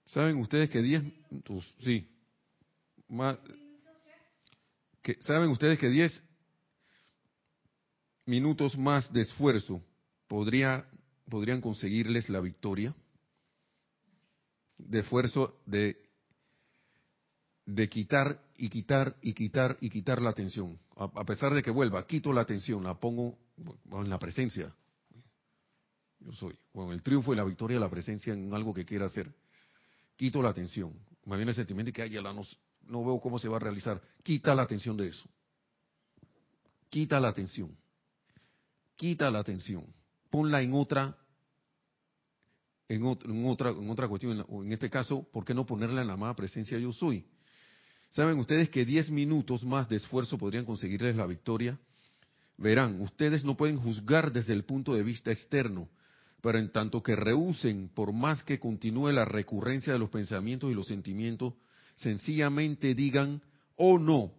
¿Saben 0.06 0.36
ustedes 0.36 0.68
que 0.68 0.82
diez, 0.82 1.02
sí, 1.80 2.06
que, 5.02 5.14
¿saben 5.22 5.48
ustedes 5.48 5.78
que 5.78 5.88
diez 5.88 6.22
minutos 8.26 8.76
más 8.76 9.10
de 9.12 9.22
esfuerzo 9.22 9.82
podría, 10.28 10.86
podrían 11.30 11.60
conseguirles 11.60 12.28
la 12.28 12.40
victoria, 12.40 12.94
de 14.76 14.98
esfuerzo 14.98 15.62
de, 15.64 15.96
de 17.64 17.88
quitar 17.88 18.42
y 18.56 18.68
quitar 18.68 19.16
y 19.22 19.34
quitar 19.34 19.78
y 19.80 19.90
quitar 19.90 20.20
la 20.20 20.30
atención. 20.30 20.78
A, 20.96 21.24
pesar 21.24 21.54
de 21.54 21.62
que 21.62 21.70
vuelva, 21.70 22.06
quito 22.06 22.32
la 22.32 22.42
atención, 22.42 22.84
la 22.84 22.98
pongo 22.98 23.38
en 23.92 24.10
la 24.10 24.18
presencia. 24.18 24.74
Yo 26.20 26.32
soy, 26.32 26.56
con 26.72 26.92
el 26.92 27.02
triunfo 27.02 27.32
y 27.32 27.36
la 27.36 27.44
victoria 27.44 27.76
de 27.76 27.80
la 27.80 27.90
presencia 27.90 28.32
en 28.32 28.52
algo 28.54 28.72
que 28.72 28.84
quiera 28.84 29.06
hacer. 29.06 29.32
Quito 30.16 30.40
la 30.42 30.50
atención. 30.50 30.92
Me 31.24 31.36
viene 31.36 31.50
el 31.50 31.56
sentimiento 31.56 31.88
de 31.88 31.92
que 31.92 32.02
ay, 32.02 32.22
no, 32.22 32.42
no 32.82 33.04
veo 33.04 33.20
cómo 33.20 33.38
se 33.38 33.48
va 33.48 33.56
a 33.56 33.60
realizar. 33.60 34.00
Quita 34.22 34.54
la 34.54 34.62
atención 34.62 34.96
de 34.96 35.08
eso. 35.08 35.28
Quita 36.88 37.18
la 37.18 37.28
atención 37.28 37.76
quita 39.02 39.32
la 39.32 39.40
atención, 39.40 39.84
ponla 40.30 40.62
en 40.62 40.72
otra, 40.74 41.16
en, 42.88 43.04
otra, 43.04 43.70
en 43.70 43.90
otra 43.90 44.06
cuestión. 44.06 44.46
En 44.48 44.72
este 44.72 44.88
caso, 44.90 45.26
¿por 45.32 45.44
qué 45.44 45.54
no 45.54 45.66
ponerla 45.66 46.02
en 46.02 46.06
la 46.06 46.12
amada 46.12 46.36
presencia 46.36 46.78
yo 46.78 46.92
soy? 46.92 47.26
¿Saben 48.12 48.38
ustedes 48.38 48.68
que 48.68 48.84
10 48.84 49.10
minutos 49.10 49.64
más 49.64 49.88
de 49.88 49.96
esfuerzo 49.96 50.36
podrían 50.36 50.66
conseguirles 50.66 51.16
la 51.16 51.26
victoria? 51.26 51.78
Verán, 52.58 53.00
ustedes 53.00 53.42
no 53.42 53.56
pueden 53.56 53.78
juzgar 53.78 54.32
desde 54.32 54.52
el 54.52 54.64
punto 54.64 54.94
de 54.94 55.02
vista 55.02 55.32
externo, 55.32 55.88
pero 56.42 56.58
en 56.58 56.70
tanto 56.70 57.02
que 57.02 57.16
rehúsen, 57.16 57.88
por 57.88 58.12
más 58.12 58.44
que 58.44 58.60
continúe 58.60 59.12
la 59.12 59.24
recurrencia 59.24 59.94
de 59.94 59.98
los 59.98 60.10
pensamientos 60.10 60.70
y 60.70 60.74
los 60.74 60.88
sentimientos, 60.88 61.54
sencillamente 61.96 62.94
digan, 62.94 63.40
oh 63.76 63.98
no, 63.98 64.30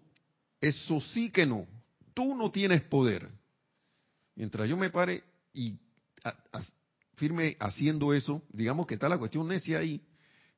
eso 0.61 1.01
sí 1.01 1.32
que 1.32 1.47
no, 1.47 1.65
tú 2.13 2.36
no 2.36 2.51
tienes 2.51 2.84
poder. 2.84 3.28
Mientras 4.36 4.69
yo 4.69 4.78
me 4.78 4.91
pare 4.91 5.24
y 5.51 5.80
firme 7.15 7.57
haciendo 7.59 8.13
eso, 8.13 8.43
digamos 8.51 8.86
que 8.86 8.93
está 8.93 9.09
la 9.09 9.17
cuestión 9.17 9.47
necia 9.47 9.80
ahí, 9.80 9.99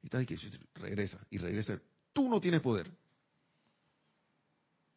y 0.03 0.07
está 0.07 0.17
ahí 0.17 0.25
que 0.25 0.37
regresa 0.73 1.25
y 1.29 1.37
regresa. 1.37 1.79
Tú 2.11 2.29
no 2.29 2.41
tienes 2.41 2.59
poder. 2.59 2.91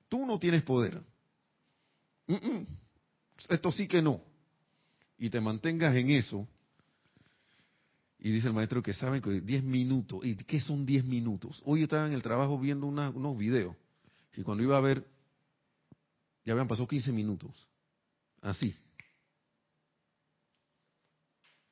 Tú 0.08 0.26
no 0.26 0.38
tienes 0.38 0.62
poder. 0.62 1.02
Esto 3.48 3.72
sí 3.72 3.86
que 3.86 4.02
no. 4.02 4.20
Y 5.18 5.30
te 5.30 5.40
mantengas 5.40 5.94
en 5.96 6.10
eso. 6.10 6.46
Y 8.18 8.30
dice 8.32 8.48
el 8.48 8.54
maestro 8.54 8.82
que 8.82 8.92
saben 8.92 9.22
que 9.22 9.40
10 9.40 9.62
minutos. 9.62 10.24
¿Y 10.24 10.36
qué 10.36 10.60
son 10.60 10.84
10 10.84 11.04
minutos? 11.04 11.62
Hoy 11.64 11.80
yo 11.80 11.84
estaba 11.84 12.06
en 12.06 12.14
el 12.14 12.22
trabajo 12.22 12.58
viendo 12.58 12.86
unos 12.86 13.38
videos. 13.38 13.76
Y 14.36 14.42
cuando 14.42 14.62
iba 14.64 14.76
a 14.76 14.80
ver, 14.80 15.06
ya 16.44 16.52
habían 16.52 16.68
pasado 16.68 16.88
15 16.88 17.12
minutos. 17.12 17.68
Así. 18.40 18.74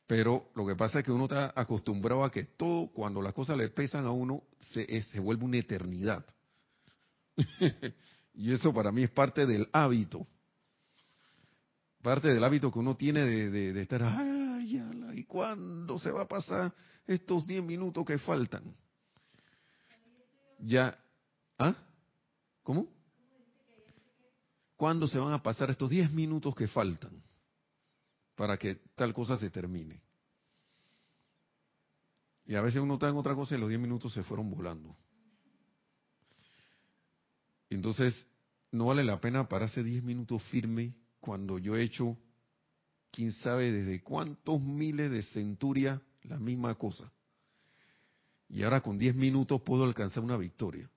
Pero 0.07 0.51
lo 0.55 0.67
que 0.67 0.77
pasa 0.77 1.01
es 1.01 1.05
que 1.05 1.11
uno 1.11 1.25
está 1.25 1.53
acostumbrado 1.57 2.25
a 2.25 2.31
que 2.31 2.45
todo, 2.45 2.89
cuando 2.89 3.21
las 3.21 3.33
cosas 3.33 3.57
le 3.57 3.69
pesan 3.69 4.05
a 4.05 4.13
uno, 4.13 4.45
se, 4.73 5.03
se 5.03 5.19
vuelve 5.19 5.45
una 5.45 5.59
eternidad. 5.59 6.25
y 8.37 8.53
eso 8.53 8.73
para 8.73 8.93
mí 8.93 9.03
es 9.03 9.11
parte 9.11 9.47
del 9.47 9.69
hábito. 9.73 10.27
Parte 12.03 12.29
del 12.29 12.45
hábito 12.45 12.71
que 12.71 12.79
uno 12.79 12.97
tiene 12.97 13.25
de, 13.25 13.73
de, 13.73 13.83
estar, 13.83 14.03
ay, 14.03 14.81
¿y 15.15 15.25
cuándo 15.25 15.99
se 15.99 16.13
va 16.13 16.23
a 16.23 16.29
pasar 16.29 16.73
estos 17.07 17.45
10 17.47 17.65
minutos 17.65 18.05
que 18.05 18.19
faltan? 18.19 18.77
Ya, 20.61 20.97
¿ah? 21.59 21.75
¿Cómo? 22.63 22.87
¿Cuándo 24.77 25.09
se 25.09 25.19
van 25.19 25.33
a 25.33 25.43
pasar 25.43 25.71
estos 25.71 25.91
10 25.91 26.13
minutos 26.13 26.55
que 26.55 26.69
faltan? 26.69 27.27
para 28.37 28.59
que 28.59 28.77
tal 28.95 29.13
cosa 29.13 29.37
se 29.37 29.51
termine. 29.51 30.01
Y 32.45 32.55
a 32.55 32.61
veces 32.61 32.81
uno 32.81 32.95
está 32.95 33.09
en 33.09 33.17
otra 33.17 33.35
cosa 33.35 33.57
y 33.57 33.59
los 33.59 33.69
10 33.69 33.81
minutos 33.81 34.13
se 34.13 34.23
fueron 34.23 34.49
volando. 34.51 34.97
Entonces, 37.71 38.27
no 38.71 38.87
vale 38.87 39.05
la 39.05 39.21
pena 39.21 39.49
pararse 39.49 39.83
10 39.83 40.03
minutos 40.03 40.43
firme 40.45 40.95
cuando 41.21 41.59
yo 41.59 41.77
he 41.77 41.83
hecho, 41.83 42.17
quién 43.11 43.33
sabe 43.33 43.73
desde 43.73 44.03
cuántos 44.03 44.61
miles 44.61 45.11
de 45.11 45.23
centurias, 45.23 46.01
la 46.23 46.39
misma 46.39 46.75
cosa. 46.75 47.11
Y 48.49 48.63
ahora 48.63 48.81
con 48.81 48.99
10 48.99 49.15
minutos 49.17 49.61
puedo 49.63 49.85
alcanzar 49.85 50.23
una 50.23 50.37
victoria. 50.37 50.89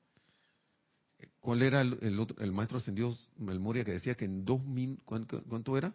¿Cuál 1.40 1.64
era 1.64 1.82
el, 1.82 2.20
otro, 2.20 2.38
el 2.40 2.52
maestro 2.52 2.78
ascendido 2.78 3.16
Melmoria 3.38 3.84
que 3.84 3.94
decía 3.94 4.16
que 4.16 4.26
en 4.26 4.46
dos 4.46 4.64
minutos, 4.64 5.04
¿cuánto 5.06 5.78
era? 5.78 5.94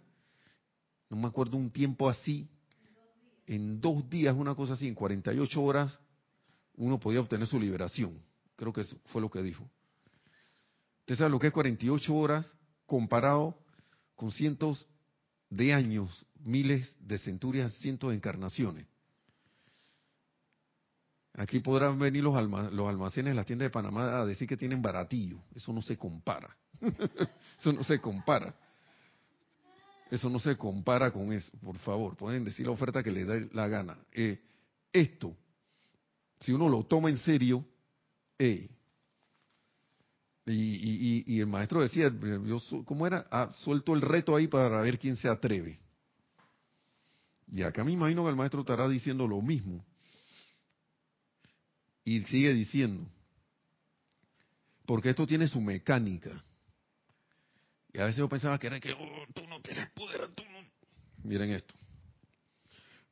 no 1.14 1.16
me 1.16 1.28
acuerdo 1.28 1.56
un 1.56 1.70
tiempo 1.70 2.08
así, 2.08 2.48
en 3.46 3.80
dos 3.80 4.08
días, 4.08 4.34
una 4.36 4.54
cosa 4.54 4.72
así, 4.72 4.88
en 4.88 4.94
48 4.94 5.62
horas, 5.62 5.98
uno 6.76 6.98
podía 6.98 7.20
obtener 7.20 7.46
su 7.46 7.60
liberación. 7.60 8.18
Creo 8.56 8.72
que 8.72 8.80
eso 8.80 8.96
fue 9.06 9.20
lo 9.20 9.30
que 9.30 9.42
dijo. 9.42 9.68
Usted 11.04 11.16
sabe 11.16 11.30
lo 11.30 11.38
que 11.38 11.48
es 11.48 11.52
48 11.52 12.14
horas 12.14 12.50
comparado 12.86 13.58
con 14.14 14.30
cientos 14.30 14.88
de 15.50 15.74
años, 15.74 16.24
miles 16.40 16.96
de 16.98 17.18
centurias, 17.18 17.74
cientos 17.74 18.08
de 18.08 18.16
encarnaciones. 18.16 18.86
Aquí 21.34 21.60
podrán 21.60 21.98
venir 21.98 22.22
los, 22.22 22.34
almacenes 22.34 23.32
de 23.32 23.34
las 23.34 23.44
tiendas 23.44 23.66
de 23.66 23.70
Panamá 23.70 24.20
a 24.20 24.24
decir 24.24 24.48
que 24.48 24.56
tienen 24.56 24.80
baratillo. 24.80 25.42
Eso 25.54 25.74
no 25.74 25.82
se 25.82 25.98
compara. 25.98 26.56
eso 27.60 27.72
no 27.74 27.84
se 27.84 28.00
compara. 28.00 28.54
Eso 30.10 30.30
no 30.30 30.38
se 30.38 30.56
compara 30.56 31.10
con 31.10 31.34
eso, 31.34 31.52
por 31.62 31.76
favor. 31.80 32.16
Pueden 32.16 32.44
decir 32.44 32.64
la 32.64 32.72
oferta 32.72 33.02
que 33.02 33.12
les 33.12 33.26
dé 33.26 33.50
la 33.52 33.68
gana. 33.68 33.98
Eh, 34.10 34.40
esto, 34.90 35.36
si 36.40 36.52
uno 36.52 36.66
lo 36.66 36.84
toma 36.84 37.10
en 37.10 37.18
serio, 37.18 37.62
eh, 38.38 38.70
y, 40.46 41.40
el 41.40 41.46
maestro 41.46 41.80
decía, 41.80 42.12
yo, 42.44 42.60
¿cómo 42.84 43.06
era? 43.06 43.26
Ah, 43.30 43.50
suelto 43.54 43.94
el 43.94 44.02
reto 44.02 44.36
ahí 44.36 44.46
para 44.46 44.80
ver 44.82 44.98
quién 44.98 45.16
se 45.16 45.28
atreve. 45.28 45.78
Y 47.50 47.62
acá 47.62 47.84
me 47.84 47.92
imagino 47.92 48.24
que 48.24 48.30
el 48.30 48.36
maestro 48.36 48.60
estará 48.60 48.88
diciendo 48.88 49.26
lo 49.26 49.40
mismo. 49.40 49.84
Y 52.04 52.20
sigue 52.22 52.52
diciendo, 52.52 53.08
porque 54.84 55.10
esto 55.10 55.26
tiene 55.26 55.48
su 55.48 55.60
mecánica. 55.60 56.44
Y 57.92 58.00
a 58.00 58.04
veces 58.04 58.18
yo 58.18 58.28
pensaba 58.28 58.58
que 58.58 58.66
era 58.66 58.80
que 58.80 58.92
oh, 58.92 59.32
tú 59.32 59.46
no 59.46 59.62
tienes 59.62 59.88
poder. 59.92 60.28
Miren 61.22 61.52
esto. 61.52 61.74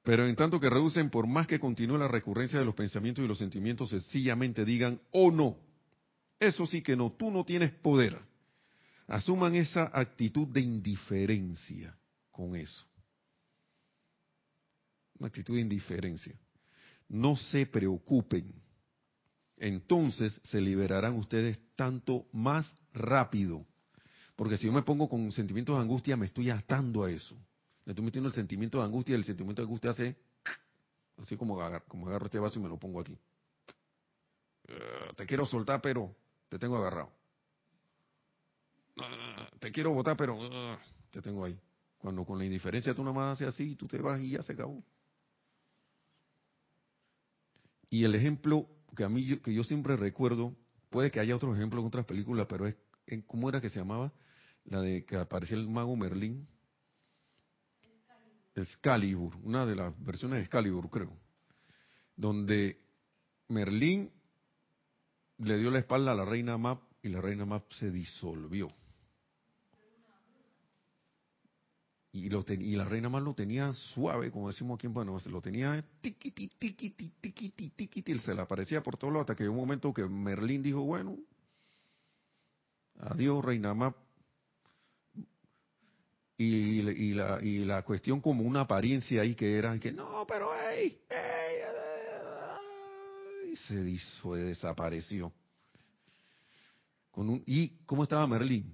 Pero 0.03 0.26
en 0.26 0.35
tanto 0.37 0.61
que 0.61 0.68
reducen, 0.68 1.09
por 1.09 1.26
más 1.26 1.47
que 1.47 1.61
continúe 1.61 1.97
la 1.97 2.09
recurrencia 2.09 2.59
de 2.59 2.64
los 2.64 2.74
pensamientos 2.74 3.24
y 3.24 3.28
los 3.28 3.39
sentimientos, 3.39 3.91
sencillamente 3.91 4.64
digan, 4.64 5.01
oh 5.12 5.30
no, 5.30 5.57
eso 6.47 6.66
sí 6.66 6.82
que 6.82 6.97
no, 6.97 7.12
tú 7.12 7.30
no 7.30 7.45
tienes 7.45 7.72
poder. 7.72 8.18
Asuman 9.07 9.55
esa 9.55 9.90
actitud 9.93 10.49
de 10.49 10.61
indiferencia 10.61 11.97
con 12.30 12.57
eso. 12.57 12.86
Una 15.18 15.28
actitud 15.28 15.55
de 15.55 15.61
indiferencia. 15.61 16.34
No 17.09 17.36
se 17.36 17.66
preocupen. 17.66 18.55
Entonces 19.57 20.40
se 20.45 20.61
liberarán 20.61 21.16
ustedes 21.16 21.59
tanto 21.76 22.26
más 22.32 22.74
rápido 22.93 23.66
porque 24.36 24.57
si 24.57 24.66
yo 24.66 24.72
me 24.72 24.82
pongo 24.82 25.09
con 25.09 25.30
sentimientos 25.30 25.76
de 25.76 25.82
angustia, 25.82 26.16
me 26.16 26.26
estoy 26.26 26.51
atando 26.51 27.05
a 27.05 27.11
eso. 27.11 27.36
Me 27.84 27.93
estoy 27.93 28.05
metiendo 28.05 28.28
el 28.28 28.34
sentimiento 28.34 28.78
de 28.78 28.84
angustia 28.84 29.12
y 29.12 29.18
el 29.18 29.24
sentimiento 29.24 29.62
de 29.62 29.66
angustia 29.66 29.90
hace 29.90 30.16
así 31.18 31.36
como 31.36 31.61
agarro, 31.61 31.84
como 31.86 32.09
agarro 32.09 32.26
este 32.26 32.38
vaso 32.38 32.59
y 32.59 32.62
me 32.62 32.68
lo 32.68 32.78
pongo 32.78 33.01
aquí. 33.01 33.16
Eh, 34.66 35.12
te 35.16 35.26
quiero 35.26 35.47
soltar, 35.47 35.80
pero 35.80 36.14
te 36.53 36.59
tengo 36.59 36.77
agarrado. 36.77 37.11
Eh, 38.97 39.49
te 39.59 39.73
quiero 39.73 39.91
botar, 39.93 40.19
pero 40.19 40.37
eh, 40.39 40.77
te 41.11 41.23
tengo 41.23 41.47
ahí. 41.47 41.59
Cuando 41.97 42.27
con 42.27 42.39
la 42.39 42.45
indiferencia 42.45 42.93
tú 42.93 43.03
nada 43.03 43.15
más 43.15 43.33
haces 43.33 43.49
así, 43.49 43.75
tú 43.75 43.89
te 43.89 43.97
vas 43.97 44.21
y 44.21 44.33
ya 44.33 44.43
se 44.43 44.53
acabó. 44.53 44.85
Y 47.89 48.05
el 48.05 48.15
ejemplo 48.15 48.69
que 48.95 49.03
a 49.03 49.09
mí 49.09 49.39
que 49.39 49.55
yo 49.55 49.65
siempre 49.65 49.97
recuerdo, 49.97 50.55
puede 50.91 51.11
que 51.11 51.21
haya 51.21 51.35
otros 51.35 51.57
ejemplos 51.57 51.81
en 51.81 51.87
otras 51.87 52.05
películas, 52.05 52.47
pero 52.51 52.67
es 52.67 52.77
¿cómo 53.27 53.49
era 53.49 53.63
que 53.63 53.71
se 53.71 53.79
llamaba? 53.79 54.13
La 54.67 54.83
de 54.83 55.07
que 55.07 55.17
aparecía 55.17 55.57
el 55.57 55.69
mago 55.69 55.97
Merlín. 55.97 56.47
Excalibur, 58.55 59.35
una 59.43 59.65
de 59.65 59.75
las 59.75 60.05
versiones 60.05 60.41
de 60.41 60.43
Excalibur, 60.43 60.91
creo. 60.91 61.17
Donde 62.15 62.79
Merlín 63.49 64.13
le 65.43 65.59
dio 65.59 65.70
la 65.70 65.78
espalda 65.78 66.12
a 66.12 66.14
la 66.14 66.24
reina 66.24 66.57
Map 66.59 66.82
y 67.03 67.09
la 67.09 67.20
reina 67.20 67.45
Map 67.45 67.70
se 67.72 67.90
disolvió. 67.90 68.72
Y, 72.12 72.26
y 72.26 72.76
la 72.76 72.84
reina 72.84 73.09
Map 73.09 73.22
lo 73.22 73.34
tenía 73.34 73.72
suave, 73.72 74.30
como 74.30 74.49
decimos 74.49 74.76
aquí 74.76 74.86
en 74.86 74.95
Panamá, 74.95 75.18
se 75.18 75.30
lo 75.30 75.40
tenía 75.40 75.82
tiquiti, 76.01 76.49
tiquiti, 76.59 77.09
tiquiti, 77.20 77.70
tiquiti, 77.70 78.18
se 78.18 78.34
le 78.34 78.43
aparecía 78.43 78.82
por 78.82 78.97
todos 78.97 79.12
lados 79.12 79.30
hasta 79.30 79.36
que 79.36 79.49
un 79.49 79.57
momento 79.57 79.95
que 79.95 80.07
Merlín 80.07 80.62
dijo, 80.62 80.82
bueno, 80.82 81.16
Adiós, 83.01 83.45
Reina 83.45 83.74
Map. 83.74 83.97
Y, 86.38 86.82
la, 87.14 87.40
y 87.40 87.64
la 87.64 87.82
cuestión 87.82 88.20
como 88.20 88.43
una 88.43 88.62
apariencia 88.62 89.22
ahí 89.22 89.36
que 89.36 89.57
era 89.59 89.78
que 89.78 89.93
no, 89.93 90.26
pero 90.26 90.51
hey, 90.72 91.01
hey, 91.09 91.57
se, 93.57 93.99
se 93.99 94.29
desapareció. 94.29 95.33
Con 97.11 97.29
un, 97.29 97.43
¿Y 97.47 97.69
cómo 97.85 98.05
estaba 98.05 98.27
Merlín? 98.27 98.73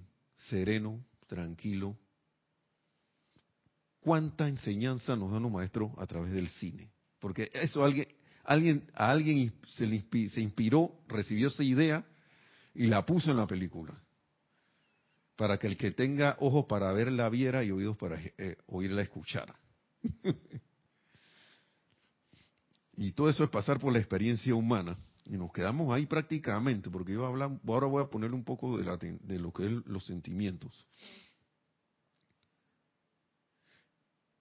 Sereno, 0.49 1.03
tranquilo. 1.27 1.97
¿Cuánta 3.99 4.47
enseñanza 4.47 5.15
nos 5.15 5.31
dan 5.31 5.43
los 5.43 5.51
maestros 5.51 5.91
a 5.97 6.07
través 6.07 6.31
del 6.31 6.47
cine? 6.49 6.89
Porque 7.19 7.51
eso 7.53 7.83
alguien, 7.83 8.07
alguien, 8.45 8.89
a 8.93 9.11
alguien 9.11 9.53
se, 9.67 10.29
se 10.29 10.41
inspiró, 10.41 11.01
recibió 11.07 11.49
esa 11.49 11.63
idea 11.63 12.05
y 12.73 12.87
la 12.87 13.05
puso 13.05 13.31
en 13.31 13.37
la 13.37 13.47
película 13.47 14.01
para 15.39 15.57
que 15.57 15.67
el 15.67 15.77
que 15.77 15.91
tenga 15.91 16.35
ojos 16.41 16.65
para 16.65 16.91
ver 16.91 17.09
la 17.13 17.29
viera 17.29 17.63
y 17.63 17.71
oídos 17.71 17.95
para 17.95 18.19
eh, 18.37 18.57
oírla 18.67 19.03
escuchara. 19.03 19.55
y 23.01 23.13
todo 23.13 23.29
eso 23.29 23.45
es 23.45 23.49
pasar 23.49 23.79
por 23.79 23.93
la 23.93 23.99
experiencia 23.99 24.53
humana. 24.53 24.97
Y 25.23 25.37
nos 25.37 25.53
quedamos 25.53 25.93
ahí 25.93 26.05
prácticamente, 26.05 26.89
porque 26.89 27.13
yo 27.13 27.25
hablar, 27.25 27.57
ahora 27.65 27.87
voy 27.87 28.03
a 28.03 28.09
poner 28.09 28.33
un 28.33 28.43
poco 28.43 28.77
de, 28.77 29.17
de 29.21 29.39
lo 29.39 29.53
que 29.53 29.67
es 29.67 29.71
los 29.85 30.05
sentimientos. 30.05 30.85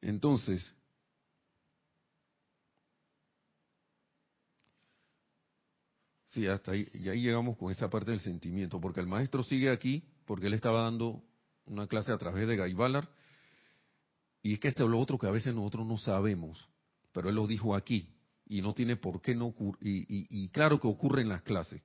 Entonces, 0.00 0.74
sí, 6.26 6.48
hasta 6.48 6.72
ahí, 6.72 6.88
y 6.94 7.09
ahí 7.09 7.22
llegamos 7.22 7.56
con 7.56 7.70
esa 7.70 7.88
parte 7.88 8.11
del 8.11 8.20
sentimiento, 8.20 8.80
porque 8.80 8.98
el 8.98 9.06
maestro 9.06 9.44
sigue 9.44 9.70
aquí, 9.70 10.02
porque 10.24 10.48
él 10.48 10.54
estaba 10.54 10.82
dando 10.82 11.22
una 11.64 11.86
clase 11.86 12.11
a 12.11 12.18
través 12.18 12.48
de 12.48 12.56
Guy 12.56 12.74
Ballard, 12.74 13.09
y 14.42 14.54
es 14.54 14.59
que 14.59 14.66
esto 14.66 14.84
es 14.84 14.90
lo 14.90 14.98
otro 14.98 15.16
que 15.16 15.28
a 15.28 15.32
veces 15.32 15.54
nosotros 15.54 15.86
no 15.86 15.96
sabemos, 15.96 16.68
pero 17.12 17.28
él 17.28 17.36
lo 17.36 17.46
dijo 17.46 17.76
aquí, 17.76 18.17
y 18.49 18.62
no 18.62 18.72
tiene 18.74 18.96
por 18.96 19.20
qué 19.20 19.34
no 19.34 19.46
ocurrir, 19.46 20.07
y, 20.09 20.49
claro 20.49 20.80
que 20.80 20.88
ocurre 20.88 21.22
en 21.22 21.28
las 21.28 21.42
clases. 21.42 21.82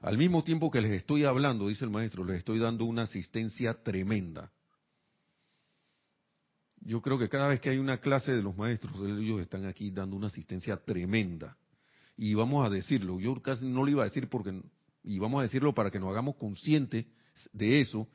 Al 0.00 0.16
mismo 0.16 0.44
tiempo 0.44 0.70
que 0.70 0.80
les 0.80 0.92
estoy 0.92 1.24
hablando, 1.24 1.68
dice 1.68 1.84
el 1.84 1.90
maestro, 1.90 2.24
les 2.24 2.38
estoy 2.38 2.58
dando 2.58 2.84
una 2.84 3.02
asistencia 3.02 3.82
tremenda. 3.82 4.52
Yo 6.82 7.02
creo 7.02 7.18
que 7.18 7.28
cada 7.28 7.48
vez 7.48 7.60
que 7.60 7.70
hay 7.70 7.78
una 7.78 7.98
clase 7.98 8.32
de 8.32 8.42
los 8.42 8.56
maestros, 8.56 8.94
ellos 9.00 9.40
están 9.40 9.66
aquí 9.66 9.90
dando 9.90 10.16
una 10.16 10.28
asistencia 10.28 10.76
tremenda. 10.78 11.56
Y 12.16 12.34
vamos 12.34 12.66
a 12.66 12.70
decirlo, 12.70 13.20
yo 13.20 13.40
casi 13.42 13.66
no 13.66 13.84
lo 13.84 13.90
iba 13.90 14.02
a 14.02 14.06
decir 14.06 14.28
porque, 14.28 14.62
y 15.02 15.18
vamos 15.18 15.40
a 15.40 15.42
decirlo 15.42 15.74
para 15.74 15.90
que 15.90 15.98
nos 15.98 16.10
hagamos 16.10 16.36
conscientes 16.36 17.06
de 17.52 17.80
eso. 17.80 18.08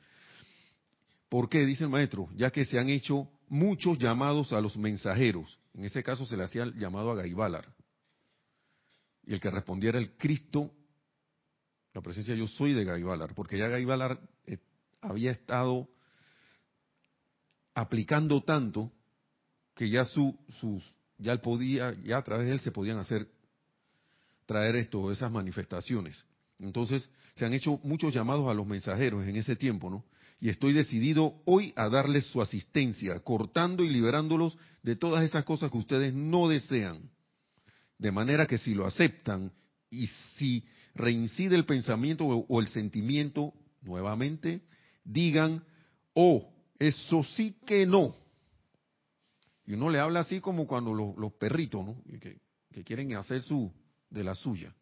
porque 1.28 1.64
Dice 1.64 1.84
el 1.84 1.90
maestro, 1.90 2.28
ya 2.34 2.50
que 2.50 2.64
se 2.64 2.78
han 2.78 2.88
hecho 2.88 3.28
muchos 3.48 3.98
llamados 3.98 4.52
a 4.52 4.60
los 4.60 4.76
mensajeros. 4.76 5.58
En 5.74 5.84
ese 5.84 6.02
caso 6.02 6.26
se 6.26 6.36
le 6.36 6.44
hacía 6.44 6.64
el 6.64 6.74
llamado 6.78 7.10
a 7.10 7.16
Gaibalar. 7.16 7.66
Y 9.24 9.34
el 9.34 9.40
que 9.40 9.50
respondiera 9.50 9.98
el 9.98 10.16
Cristo 10.16 10.72
la 11.96 12.02
presencia 12.02 12.34
yo 12.34 12.46
soy 12.46 12.74
de 12.74 12.84
Gaibalar, 12.84 13.34
porque 13.34 13.56
ya 13.56 13.68
Gaibalar 13.68 14.20
eh, 14.44 14.58
había 15.00 15.30
estado 15.30 15.88
aplicando 17.74 18.42
tanto 18.42 18.92
que 19.74 19.88
ya 19.88 20.04
su, 20.04 20.38
sus, 20.60 20.84
ya 21.16 21.32
él 21.32 21.40
podía, 21.40 21.94
ya 22.04 22.18
a 22.18 22.22
través 22.22 22.48
de 22.48 22.52
él 22.52 22.60
se 22.60 22.70
podían 22.70 22.98
hacer, 22.98 23.26
traer 24.44 24.76
esto, 24.76 25.10
esas 25.10 25.32
manifestaciones. 25.32 26.22
Entonces, 26.58 27.08
se 27.34 27.46
han 27.46 27.54
hecho 27.54 27.80
muchos 27.82 28.12
llamados 28.12 28.46
a 28.50 28.52
los 28.52 28.66
mensajeros 28.66 29.26
en 29.26 29.36
ese 29.36 29.56
tiempo, 29.56 29.88
¿no? 29.88 30.04
Y 30.38 30.50
estoy 30.50 30.72
decidido 30.72 31.40
hoy 31.46 31.72
a 31.76 31.88
darles 31.88 32.26
su 32.26 32.42
asistencia, 32.42 33.18
cortando 33.20 33.82
y 33.84 33.88
liberándolos 33.88 34.58
de 34.82 34.96
todas 34.96 35.24
esas 35.24 35.44
cosas 35.44 35.70
que 35.70 35.78
ustedes 35.78 36.12
no 36.12 36.48
desean. 36.48 37.10
De 37.98 38.12
manera 38.12 38.46
que 38.46 38.58
si 38.58 38.74
lo 38.74 38.86
aceptan 38.86 39.52
y 39.88 40.06
si 40.36 40.66
reincide 40.94 41.56
el 41.56 41.64
pensamiento 41.64 42.26
o, 42.26 42.60
el 42.60 42.68
sentimiento 42.68 43.54
nuevamente, 43.80 44.60
digan, 45.04 45.64
oh, 46.12 46.52
eso 46.78 47.24
sí 47.24 47.56
que 47.66 47.86
no. 47.86 48.14
Y 49.64 49.72
uno 49.72 49.88
le 49.88 49.98
habla 49.98 50.20
así 50.20 50.40
como 50.40 50.66
cuando 50.66 50.92
los, 50.92 51.32
perritos, 51.34 51.84
¿no? 51.84 52.02
Que, 52.20 52.38
que, 52.72 52.84
quieren 52.84 53.14
hacer 53.14 53.40
su 53.40 53.72
de 54.10 54.22
la 54.22 54.34
suya. 54.34 54.74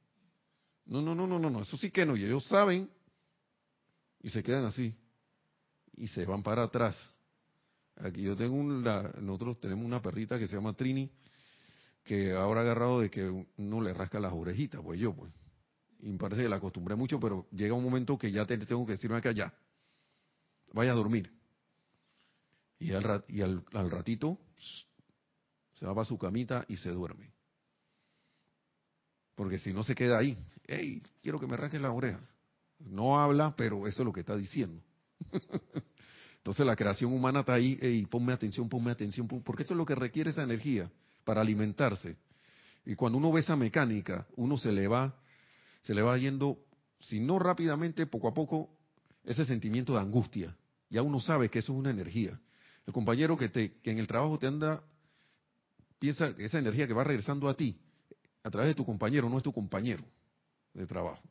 No, 0.86 1.00
no, 1.00 1.14
no, 1.14 1.28
no, 1.28 1.38
no, 1.38 1.48
no, 1.48 1.62
eso 1.62 1.76
sí 1.76 1.90
que 1.90 2.05
no. 2.05 2.16
Y 2.16 2.24
ellos 2.24 2.44
saben 2.44 2.90
y 4.20 4.30
se 4.30 4.42
quedan 4.42 4.64
así 4.64 4.94
y 5.97 6.09
se 6.09 6.24
van 6.24 6.42
para 6.42 6.64
atrás. 6.64 6.97
Aquí 7.97 8.22
yo 8.22 8.36
tengo 8.36 8.57
un, 8.57 8.82
nosotros 8.82 9.61
tenemos 9.61 9.84
una 9.84 10.03
perrita 10.03 10.38
que 10.38 10.47
se 10.47 10.57
llama 10.57 10.74
Trini 10.74 11.11
que 12.03 12.32
ahora 12.32 12.61
agarrado 12.61 13.01
de 13.01 13.11
que 13.11 13.47
uno 13.57 13.80
le 13.80 13.95
rasca 13.95 14.20
las 14.20 14.32
orejitas, 14.32 14.82
pues 14.82 15.01
yo, 15.01 15.14
pues 15.14 15.32
y 16.05 16.12
me 16.12 16.18
parece 16.18 16.42
que 16.42 16.49
la 16.51 16.57
acostumbré 16.57 16.95
mucho, 16.97 17.18
pero 17.18 17.47
llega 17.51 17.72
un 17.72 17.82
momento 17.82 18.18
que 18.18 18.30
ya 18.30 18.45
te, 18.45 18.59
tengo 18.59 18.84
que 18.84 18.92
decirme 18.92 19.22
que 19.22 19.28
allá, 19.28 19.55
vaya 20.74 20.92
a 20.92 20.95
dormir. 20.95 21.32
Y, 22.78 22.92
al, 22.92 23.24
y 23.26 23.40
al, 23.40 23.90
ratito 23.90 24.38
se 25.72 25.86
va 25.86 25.95
para 25.95 26.05
su 26.05 26.18
camita 26.18 26.66
y 26.68 26.76
se 26.76 26.90
duerme. 26.90 27.32
Porque 29.34 29.59
si 29.59 29.72
no 29.72 29.82
se 29.82 29.95
queda 29.95 30.18
ahí, 30.18 30.36
hey, 30.66 31.03
quiero 31.22 31.40
que 31.40 31.47
me 31.47 31.57
rasques 31.57 31.80
la 31.80 31.90
oreja. 31.90 32.20
No 32.80 33.18
habla, 33.18 33.57
pero 33.57 33.86
eso 33.86 34.03
es 34.03 34.07
lo 34.07 34.12
que 34.12 34.20
está 34.20 34.36
diciendo. 34.36 34.82
Entonces 36.39 36.66
la 36.66 36.77
creación 36.77 37.12
humana 37.12 37.41
está 37.41 37.55
ahí, 37.55 37.79
hey, 37.81 38.07
ponme 38.11 38.33
atención, 38.33 38.68
ponme 38.68 38.91
atención, 38.91 39.27
porque 39.27 39.62
eso 39.62 39.75
es 39.75 39.79
lo 39.79 39.87
que 39.87 39.95
requiere 39.95 40.31
esa 40.31 40.43
energía 40.43 40.91
para 41.25 41.41
alimentarse. 41.41 42.16
Y 42.85 42.95
cuando 42.97 43.18
uno 43.18 43.33
ve 43.33 43.41
esa 43.41 43.57
mecánica, 43.57 44.27
uno 44.37 44.59
se 44.59 44.70
le 44.70 44.87
va 44.87 45.14
se 45.85 45.95
le 45.95 46.03
va 46.03 46.16
yendo, 46.16 46.59
si 46.99 47.20
no 47.20 47.39
rápidamente, 47.39 48.07
poco 48.07 48.29
a 48.29 48.35
poco, 48.35 48.70
ese 49.25 49.45
sentimiento 49.45 49.93
de 49.93 50.01
angustia. 50.01 50.57
Ya 50.89 51.03
uno 51.03 51.20
sabe 51.20 51.51
que 51.51 51.59
eso 51.59 51.72
es 51.72 51.79
una 51.79 51.91
energía. 51.91 52.41
El 52.87 52.93
compañero 52.93 53.37
que, 53.37 53.51
te, 53.51 53.75
que 53.81 53.91
en 53.91 53.99
el 53.99 54.07
trabajo 54.07 54.39
te 54.39 54.47
anda, 54.47 54.83
piensa 55.99 56.35
que 56.35 56.47
esa 56.47 56.59
energía 56.59 56.87
que 56.87 56.95
va 56.95 57.05
regresando 57.05 57.49
a 57.49 57.55
ti, 57.55 57.79
a 58.43 58.51
través 58.51 58.68
de 58.68 58.75
tu 58.75 58.85
compañero, 58.85 59.29
no 59.29 59.37
es 59.37 59.43
tu 59.43 59.53
compañero 59.53 60.05
de 60.72 60.87
trabajo. 60.87 61.22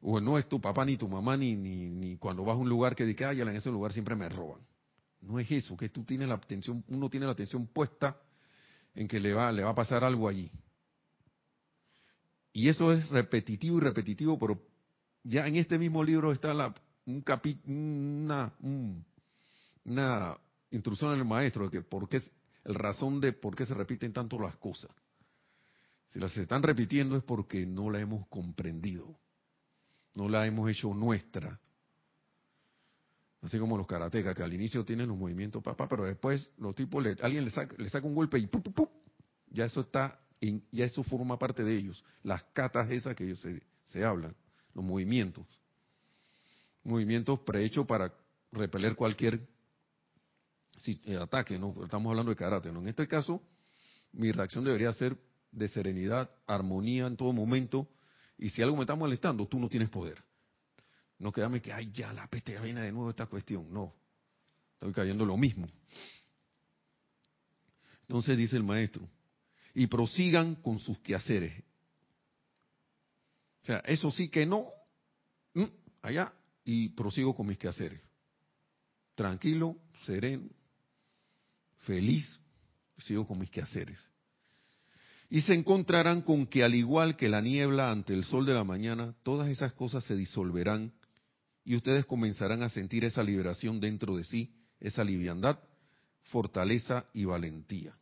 O 0.00 0.20
no 0.20 0.38
es 0.38 0.48
tu 0.48 0.60
papá 0.60 0.84
ni 0.84 0.96
tu 0.96 1.08
mamá, 1.08 1.36
ni, 1.36 1.56
ni, 1.56 2.16
cuando 2.16 2.44
vas 2.44 2.54
a 2.54 2.58
un 2.58 2.68
lugar 2.68 2.94
que 2.94 3.04
dice, 3.04 3.24
ay, 3.24 3.40
en 3.40 3.48
ese 3.48 3.70
lugar 3.70 3.92
siempre 3.92 4.14
me 4.14 4.28
roban. 4.28 4.60
No 5.20 5.38
es 5.40 5.50
eso, 5.50 5.76
que 5.76 5.88
tú 5.88 6.04
tienes 6.04 6.28
la 6.28 6.34
atención, 6.34 6.84
uno 6.88 7.08
tiene 7.08 7.26
la 7.26 7.32
atención 7.32 7.66
puesta 7.66 8.16
en 8.94 9.08
que 9.08 9.18
le 9.18 9.32
va, 9.34 9.50
le 9.52 9.62
va 9.62 9.70
a 9.70 9.74
pasar 9.74 10.04
algo 10.04 10.28
allí. 10.28 10.50
Y 12.52 12.68
eso 12.68 12.92
es 12.92 13.08
repetitivo 13.08 13.78
y 13.78 13.80
repetitivo, 13.80 14.38
pero 14.38 14.62
ya 15.22 15.46
en 15.46 15.56
este 15.56 15.78
mismo 15.78 16.02
libro 16.04 16.32
está 16.32 16.54
la, 16.54 16.74
un 17.06 17.20
capi, 17.20 17.60
una, 17.66 18.52
una 19.84 20.38
instrucción 20.70 21.12
del 21.12 21.24
maestro 21.24 21.64
de 21.64 21.70
que 21.70 21.82
por 21.82 22.08
qué, 22.08 22.22
el 22.64 22.74
razón 22.74 23.20
de 23.20 23.32
por 23.32 23.54
qué 23.54 23.66
se 23.66 23.74
repiten 23.74 24.12
tanto 24.12 24.38
las 24.38 24.56
cosas. 24.56 24.90
Si 26.08 26.18
las 26.18 26.36
están 26.36 26.62
repitiendo 26.62 27.16
es 27.16 27.24
porque 27.24 27.66
no 27.66 27.90
la 27.90 28.00
hemos 28.00 28.26
comprendido, 28.28 29.18
no 30.16 30.28
la 30.28 30.46
hemos 30.46 30.68
hecho 30.68 30.92
nuestra. 30.92 31.60
Así 33.42 33.58
como 33.58 33.76
los 33.76 33.86
karatecas, 33.86 34.34
que 34.34 34.42
al 34.42 34.52
inicio 34.52 34.84
tienen 34.84 35.08
los 35.08 35.16
movimientos 35.16 35.62
papá, 35.62 35.86
pero 35.86 36.04
después 36.04 36.50
los 36.56 36.74
tipos, 36.74 37.04
le, 37.04 37.16
alguien 37.22 37.44
le 37.44 37.50
saca, 37.50 37.76
le 37.78 37.88
saca 37.88 38.06
un 38.06 38.14
golpe 38.14 38.38
y 38.38 38.46
¡pup, 38.46 38.90
ya 39.50 39.66
eso 39.66 39.82
está 39.82 40.18
y 40.40 40.62
ya 40.72 40.86
eso 40.86 41.04
forma 41.04 41.38
parte 41.38 41.62
de 41.62 41.76
ellos. 41.76 42.02
Las 42.22 42.42
catas 42.54 42.90
esas 42.90 43.14
que 43.14 43.24
ellos 43.24 43.46
se, 43.84 44.04
hablan, 44.04 44.34
los 44.74 44.84
movimientos. 44.84 45.46
Movimientos 46.82 47.40
prehechos 47.40 47.86
para 47.86 48.12
repeler 48.52 48.96
cualquier 48.96 49.46
eh, 50.86 51.16
ataque, 51.16 51.58
¿no? 51.58 51.74
Estamos 51.84 52.10
hablando 52.10 52.30
de 52.30 52.36
karate, 52.36 52.72
¿no? 52.72 52.80
En 52.80 52.88
este 52.88 53.06
caso, 53.06 53.42
mi 54.12 54.32
reacción 54.32 54.64
debería 54.64 54.92
ser 54.94 55.16
de 55.52 55.68
serenidad, 55.68 56.30
armonía 56.46 57.06
en 57.06 57.16
todo 57.16 57.32
momento, 57.34 57.86
y 58.38 58.50
si 58.50 58.62
algo 58.62 58.76
me 58.76 58.82
está 58.82 58.94
molestando, 58.94 59.46
tú 59.46 59.58
no 59.58 59.68
tienes 59.68 59.88
poder. 59.88 60.22
No 61.18 61.32
quedame 61.32 61.62
que, 61.62 61.72
ay, 61.72 61.90
ya, 61.92 62.12
la 62.12 62.26
peste 62.26 62.58
viene 62.60 62.82
de 62.82 62.92
nuevo 62.92 63.10
esta 63.10 63.26
cuestión. 63.26 63.72
No, 63.72 63.94
estoy 64.74 64.92
cayendo 64.92 65.24
lo 65.24 65.36
mismo. 65.36 65.66
Entonces 68.02 68.36
dice 68.36 68.56
el 68.56 68.62
maestro, 68.62 69.08
y 69.74 69.86
prosigan 69.86 70.54
con 70.56 70.78
sus 70.78 70.98
quehaceres. 70.98 71.62
O 73.62 73.66
sea, 73.66 73.78
eso 73.80 74.10
sí 74.10 74.28
que 74.28 74.46
no, 74.46 74.68
mm, 75.54 75.64
allá, 76.02 76.32
y 76.64 76.90
prosigo 76.90 77.34
con 77.34 77.46
mis 77.46 77.58
quehaceres. 77.58 78.00
Tranquilo, 79.14 79.76
sereno, 80.04 80.48
feliz, 81.78 82.38
sigo 82.98 83.26
con 83.26 83.38
mis 83.38 83.50
quehaceres. 83.50 83.98
Y 85.28 85.40
se 85.40 85.54
encontrarán 85.54 86.22
con 86.22 86.46
que 86.46 86.62
al 86.62 86.74
igual 86.74 87.16
que 87.16 87.28
la 87.28 87.40
niebla 87.40 87.90
ante 87.90 88.14
el 88.14 88.24
sol 88.24 88.46
de 88.46 88.54
la 88.54 88.64
mañana, 88.64 89.14
todas 89.22 89.48
esas 89.48 89.72
cosas 89.72 90.04
se 90.04 90.14
disolverán 90.14 90.92
y 91.64 91.74
ustedes 91.74 92.06
comenzarán 92.06 92.62
a 92.62 92.68
sentir 92.68 93.04
esa 93.04 93.24
liberación 93.24 93.80
dentro 93.80 94.16
de 94.16 94.24
sí, 94.24 94.54
esa 94.78 95.02
liviandad, 95.02 95.58
fortaleza 96.22 97.06
y 97.12 97.24
valentía. 97.24 97.96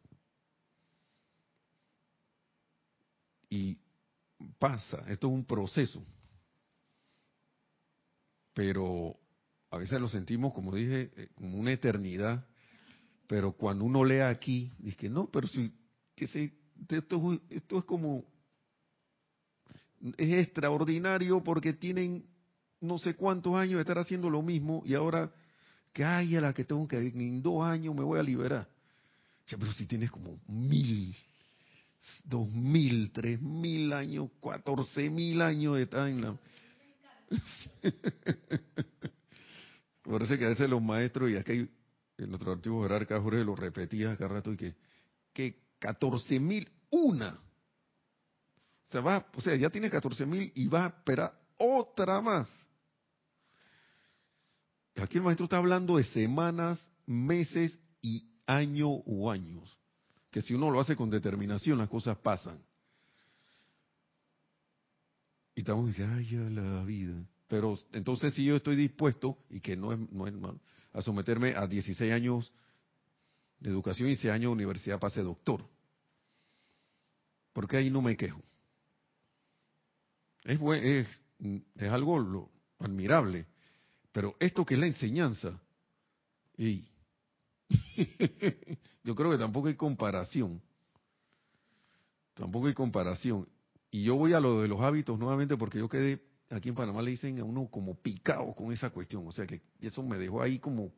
Y 3.49 3.79
pasa, 4.59 5.05
esto 5.09 5.29
es 5.29 5.33
un 5.33 5.45
proceso. 5.45 6.05
Pero 8.53 9.16
a 9.70 9.79
veces 9.79 10.01
lo 10.01 10.09
sentimos, 10.09 10.53
como 10.53 10.75
dije, 10.75 11.11
eh, 11.16 11.29
como 11.35 11.59
una 11.59 11.72
eternidad. 11.72 12.47
Pero 13.27 13.53
cuando 13.53 13.85
uno 13.85 14.05
lee 14.05 14.20
aquí, 14.20 14.72
dice 14.79 15.09
no, 15.09 15.31
pero 15.31 15.49
si 15.49 15.72
que 16.14 16.27
se, 16.27 16.53
esto, 16.89 17.41
esto 17.51 17.78
es 17.78 17.85
como 17.85 18.24
es 20.16 20.47
extraordinario 20.47 21.43
porque 21.43 21.72
tienen 21.72 22.24
no 22.80 22.99
sé 22.99 23.14
cuántos 23.14 23.55
años 23.55 23.76
de 23.76 23.80
estar 23.80 23.99
haciendo 23.99 24.28
lo 24.28 24.43
mismo 24.43 24.82
y 24.85 24.95
ahora 24.95 25.32
que 25.93 26.05
hay 26.05 26.37
a 26.37 26.41
la 26.41 26.53
que 26.53 26.64
tengo 26.64 26.87
que 26.87 26.99
en 26.99 27.43
dos 27.43 27.64
años 27.64 27.95
me 27.95 28.03
voy 28.03 28.18
a 28.18 28.22
liberar. 28.22 28.68
pero 29.49 29.72
si 29.72 29.87
tienes 29.87 30.11
como 30.11 30.39
mil 30.47 31.16
dos 32.24 32.51
mil, 32.51 33.12
tres 33.12 33.41
mil 33.41 33.93
años, 33.93 34.30
catorce 34.43 35.09
mil 35.11 35.41
años 35.43 35.76
de 35.76 35.87
la 35.93 36.37
Por 40.03 40.22
eso 40.22 40.37
que 40.37 40.45
a 40.45 40.51
veces 40.51 40.68
los 40.68 40.82
maestros, 40.82 41.30
y 41.30 41.37
aquí 41.37 41.66
en 42.18 42.28
nuestro 42.28 42.53
archivo 42.53 42.82
jerárquico 42.82 43.22
Jorge 43.22 43.45
lo 43.45 43.57
repetía 43.57 44.12
acá 44.12 44.28
rato 44.28 44.53
y 44.53 44.57
que, 44.57 44.74
que 45.32 45.62
14 45.78 46.39
mil 46.41 46.68
una. 46.95 47.39
O 48.87 48.91
sea, 48.91 49.01
va, 49.01 49.27
o 49.35 49.41
sea, 49.41 49.57
ya 49.57 49.71
tiene 49.71 49.91
14 49.91 50.27
mil 50.27 50.53
y 50.55 50.69
va 50.69 50.85
a 50.85 50.89
esperar 50.89 51.35
otra 51.59 52.21
más. 52.21 52.49
Aquí 54.97 55.19
el 55.19 55.25
maestro 55.25 55.45
está 55.45 55.57
hablando 55.57 55.97
de 55.97 56.05
semanas, 56.05 56.81
meses 57.07 57.79
y 58.01 58.29
año 58.47 58.89
o 58.89 59.31
años. 59.31 59.77
Que 60.31 60.41
si 60.41 60.55
uno 60.55 60.71
lo 60.71 60.81
hace 60.81 60.95
con 60.95 61.11
determinación, 61.11 61.79
las 61.79 61.89
cosas 61.89 62.17
pasan. 62.19 62.59
Y 65.57 65.61
estamos 65.61 65.89
diciendo, 65.89 66.15
ay, 66.17 66.27
ya 66.27 66.39
la 66.51 66.85
vida. 66.85 67.15
Pero 67.49 67.77
entonces 67.93 68.35
si 68.35 68.45
yo 68.45 68.57
estoy 68.57 68.77
dispuesto, 68.77 69.39
y 69.51 69.61
que 69.61 69.77
no 69.77 69.93
es, 69.93 69.99
no 70.11 70.27
es 70.27 70.35
a 70.93 71.03
someterme 71.03 71.55
a 71.57 71.67
16 71.67 72.13
años 72.13 72.53
de 73.59 73.71
educación 73.71 74.09
y 74.09 74.17
6 74.17 74.33
años 74.33 74.51
de 74.51 74.55
universidad 74.55 74.99
para 74.99 75.13
ser 75.13 75.25
doctor. 75.25 75.65
Porque 77.55 77.79
ahí 77.79 77.89
no 77.89 78.03
me 78.03 78.19
quejo. 78.19 78.43
Es, 80.43 80.61
es, 80.61 81.21
es 81.77 81.91
algo 81.91 82.51
admirable. 82.79 83.47
Pero 84.13 84.37
esto 84.39 84.67
que 84.67 84.75
es 84.75 84.81
la 84.81 84.87
enseñanza, 84.87 85.59
y 86.57 86.85
yo 89.05 89.15
creo 89.15 89.31
que 89.31 89.39
tampoco 89.39 89.69
hay 89.69 89.75
comparación. 89.75 90.61
Tampoco 92.35 92.67
hay 92.67 92.75
comparación. 92.75 93.49
Y 93.91 94.03
yo 94.05 94.17
voy 94.17 94.33
a 94.35 94.41
lo 94.41 94.61
de 94.61 94.69
los 94.69 94.81
hábitos 94.81 95.19
nuevamente 95.19 95.57
porque 95.57 95.79
yo 95.79 95.89
quedé, 95.89 96.21
aquí 96.51 96.69
en 96.69 96.75
Panamá 96.75 97.01
le 97.01 97.13
dicen 97.13 97.39
a 97.39 97.45
uno 97.45 97.69
como 97.71 97.95
picado 97.95 98.53
con 98.55 98.73
esa 98.73 98.91
cuestión. 98.91 99.27
O 99.27 99.33
sea 99.33 99.47
que 99.47 99.63
eso 99.81 100.03
me 100.03 100.19
dejó 100.19 100.43
ahí 100.43 100.59
como, 100.59 100.93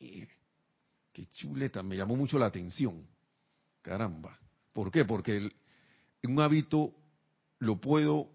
eh, 0.00 0.26
qué 1.12 1.26
chuleta, 1.26 1.82
me 1.82 1.96
llamó 1.96 2.16
mucho 2.16 2.38
la 2.38 2.46
atención. 2.46 3.06
Caramba. 3.82 4.38
¿Por 4.72 4.90
qué? 4.90 5.04
Porque 5.04 5.50
un 6.26 6.40
hábito 6.40 6.94
lo 7.58 7.80
puedo 7.80 8.30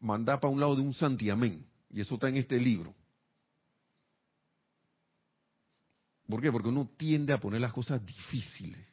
mandar 0.00 0.40
para 0.40 0.52
un 0.52 0.60
lado 0.60 0.76
de 0.76 0.82
un 0.82 0.94
santiamén. 0.94 1.66
Y 1.90 2.00
eso 2.00 2.14
está 2.14 2.28
en 2.28 2.36
este 2.36 2.58
libro. 2.58 2.94
¿Por 6.28 6.40
qué? 6.40 6.52
Porque 6.52 6.68
uno 6.68 6.88
tiende 6.96 7.32
a 7.32 7.40
poner 7.40 7.60
las 7.60 7.72
cosas 7.72 8.04
difíciles. 8.04 8.86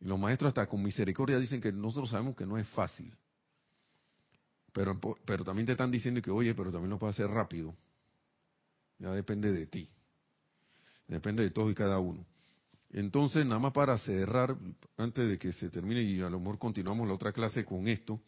Y 0.00 0.06
los 0.06 0.18
maestros 0.18 0.48
hasta 0.48 0.66
con 0.66 0.82
misericordia 0.82 1.38
dicen 1.38 1.60
que 1.60 1.72
nosotros 1.72 2.10
sabemos 2.10 2.34
que 2.34 2.44
no 2.44 2.58
es 2.58 2.68
fácil. 2.70 3.16
Pero, 4.72 4.98
pero 5.24 5.44
también 5.44 5.66
te 5.66 5.72
están 5.72 5.92
diciendo 5.92 6.20
que, 6.20 6.30
oye, 6.30 6.54
pero 6.54 6.72
también 6.72 6.90
lo 6.90 6.98
puedes 6.98 7.14
hacer 7.14 7.30
rápido. 7.30 7.76
Ya 8.98 9.12
depende 9.12 9.52
de 9.52 9.66
ti. 9.66 9.88
Depende 11.06 11.44
de 11.44 11.50
todos 11.50 11.70
y 11.70 11.74
cada 11.74 11.98
uno. 12.00 12.26
Entonces, 12.92 13.46
nada 13.46 13.58
más 13.58 13.72
para 13.72 13.96
cerrar, 13.98 14.56
antes 14.98 15.28
de 15.28 15.38
que 15.38 15.52
se 15.52 15.70
termine 15.70 16.02
y 16.02 16.20
a 16.20 16.28
lo 16.28 16.38
mejor 16.38 16.58
continuamos 16.58 17.08
la 17.08 17.14
otra 17.14 17.32
clase 17.32 17.64
con 17.64 17.88
esto, 17.88 18.20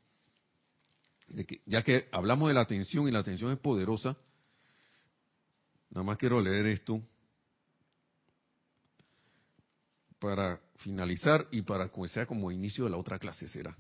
de 1.29 1.45
que, 1.45 1.61
ya 1.67 1.83
que 1.83 2.09
hablamos 2.13 2.49
de 2.49 2.55
la 2.55 2.63
atención 2.63 3.07
y 3.07 3.11
la 3.11 3.19
atención 3.19 3.53
es 3.53 3.59
poderosa, 3.59 4.17
nada 5.91 6.05
más 6.05 6.17
quiero 6.17 6.41
leer 6.41 6.67
esto 6.67 7.03
para 10.19 10.59
finalizar 10.77 11.47
y 11.51 11.61
para 11.61 11.91
sea 12.09 12.25
como 12.25 12.51
inicio 12.51 12.85
de 12.85 12.91
la 12.91 12.97
otra 12.97 13.19
clase 13.19 13.47
será. 13.49 13.77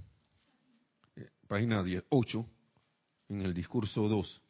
Eh, 1.17 1.31
página 1.49 1.83
10, 1.83 2.05
8, 2.11 2.47
en 3.31 3.41
el 3.41 3.55
discurso 3.55 4.07
2. 4.07 4.43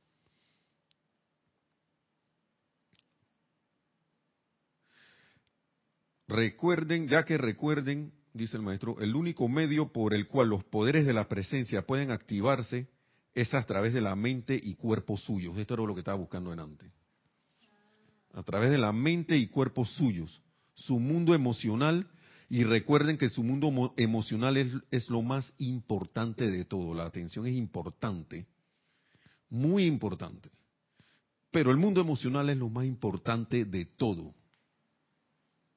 Recuerden, 6.26 7.08
ya 7.08 7.24
que 7.24 7.38
recuerden, 7.38 8.12
dice 8.32 8.56
el 8.56 8.62
maestro, 8.62 8.98
el 9.00 9.14
único 9.14 9.48
medio 9.48 9.92
por 9.92 10.14
el 10.14 10.26
cual 10.26 10.48
los 10.48 10.64
poderes 10.64 11.06
de 11.06 11.12
la 11.12 11.28
presencia 11.28 11.86
pueden 11.86 12.10
activarse 12.10 12.88
es 13.34 13.52
a 13.52 13.62
través 13.64 13.92
de 13.92 14.00
la 14.00 14.14
mente 14.14 14.58
y 14.62 14.74
cuerpo 14.74 15.16
suyos. 15.16 15.56
Esto 15.58 15.74
era 15.74 15.84
lo 15.84 15.94
que 15.94 16.00
estaba 16.00 16.18
buscando 16.18 16.52
en 16.52 16.60
antes. 16.60 16.90
A 18.32 18.42
través 18.42 18.70
de 18.70 18.78
la 18.78 18.92
mente 18.92 19.36
y 19.36 19.48
cuerpos 19.48 19.90
suyos. 19.90 20.42
Su 20.74 20.98
mundo 20.98 21.34
emocional 21.34 22.08
y 22.48 22.64
recuerden 22.64 23.16
que 23.16 23.28
su 23.28 23.42
mundo 23.42 23.92
emocional 23.96 24.56
es, 24.90 25.10
lo 25.10 25.22
más 25.22 25.52
importante 25.58 26.50
de 26.50 26.64
todo. 26.64 26.94
La 26.94 27.06
atención 27.06 27.46
es 27.46 27.56
importante, 27.56 28.46
muy 29.48 29.86
importante. 29.86 30.50
Pero 31.50 31.70
el 31.70 31.76
mundo 31.76 32.00
emocional 32.00 32.50
es 32.50 32.56
lo 32.56 32.68
más 32.68 32.84
importante 32.84 33.64
de 33.64 33.86
todo. 33.86 34.34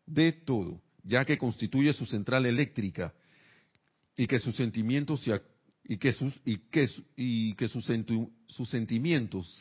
De 0.07 0.31
todo, 0.31 0.81
ya 1.03 1.23
que 1.25 1.37
constituye 1.37 1.93
su 1.93 2.07
central 2.07 2.47
eléctrica 2.47 3.13
y 4.15 4.25
que 4.25 4.39
sus 4.39 4.55
sentimientos 4.55 5.21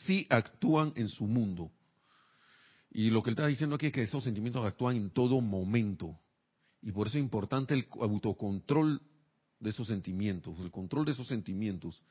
sí 0.05 0.25
actúan 0.29 0.93
en 0.95 1.07
su 1.09 1.27
mundo. 1.27 1.71
Y 2.89 3.11
lo 3.11 3.21
que 3.21 3.29
él 3.29 3.35
está 3.35 3.45
diciendo 3.45 3.75
aquí 3.75 3.87
es 3.87 3.91
que 3.91 4.01
esos 4.01 4.23
sentimientos 4.23 4.65
actúan 4.65 4.95
en 4.95 5.09
todo 5.11 5.39
momento. 5.41 6.17
Y 6.81 6.91
por 6.91 7.07
eso 7.07 7.17
es 7.17 7.23
importante 7.23 7.73
el 7.75 7.87
autocontrol 8.01 9.01
de 9.59 9.69
esos 9.69 9.87
sentimientos, 9.87 10.57
el 10.59 10.71
control 10.71 11.05
de 11.05 11.11
esos 11.11 11.27
sentimientos. 11.27 12.01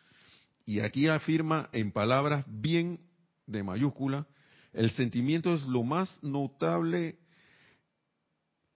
Y 0.64 0.80
aquí 0.80 1.09
afirma 1.09 1.70
en 1.72 1.93
palabras 1.93 2.45
bien 2.49 3.01
de 3.47 3.62
mayúscula, 3.62 4.26
el 4.72 4.91
sentimiento 4.91 5.55
es 5.55 5.62
lo 5.62 5.82
más 5.82 6.22
notable 6.22 7.18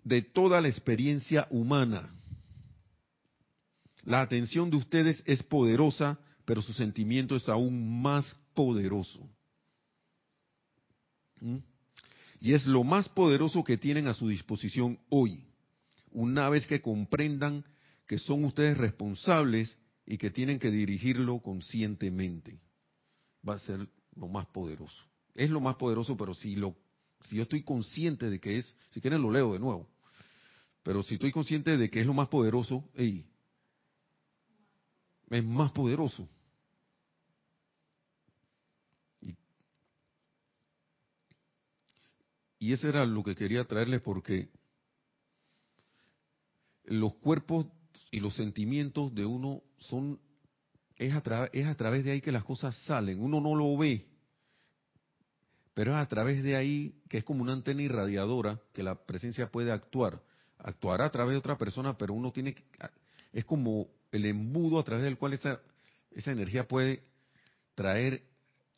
de 0.05 0.22
toda 0.22 0.61
la 0.61 0.68
experiencia 0.68 1.46
humana. 1.51 2.14
La 4.05 4.22
atención 4.22 4.70
de 4.70 4.76
ustedes 4.76 5.22
es 5.26 5.42
poderosa, 5.42 6.18
pero 6.44 6.62
su 6.62 6.72
sentimiento 6.72 7.36
es 7.36 7.48
aún 7.48 8.01
más 8.03 8.34
poderoso. 8.55 9.28
¿Mm? 11.40 11.59
Y 12.40 12.55
es 12.55 12.66
lo 12.66 12.84
más 12.84 13.09
poderoso 13.09 13.62
que 13.62 13.76
tienen 13.76 14.09
a 14.09 14.14
su 14.14 14.28
disposición 14.28 14.98
hoy 15.11 15.44
una 16.12 16.48
vez 16.48 16.66
que 16.66 16.80
comprendan 16.80 17.64
que 18.07 18.18
son 18.18 18.44
ustedes 18.44 18.76
responsables 18.76 19.76
y 20.07 20.18
que 20.18 20.30
tienen 20.30 20.59
que 20.59 20.70
dirigirlo 20.70 21.38
conscientemente. 21.40 22.61
Va 23.48 23.55
a 23.55 23.59
ser 23.59 23.88
lo 24.16 24.28
más 24.28 24.46
poderoso. 24.46 25.05
Es 25.34 25.51
lo 25.51 25.61
más 25.61 25.76
poderoso, 25.76 26.16
pero 26.16 26.34
si 26.34 26.57
lo 26.57 26.74
si 27.22 27.36
yo 27.36 27.42
estoy 27.42 27.62
consciente 27.62 28.30
de 28.30 28.40
que 28.40 28.58
es, 28.58 28.74
si 28.90 29.00
quieren 29.00 29.22
lo 29.22 29.30
leo 29.30 29.52
de 29.52 29.58
nuevo, 29.58 29.88
pero 30.82 31.02
si 31.02 31.14
estoy 31.14 31.32
consciente 31.32 31.76
de 31.76 31.90
que 31.90 32.00
es 32.00 32.06
lo 32.06 32.14
más 32.14 32.28
poderoso, 32.28 32.88
es 32.94 33.24
más 35.44 35.72
poderoso. 35.72 36.28
Y, 39.20 39.36
y 42.58 42.72
eso 42.72 42.88
era 42.88 43.04
lo 43.04 43.22
que 43.22 43.34
quería 43.34 43.64
traerles 43.64 44.00
porque 44.00 44.50
los 46.84 47.14
cuerpos 47.16 47.66
y 48.10 48.20
los 48.20 48.34
sentimientos 48.34 49.14
de 49.14 49.26
uno 49.26 49.62
son 49.78 50.20
es 50.96 51.14
a, 51.14 51.48
es 51.52 51.66
a 51.66 51.74
través 51.76 52.04
de 52.04 52.12
ahí 52.12 52.20
que 52.20 52.32
las 52.32 52.44
cosas 52.44 52.76
salen. 52.84 53.22
Uno 53.22 53.40
no 53.40 53.54
lo 53.54 53.76
ve, 53.78 54.09
pero 55.74 55.92
es 55.92 55.98
a 55.98 56.08
través 56.08 56.42
de 56.42 56.56
ahí 56.56 56.94
que 57.08 57.18
es 57.18 57.24
como 57.24 57.42
una 57.42 57.52
antena 57.52 57.82
irradiadora 57.82 58.60
que 58.72 58.82
la 58.82 58.94
presencia 58.94 59.50
puede 59.50 59.72
actuar. 59.72 60.22
Actuará 60.58 61.06
a 61.06 61.10
través 61.10 61.32
de 61.32 61.38
otra 61.38 61.56
persona, 61.56 61.96
pero 61.96 62.12
uno 62.12 62.32
tiene 62.32 62.54
que, 62.54 62.64
es 63.32 63.44
como 63.44 63.88
el 64.12 64.26
embudo 64.26 64.78
a 64.78 64.84
través 64.84 65.04
del 65.04 65.16
cual 65.16 65.32
esa, 65.32 65.60
esa 66.10 66.32
energía 66.32 66.66
puede 66.66 67.02
traer, 67.74 68.24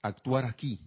actuar 0.02 0.44
aquí. 0.44 0.80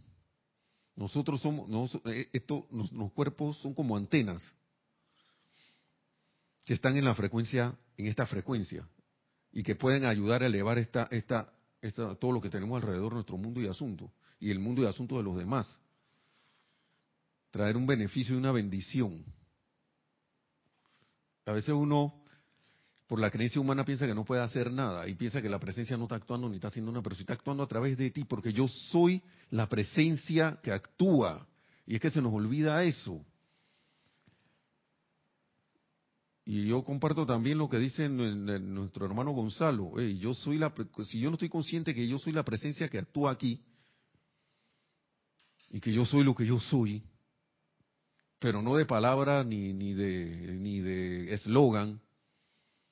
Nosotros 0.95 1.41
somos, 1.41 1.99
eh, 2.05 2.29
esto, 2.31 2.67
los 2.71 3.11
cuerpos 3.11 3.57
son 3.57 3.73
como 3.73 3.97
antenas 3.97 4.43
que 6.65 6.73
están 6.73 6.97
en 6.97 7.05
la 7.05 7.15
frecuencia, 7.15 7.75
en 7.97 8.07
esta 8.07 8.25
frecuencia, 8.25 8.87
y 9.51 9.63
que 9.63 9.75
pueden 9.75 10.05
ayudar 10.05 10.43
a 10.43 10.47
elevar 10.47 10.77
esta, 10.77 11.07
esta, 11.11 11.53
esta, 11.81 12.15
todo 12.15 12.31
lo 12.31 12.41
que 12.41 12.49
tenemos 12.49 12.81
alrededor 12.81 13.09
de 13.09 13.15
nuestro 13.15 13.37
mundo 13.37 13.61
y 13.61 13.67
asunto, 13.67 14.11
y 14.39 14.51
el 14.51 14.59
mundo 14.59 14.81
y 14.81 14.85
asunto 14.85 15.17
de 15.17 15.23
los 15.23 15.37
demás. 15.37 15.79
Traer 17.55 17.77
un 17.77 17.87
beneficio 17.87 18.35
y 18.35 18.37
una 18.37 18.51
bendición. 18.51 19.23
A 21.45 21.53
veces 21.53 21.69
uno, 21.69 22.21
por 23.07 23.17
la 23.17 23.31
creencia 23.31 23.61
humana, 23.61 23.85
piensa 23.85 24.05
que 24.05 24.13
no 24.13 24.25
puede 24.25 24.41
hacer 24.41 24.73
nada 24.73 25.07
y 25.07 25.15
piensa 25.15 25.41
que 25.41 25.47
la 25.47 25.57
presencia 25.57 25.95
no 25.95 26.03
está 26.03 26.15
actuando 26.15 26.49
ni 26.49 26.55
está 26.55 26.67
haciendo 26.67 26.91
nada, 26.91 27.01
pero 27.01 27.15
si 27.15 27.21
está 27.21 27.31
actuando 27.31 27.63
a 27.63 27.67
través 27.67 27.97
de 27.97 28.11
ti, 28.11 28.25
porque 28.25 28.51
yo 28.51 28.67
soy 28.67 29.23
la 29.51 29.69
presencia 29.69 30.59
que 30.61 30.73
actúa. 30.73 31.47
Y 31.87 31.95
es 31.95 32.01
que 32.01 32.09
se 32.09 32.21
nos 32.21 32.33
olvida 32.33 32.83
eso. 32.83 33.25
Y 36.43 36.67
yo 36.67 36.83
comparto 36.83 37.25
también 37.25 37.57
lo 37.57 37.69
que 37.69 37.79
dice 37.79 38.09
nuestro 38.09 39.05
hermano 39.05 39.31
Gonzalo. 39.31 39.97
yo 40.01 40.33
soy 40.33 40.57
la, 40.57 40.73
si 41.05 41.21
yo 41.21 41.29
no 41.29 41.35
estoy 41.35 41.47
consciente 41.47 41.95
que 41.95 42.05
yo 42.05 42.17
soy 42.17 42.33
la 42.33 42.43
presencia 42.43 42.89
que 42.89 42.99
actúa 42.99 43.31
aquí 43.31 43.63
y 45.69 45.79
que 45.79 45.93
yo 45.93 46.05
soy 46.05 46.25
lo 46.25 46.35
que 46.35 46.45
yo 46.45 46.59
soy, 46.59 47.01
pero 48.39 48.61
no 48.61 48.75
de 48.75 48.85
palabra 48.85 49.43
ni, 49.43 49.73
ni 49.73 49.93
de 49.93 50.57
ni 50.59 50.79
de 50.79 51.33
eslogan, 51.33 52.01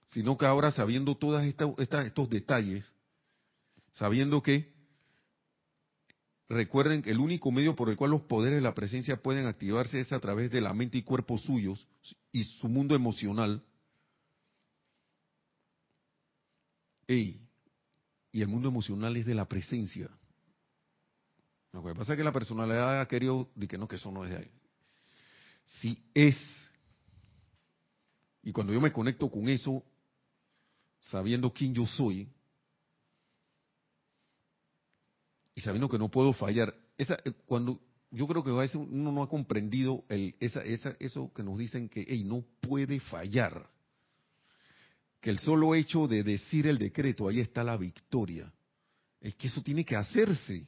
sino 0.10 0.38
que 0.38 0.46
ahora 0.46 0.72
sabiendo 0.72 1.16
todos 1.16 1.44
estos 1.44 2.30
detalles, 2.30 2.86
sabiendo 3.94 4.42
que 4.42 4.74
recuerden 6.50 7.02
que 7.02 7.12
el 7.12 7.20
único 7.20 7.52
medio 7.52 7.76
por 7.76 7.90
el 7.90 7.98
cual 7.98 8.12
los 8.12 8.22
poderes 8.22 8.58
de 8.58 8.62
la 8.62 8.76
presencia 8.76 9.22
pueden 9.22 9.48
activarse 9.48 10.00
es 10.00 10.12
a 10.14 10.20
través 10.20 10.52
de 10.52 10.62
la 10.62 10.74
mente 10.74 10.98
y 10.98 11.04
cuerpo 11.04 11.38
suyos 11.38 11.88
y 12.32 12.44
su 12.44 12.68
mundo 12.68 12.96
emocional. 12.96 13.64
y 18.34 18.42
el 18.42 18.48
mundo 18.48 18.68
emocional 18.68 19.16
es 19.16 19.26
de 19.28 19.36
la 19.36 19.46
presencia. 19.46 20.10
Lo 21.72 21.84
que 21.84 21.94
pasa 21.94 22.14
es 22.14 22.18
que 22.18 22.24
la 22.24 22.32
personalidad 22.32 23.00
ha 23.00 23.08
querido 23.08 23.50
decir 23.56 23.70
que 23.70 23.78
no, 23.78 23.88
que 23.88 23.96
eso 23.98 24.12
no 24.12 24.26
es 24.26 24.32
de 24.32 24.38
ahí. 24.38 24.52
Si 25.64 25.98
es. 26.14 26.38
Y 28.42 28.52
cuando 28.52 28.74
yo 28.74 28.82
me 28.82 28.92
conecto 28.92 29.30
con 29.30 29.48
eso, 29.48 29.84
sabiendo 31.00 31.52
quién 31.54 31.74
yo 31.74 31.86
soy, 31.86 32.30
y 35.56 35.62
sabiendo 35.62 35.90
que 35.90 36.00
no 36.00 36.10
puedo 36.10 36.34
fallar, 36.34 36.76
esa, 36.98 37.18
eh, 37.26 37.34
cuando 37.46 37.80
yo 38.12 38.28
creo 38.28 38.44
que 38.44 38.52
a 38.52 38.56
veces 38.56 38.76
uno 38.76 39.12
no 39.12 39.24
ha 39.24 39.30
comprendido 39.30 40.04
el, 40.10 40.36
esa, 40.40 40.62
esa, 40.64 40.96
eso 41.00 41.32
que 41.34 41.44
nos 41.44 41.58
dicen 41.58 41.90
que 41.90 42.06
hey, 42.08 42.24
no 42.24 42.44
puede 42.62 43.00
fallar. 43.00 43.70
Que 45.20 45.30
el 45.30 45.40
solo 45.40 45.74
hecho 45.74 46.08
de 46.08 46.24
decir 46.24 46.68
el 46.68 46.78
decreto, 46.78 47.28
ahí 47.28 47.40
está 47.40 47.64
la 47.64 47.78
victoria. 47.78 48.52
Es 49.22 49.36
que 49.36 49.48
eso 49.48 49.62
tiene 49.62 49.86
que 49.86 49.96
hacerse. 49.96 50.68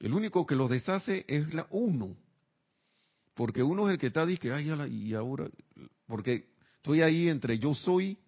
El 0.00 0.14
único 0.14 0.46
que 0.46 0.56
lo 0.56 0.66
deshace 0.68 1.24
es 1.28 1.52
la 1.52 1.66
uno. 1.70 2.16
Porque 3.34 3.62
uno 3.62 3.88
es 3.88 3.94
el 3.94 3.98
que 3.98 4.08
está 4.08 4.26
diciendo, 4.26 4.82
ay, 4.82 4.92
y 4.92 5.14
ahora, 5.14 5.48
porque 6.06 6.50
estoy 6.76 7.02
ahí 7.02 7.28
entre 7.28 7.58
yo 7.58 7.74
soy 7.74 8.18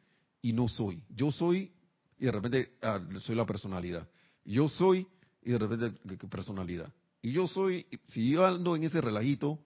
y 0.41 0.53
no 0.53 0.69
soy. 0.69 1.03
Yo 1.09 1.31
soy 1.31 1.73
y 2.19 2.27
de 2.27 2.33
repente 2.33 2.77
ah, 2.83 3.01
soy 3.21 3.35
la 3.35 3.47
personalidad. 3.47 4.09
Yo 4.45 4.69
soy 4.69 5.07
y 5.43 5.51
de 5.51 5.59
repente 5.59 6.17
personalidad. 6.29 6.93
Y 7.21 7.33
yo 7.33 7.47
soy, 7.47 7.87
si 8.07 8.31
yo 8.31 8.45
ando 8.45 8.75
en 8.75 8.85
ese 8.85 9.01
relajito, 9.01 9.59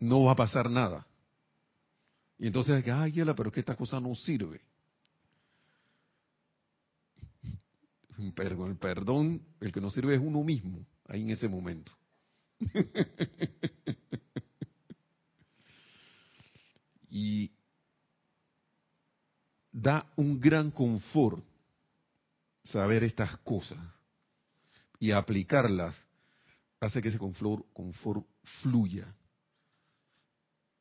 no 0.00 0.24
va 0.24 0.32
a 0.32 0.36
pasar 0.36 0.70
nada. 0.70 1.06
Y 2.38 2.46
entonces, 2.46 2.82
ay, 2.88 3.12
pero 3.36 3.48
es 3.48 3.52
que 3.54 3.60
esta 3.60 3.76
cosa 3.76 4.00
no 4.00 4.14
sirve. 4.14 4.60
Pero 8.34 8.66
el 8.66 8.76
perdón, 8.76 9.42
el 9.60 9.72
que 9.72 9.80
no 9.80 9.90
sirve 9.90 10.14
es 10.14 10.20
uno 10.20 10.42
mismo, 10.42 10.86
ahí 11.06 11.22
en 11.22 11.30
ese 11.30 11.48
momento. 11.48 11.92
y 17.10 17.50
da 19.72 20.06
un 20.16 20.40
gran 20.40 20.70
confort 20.70 21.44
saber 22.64 23.04
estas 23.04 23.36
cosas 23.38 23.78
y 24.98 25.10
aplicarlas 25.10 25.96
hace 26.80 27.02
que 27.02 27.08
ese 27.08 27.18
confort, 27.18 27.64
fluya. 28.60 29.14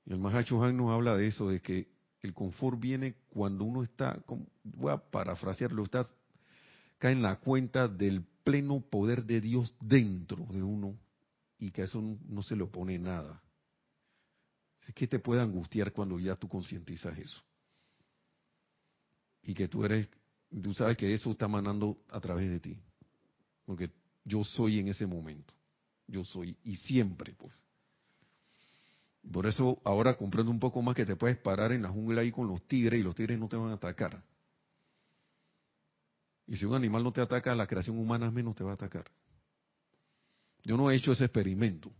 Y 0.05 0.13
el 0.13 0.19
Mahacho 0.19 0.63
Han 0.63 0.77
nos 0.77 0.91
habla 0.91 1.15
de 1.15 1.27
eso, 1.27 1.49
de 1.49 1.61
que 1.61 1.87
el 2.21 2.33
confort 2.33 2.79
viene 2.79 3.15
cuando 3.29 3.63
uno 3.63 3.83
está, 3.83 4.19
voy 4.63 4.91
a 4.91 4.97
parafrasearlo, 4.97 5.83
está, 5.83 6.05
cae 6.97 7.13
en 7.13 7.21
la 7.21 7.39
cuenta 7.39 7.87
del 7.87 8.23
pleno 8.43 8.81
poder 8.81 9.25
de 9.25 9.41
Dios 9.41 9.73
dentro 9.79 10.45
de 10.49 10.61
uno 10.61 10.97
y 11.61 11.69
que 11.69 11.83
a 11.83 11.85
eso 11.85 12.01
no, 12.01 12.41
se 12.41 12.55
le 12.55 12.63
opone 12.63 12.97
nada. 12.97 13.39
Es 14.87 14.95
que 14.95 15.07
te 15.07 15.19
puede 15.19 15.41
angustiar 15.41 15.93
cuando 15.93 16.19
ya 16.19 16.35
tú 16.35 16.49
concientizas 16.49 17.17
eso. 17.19 17.39
Y 19.43 19.53
que 19.53 19.67
tú 19.67 19.85
eres 19.85 20.09
tú 20.49 20.73
sabes 20.73 20.97
que 20.97 21.13
eso 21.13 21.29
está 21.31 21.47
manando 21.47 22.01
a 22.09 22.19
través 22.19 22.49
de 22.49 22.59
ti. 22.59 22.79
Porque 23.63 23.91
yo 24.25 24.43
soy 24.43 24.79
en 24.79 24.87
ese 24.87 25.05
momento. 25.05 25.53
Yo 26.07 26.25
soy. 26.25 26.57
Y 26.63 26.77
siempre, 26.77 27.33
pues. 27.33 27.53
Por 29.31 29.45
eso 29.45 29.79
ahora 29.83 30.17
comprendo 30.17 30.51
un 30.51 30.59
poco 30.59 30.81
más 30.81 30.95
que 30.95 31.05
te 31.05 31.15
puedes 31.15 31.37
parar 31.37 31.71
en 31.71 31.83
la 31.83 31.89
jungla 31.89 32.21
ahí 32.21 32.31
con 32.31 32.47
los 32.47 32.67
tigres 32.67 32.99
y 32.99 33.03
los 33.03 33.13
tigres 33.13 33.37
no 33.37 33.47
te 33.47 33.55
van 33.55 33.69
a 33.69 33.75
atacar. 33.75 34.23
Y 36.47 36.57
si 36.57 36.65
un 36.65 36.73
animal 36.73 37.03
no 37.03 37.13
te 37.13 37.21
ataca, 37.21 37.53
la 37.53 37.67
creación 37.67 37.99
humana 37.99 38.31
menos 38.31 38.55
te 38.55 38.63
va 38.63 38.71
a 38.71 38.73
atacar. 38.73 39.05
Yo 40.63 40.77
no 40.77 40.91
he 40.91 40.95
hecho 40.95 41.11
ese 41.11 41.25
experimento. 41.25 41.91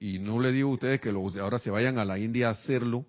Y 0.00 0.18
no 0.18 0.40
le 0.40 0.52
digo 0.52 0.70
a 0.70 0.74
ustedes 0.74 1.00
que 1.00 1.10
ahora 1.10 1.58
se 1.58 1.70
vayan 1.70 1.98
a 1.98 2.04
la 2.04 2.18
India 2.18 2.48
a 2.48 2.52
hacerlo 2.52 3.06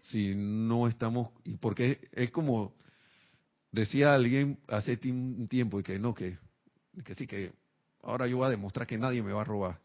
si 0.00 0.34
no 0.34 0.88
estamos... 0.88 1.30
y 1.44 1.56
Porque 1.56 2.08
es 2.12 2.30
como 2.30 2.74
Decía 3.70 4.14
alguien 4.14 4.58
hace 4.66 4.98
un 5.10 5.46
tiempo 5.48 5.78
y 5.78 5.82
que 5.82 5.98
no, 5.98 6.14
que, 6.14 6.38
que 7.04 7.14
sí, 7.14 7.26
que 7.26 7.52
ahora 8.02 8.26
yo 8.26 8.38
voy 8.38 8.46
a 8.46 8.50
demostrar 8.50 8.86
que 8.86 8.96
nadie 8.96 9.22
me 9.22 9.32
va 9.32 9.42
a 9.42 9.44
robar. 9.44 9.78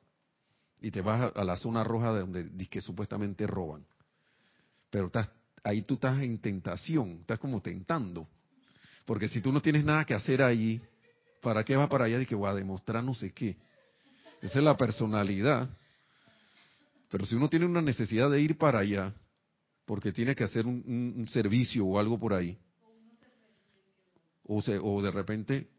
Y 0.81 0.91
te 0.91 1.01
vas 1.01 1.31
a, 1.36 1.43
la 1.43 1.57
zona 1.57 1.84
roja 1.84 2.13
de 2.13 2.19
donde 2.21 2.67
que 2.67 2.81
supuestamente 2.81 3.45
roban. 3.47 3.86
Pero 4.89 5.07
estás, 5.07 5.29
ahí 5.63 5.81
tú 5.81 5.95
estás 5.95 6.21
en 6.21 6.39
tentación, 6.39 7.19
estás 7.21 7.39
como 7.39 7.61
tentando. 7.61 8.27
Porque 9.05 9.27
si 9.27 9.41
tú 9.41 9.51
no 9.51 9.61
tienes 9.61 9.84
nada 9.84 10.05
que 10.05 10.13
hacer 10.13 10.41
allí, 10.41 10.81
¿para 11.41 11.63
qué 11.63 11.75
vas 11.75 11.89
para 11.89 12.05
allá 12.05 12.21
y 12.21 12.25
que 12.25 12.36
voy 12.36 12.49
a 12.49 12.53
demostrar 12.53 13.03
no 13.03 13.13
sé 13.13 13.31
qué? 13.34 13.57
Esa 14.43 14.59
es 14.59 14.63
la 14.63 14.77
personalidad. 14.77 15.69
Pero 17.09 17.25
si 17.25 17.33
uno 17.33 17.49
tiene 17.49 17.65
una 17.65 17.81
necesidad 17.81 18.29
de 18.29 18.41
ir 18.41 18.57
para 18.57 18.79
allá, 18.79 19.13
porque 19.85 20.11
tiene 20.11 20.35
que 20.35 20.43
hacer 20.43 20.67
un 20.67 21.27
servicio 21.31 21.85
o 21.85 21.97
algo 21.97 22.19
por 22.19 22.33
ahí, 22.33 22.59
o, 24.43 24.61
o 24.81 25.01
de 25.01 25.11
repente, 25.11 25.69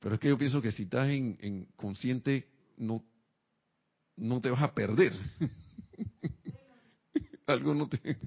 pero 0.00 0.14
es 0.14 0.20
que 0.20 0.28
yo 0.28 0.38
pienso 0.38 0.62
que 0.62 0.72
si 0.72 0.84
estás 0.84 1.10
en, 1.10 1.68
consciente, 1.76 2.48
no, 2.76 3.04
no 4.16 4.40
te 4.40 4.50
vas 4.50 4.62
a 4.62 4.72
perder. 4.72 5.12
Algo 7.46 7.74
no 7.74 7.88
te... 7.88 8.00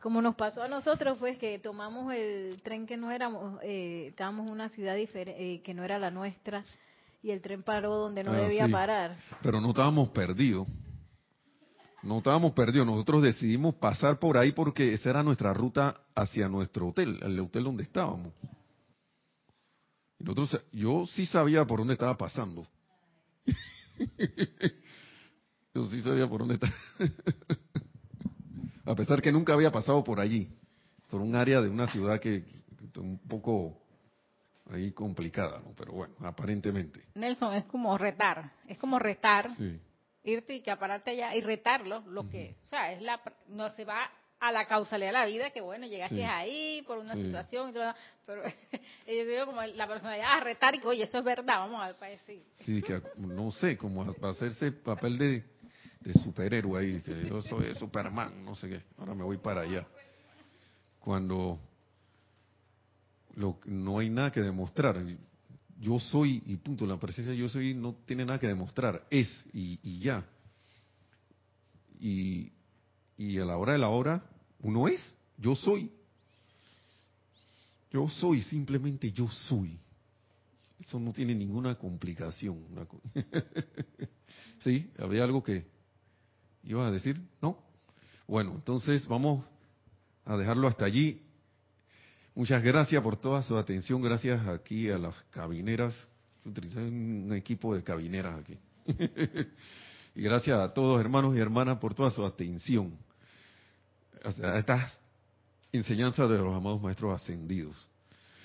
Como 0.00 0.22
nos 0.22 0.36
pasó 0.36 0.62
a 0.62 0.68
nosotros, 0.68 1.18
pues 1.18 1.36
que 1.38 1.58
tomamos 1.58 2.14
el 2.14 2.62
tren 2.62 2.86
que 2.86 2.96
no 2.96 3.10
éramos, 3.10 3.60
eh, 3.64 4.06
estábamos 4.10 4.46
en 4.46 4.52
una 4.52 4.68
ciudad 4.68 4.96
eh, 4.96 5.60
que 5.64 5.74
no 5.74 5.82
era 5.82 5.98
la 5.98 6.12
nuestra 6.12 6.64
y 7.26 7.32
el 7.32 7.40
tren 7.40 7.64
paró 7.64 7.96
donde 7.96 8.22
no 8.22 8.30
ah, 8.30 8.36
debía 8.36 8.68
parar. 8.68 9.16
Pero 9.42 9.60
no 9.60 9.70
estábamos 9.70 10.10
perdidos. 10.10 10.68
No 12.04 12.18
estábamos 12.18 12.52
perdidos, 12.52 12.86
nosotros 12.86 13.20
decidimos 13.20 13.74
pasar 13.74 14.20
por 14.20 14.38
ahí 14.38 14.52
porque 14.52 14.94
esa 14.94 15.10
era 15.10 15.24
nuestra 15.24 15.52
ruta 15.52 16.02
hacia 16.14 16.48
nuestro 16.48 16.86
hotel, 16.86 17.18
el 17.20 17.40
hotel 17.40 17.64
donde 17.64 17.82
estábamos. 17.82 18.32
Y 20.20 20.24
nosotros, 20.24 20.62
yo 20.70 21.04
sí 21.04 21.26
sabía 21.26 21.64
por 21.64 21.80
dónde 21.80 21.94
estaba 21.94 22.16
pasando. 22.16 22.64
yo 25.74 25.84
sí 25.86 26.00
sabía 26.02 26.28
por 26.28 26.46
dónde 26.46 26.54
estaba. 26.54 26.72
A 28.84 28.94
pesar 28.94 29.20
que 29.20 29.32
nunca 29.32 29.52
había 29.52 29.72
pasado 29.72 30.04
por 30.04 30.20
allí, 30.20 30.48
por 31.10 31.20
un 31.20 31.34
área 31.34 31.60
de 31.60 31.70
una 31.70 31.88
ciudad 31.88 32.20
que, 32.20 32.44
un 32.98 33.18
poco 33.18 33.82
ahí 34.70 34.92
complicada, 34.92 35.60
¿no? 35.60 35.72
Pero 35.76 35.92
bueno, 35.92 36.14
aparentemente. 36.20 37.04
Nelson, 37.14 37.54
es 37.54 37.64
como 37.66 37.96
retar, 37.96 38.52
es 38.66 38.78
como 38.78 38.98
retar. 38.98 39.54
Sí 39.56 39.80
irte 40.26 40.54
y 40.54 40.60
que 40.60 40.70
apararte 40.70 41.12
allá 41.12 41.34
y 41.34 41.40
retarlo, 41.40 42.00
lo 42.08 42.28
que, 42.28 42.56
o 42.64 42.66
sea, 42.66 42.92
es 42.92 43.00
la, 43.00 43.20
no 43.48 43.74
se 43.74 43.84
va 43.84 44.10
a 44.38 44.52
la 44.52 44.66
causalidad 44.66 45.08
de 45.08 45.12
la 45.12 45.26
vida, 45.26 45.50
que 45.50 45.60
bueno, 45.60 45.86
llegaste 45.86 46.24
ahí 46.24 46.82
por 46.86 46.98
una 46.98 47.14
situación, 47.14 47.70
y 47.70 47.72
todo, 47.72 47.94
pero 48.26 48.42
yo 49.06 49.26
digo 49.26 49.46
como 49.46 49.62
la 49.62 49.86
personalidad 49.86 50.32
a 50.32 50.40
retar 50.40 50.74
y 50.74 50.80
que, 50.80 50.88
oye, 50.88 51.04
eso 51.04 51.18
es 51.18 51.24
verdad, 51.24 51.60
vamos 51.60 51.80
a 51.80 51.86
ver 51.86 51.96
para 51.96 52.10
decir. 52.10 52.44
Sí, 52.64 52.82
que 52.82 53.00
no 53.16 53.50
sé, 53.52 53.76
como 53.76 54.02
a 54.02 54.30
hacerse 54.30 54.72
papel 54.72 55.16
de, 55.16 55.44
de 56.00 56.12
superhéroe 56.14 56.80
ahí, 56.80 57.00
que 57.00 57.28
yo 57.28 57.40
soy 57.40 57.74
Superman, 57.76 58.44
no 58.44 58.54
sé 58.54 58.68
qué, 58.68 58.82
ahora 58.98 59.14
me 59.14 59.24
voy 59.24 59.38
para 59.38 59.62
allá. 59.62 59.86
Cuando 60.98 61.60
lo, 63.36 63.60
no 63.66 63.98
hay 63.98 64.10
nada 64.10 64.32
que 64.32 64.40
demostrar, 64.40 65.02
yo 65.78 65.98
soy 65.98 66.42
y 66.46 66.56
punto, 66.56 66.86
la 66.86 66.98
presencia 66.98 67.34
yo 67.34 67.48
soy 67.48 67.74
no 67.74 67.94
tiene 68.06 68.24
nada 68.24 68.38
que 68.38 68.48
demostrar, 68.48 69.06
es 69.10 69.28
y, 69.52 70.00
ya. 70.00 70.26
Y, 72.00 72.52
y, 73.16 73.38
a 73.38 73.44
la 73.44 73.56
hora 73.56 73.72
de 73.72 73.78
la 73.78 73.88
hora, 73.88 74.22
uno 74.60 74.88
es, 74.88 75.16
yo 75.38 75.54
soy. 75.54 75.90
Yo 77.90 78.08
soy, 78.08 78.42
simplemente 78.42 79.12
yo 79.12 79.28
soy. 79.28 79.78
Eso 80.78 80.98
no 80.98 81.12
tiene 81.12 81.34
ninguna 81.34 81.76
complicación. 81.76 82.58
¿Sí? 84.60 84.90
¿Había 84.98 85.24
algo 85.24 85.42
que 85.42 85.66
iba 86.64 86.86
a 86.86 86.90
decir? 86.90 87.20
¿No? 87.40 87.62
Bueno, 88.26 88.52
entonces 88.56 89.06
vamos 89.06 89.44
a 90.24 90.36
dejarlo 90.36 90.68
hasta 90.68 90.84
allí. 90.84 91.22
Muchas 92.36 92.62
gracias 92.62 93.02
por 93.02 93.16
toda 93.16 93.40
su 93.40 93.56
atención. 93.56 94.02
Gracias 94.02 94.46
aquí 94.46 94.90
a 94.90 94.98
las 94.98 95.14
cabineras. 95.30 96.06
Utilicé 96.44 96.80
un 96.80 97.32
equipo 97.32 97.74
de 97.74 97.82
cabineras 97.82 98.38
aquí. 98.38 98.58
Y 100.14 100.22
gracias 100.22 100.58
a 100.58 100.72
todos 100.72 100.98
hermanos 100.98 101.36
y 101.36 101.40
hermanas 101.40 101.76
por 101.76 101.92
toda 101.92 102.10
su 102.10 102.24
atención 102.24 102.96
a 104.24 104.58
estas 104.58 104.98
enseñanzas 105.70 106.30
de 106.30 106.38
los 106.38 106.56
amados 106.56 106.80
maestros 106.80 107.20
ascendidos. 107.20 107.76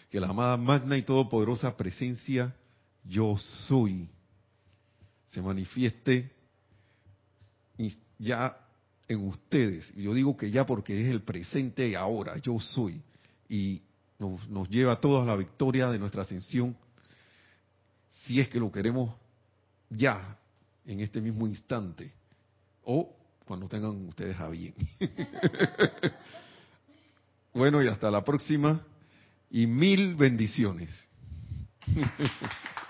Que 0.10 0.20
la 0.20 0.28
amada 0.28 0.58
magna 0.58 0.98
y 0.98 1.04
todopoderosa 1.04 1.78
presencia 1.78 2.54
yo 3.06 3.38
soy 3.38 4.10
se 5.32 5.42
manifieste 5.42 6.30
ya 8.20 8.58
en 9.08 9.26
ustedes. 9.26 9.94
Yo 9.96 10.14
digo 10.14 10.36
que 10.36 10.52
ya 10.52 10.66
porque 10.66 11.02
es 11.02 11.10
el 11.10 11.22
presente 11.22 11.88
y 11.88 11.96
ahora, 11.96 12.38
yo 12.40 12.60
soy. 12.60 13.02
Y 13.52 13.82
nos, 14.18 14.48
nos 14.48 14.70
lleva 14.70 14.94
a 14.94 15.02
todos 15.02 15.28
la 15.28 15.36
victoria 15.36 15.90
de 15.90 16.00
nuestra 16.00 16.22
ascensión, 16.22 16.74
si 18.24 18.40
es 18.40 18.48
que 18.48 18.62
lo 18.62 18.72
queremos 18.72 19.14
ya, 19.90 20.38
en 20.86 21.02
este 21.02 21.20
mismo 21.20 21.46
instante, 21.48 22.14
o 22.86 23.14
cuando 23.46 23.68
tengan 23.68 24.08
ustedes 24.08 24.40
a 24.40 24.48
bien. 24.48 24.74
bueno, 27.54 27.84
y 27.84 27.90
hasta 27.90 28.10
la 28.10 28.24
próxima, 28.24 28.82
y 29.50 29.68
mil 29.68 30.16
bendiciones. 30.16 30.90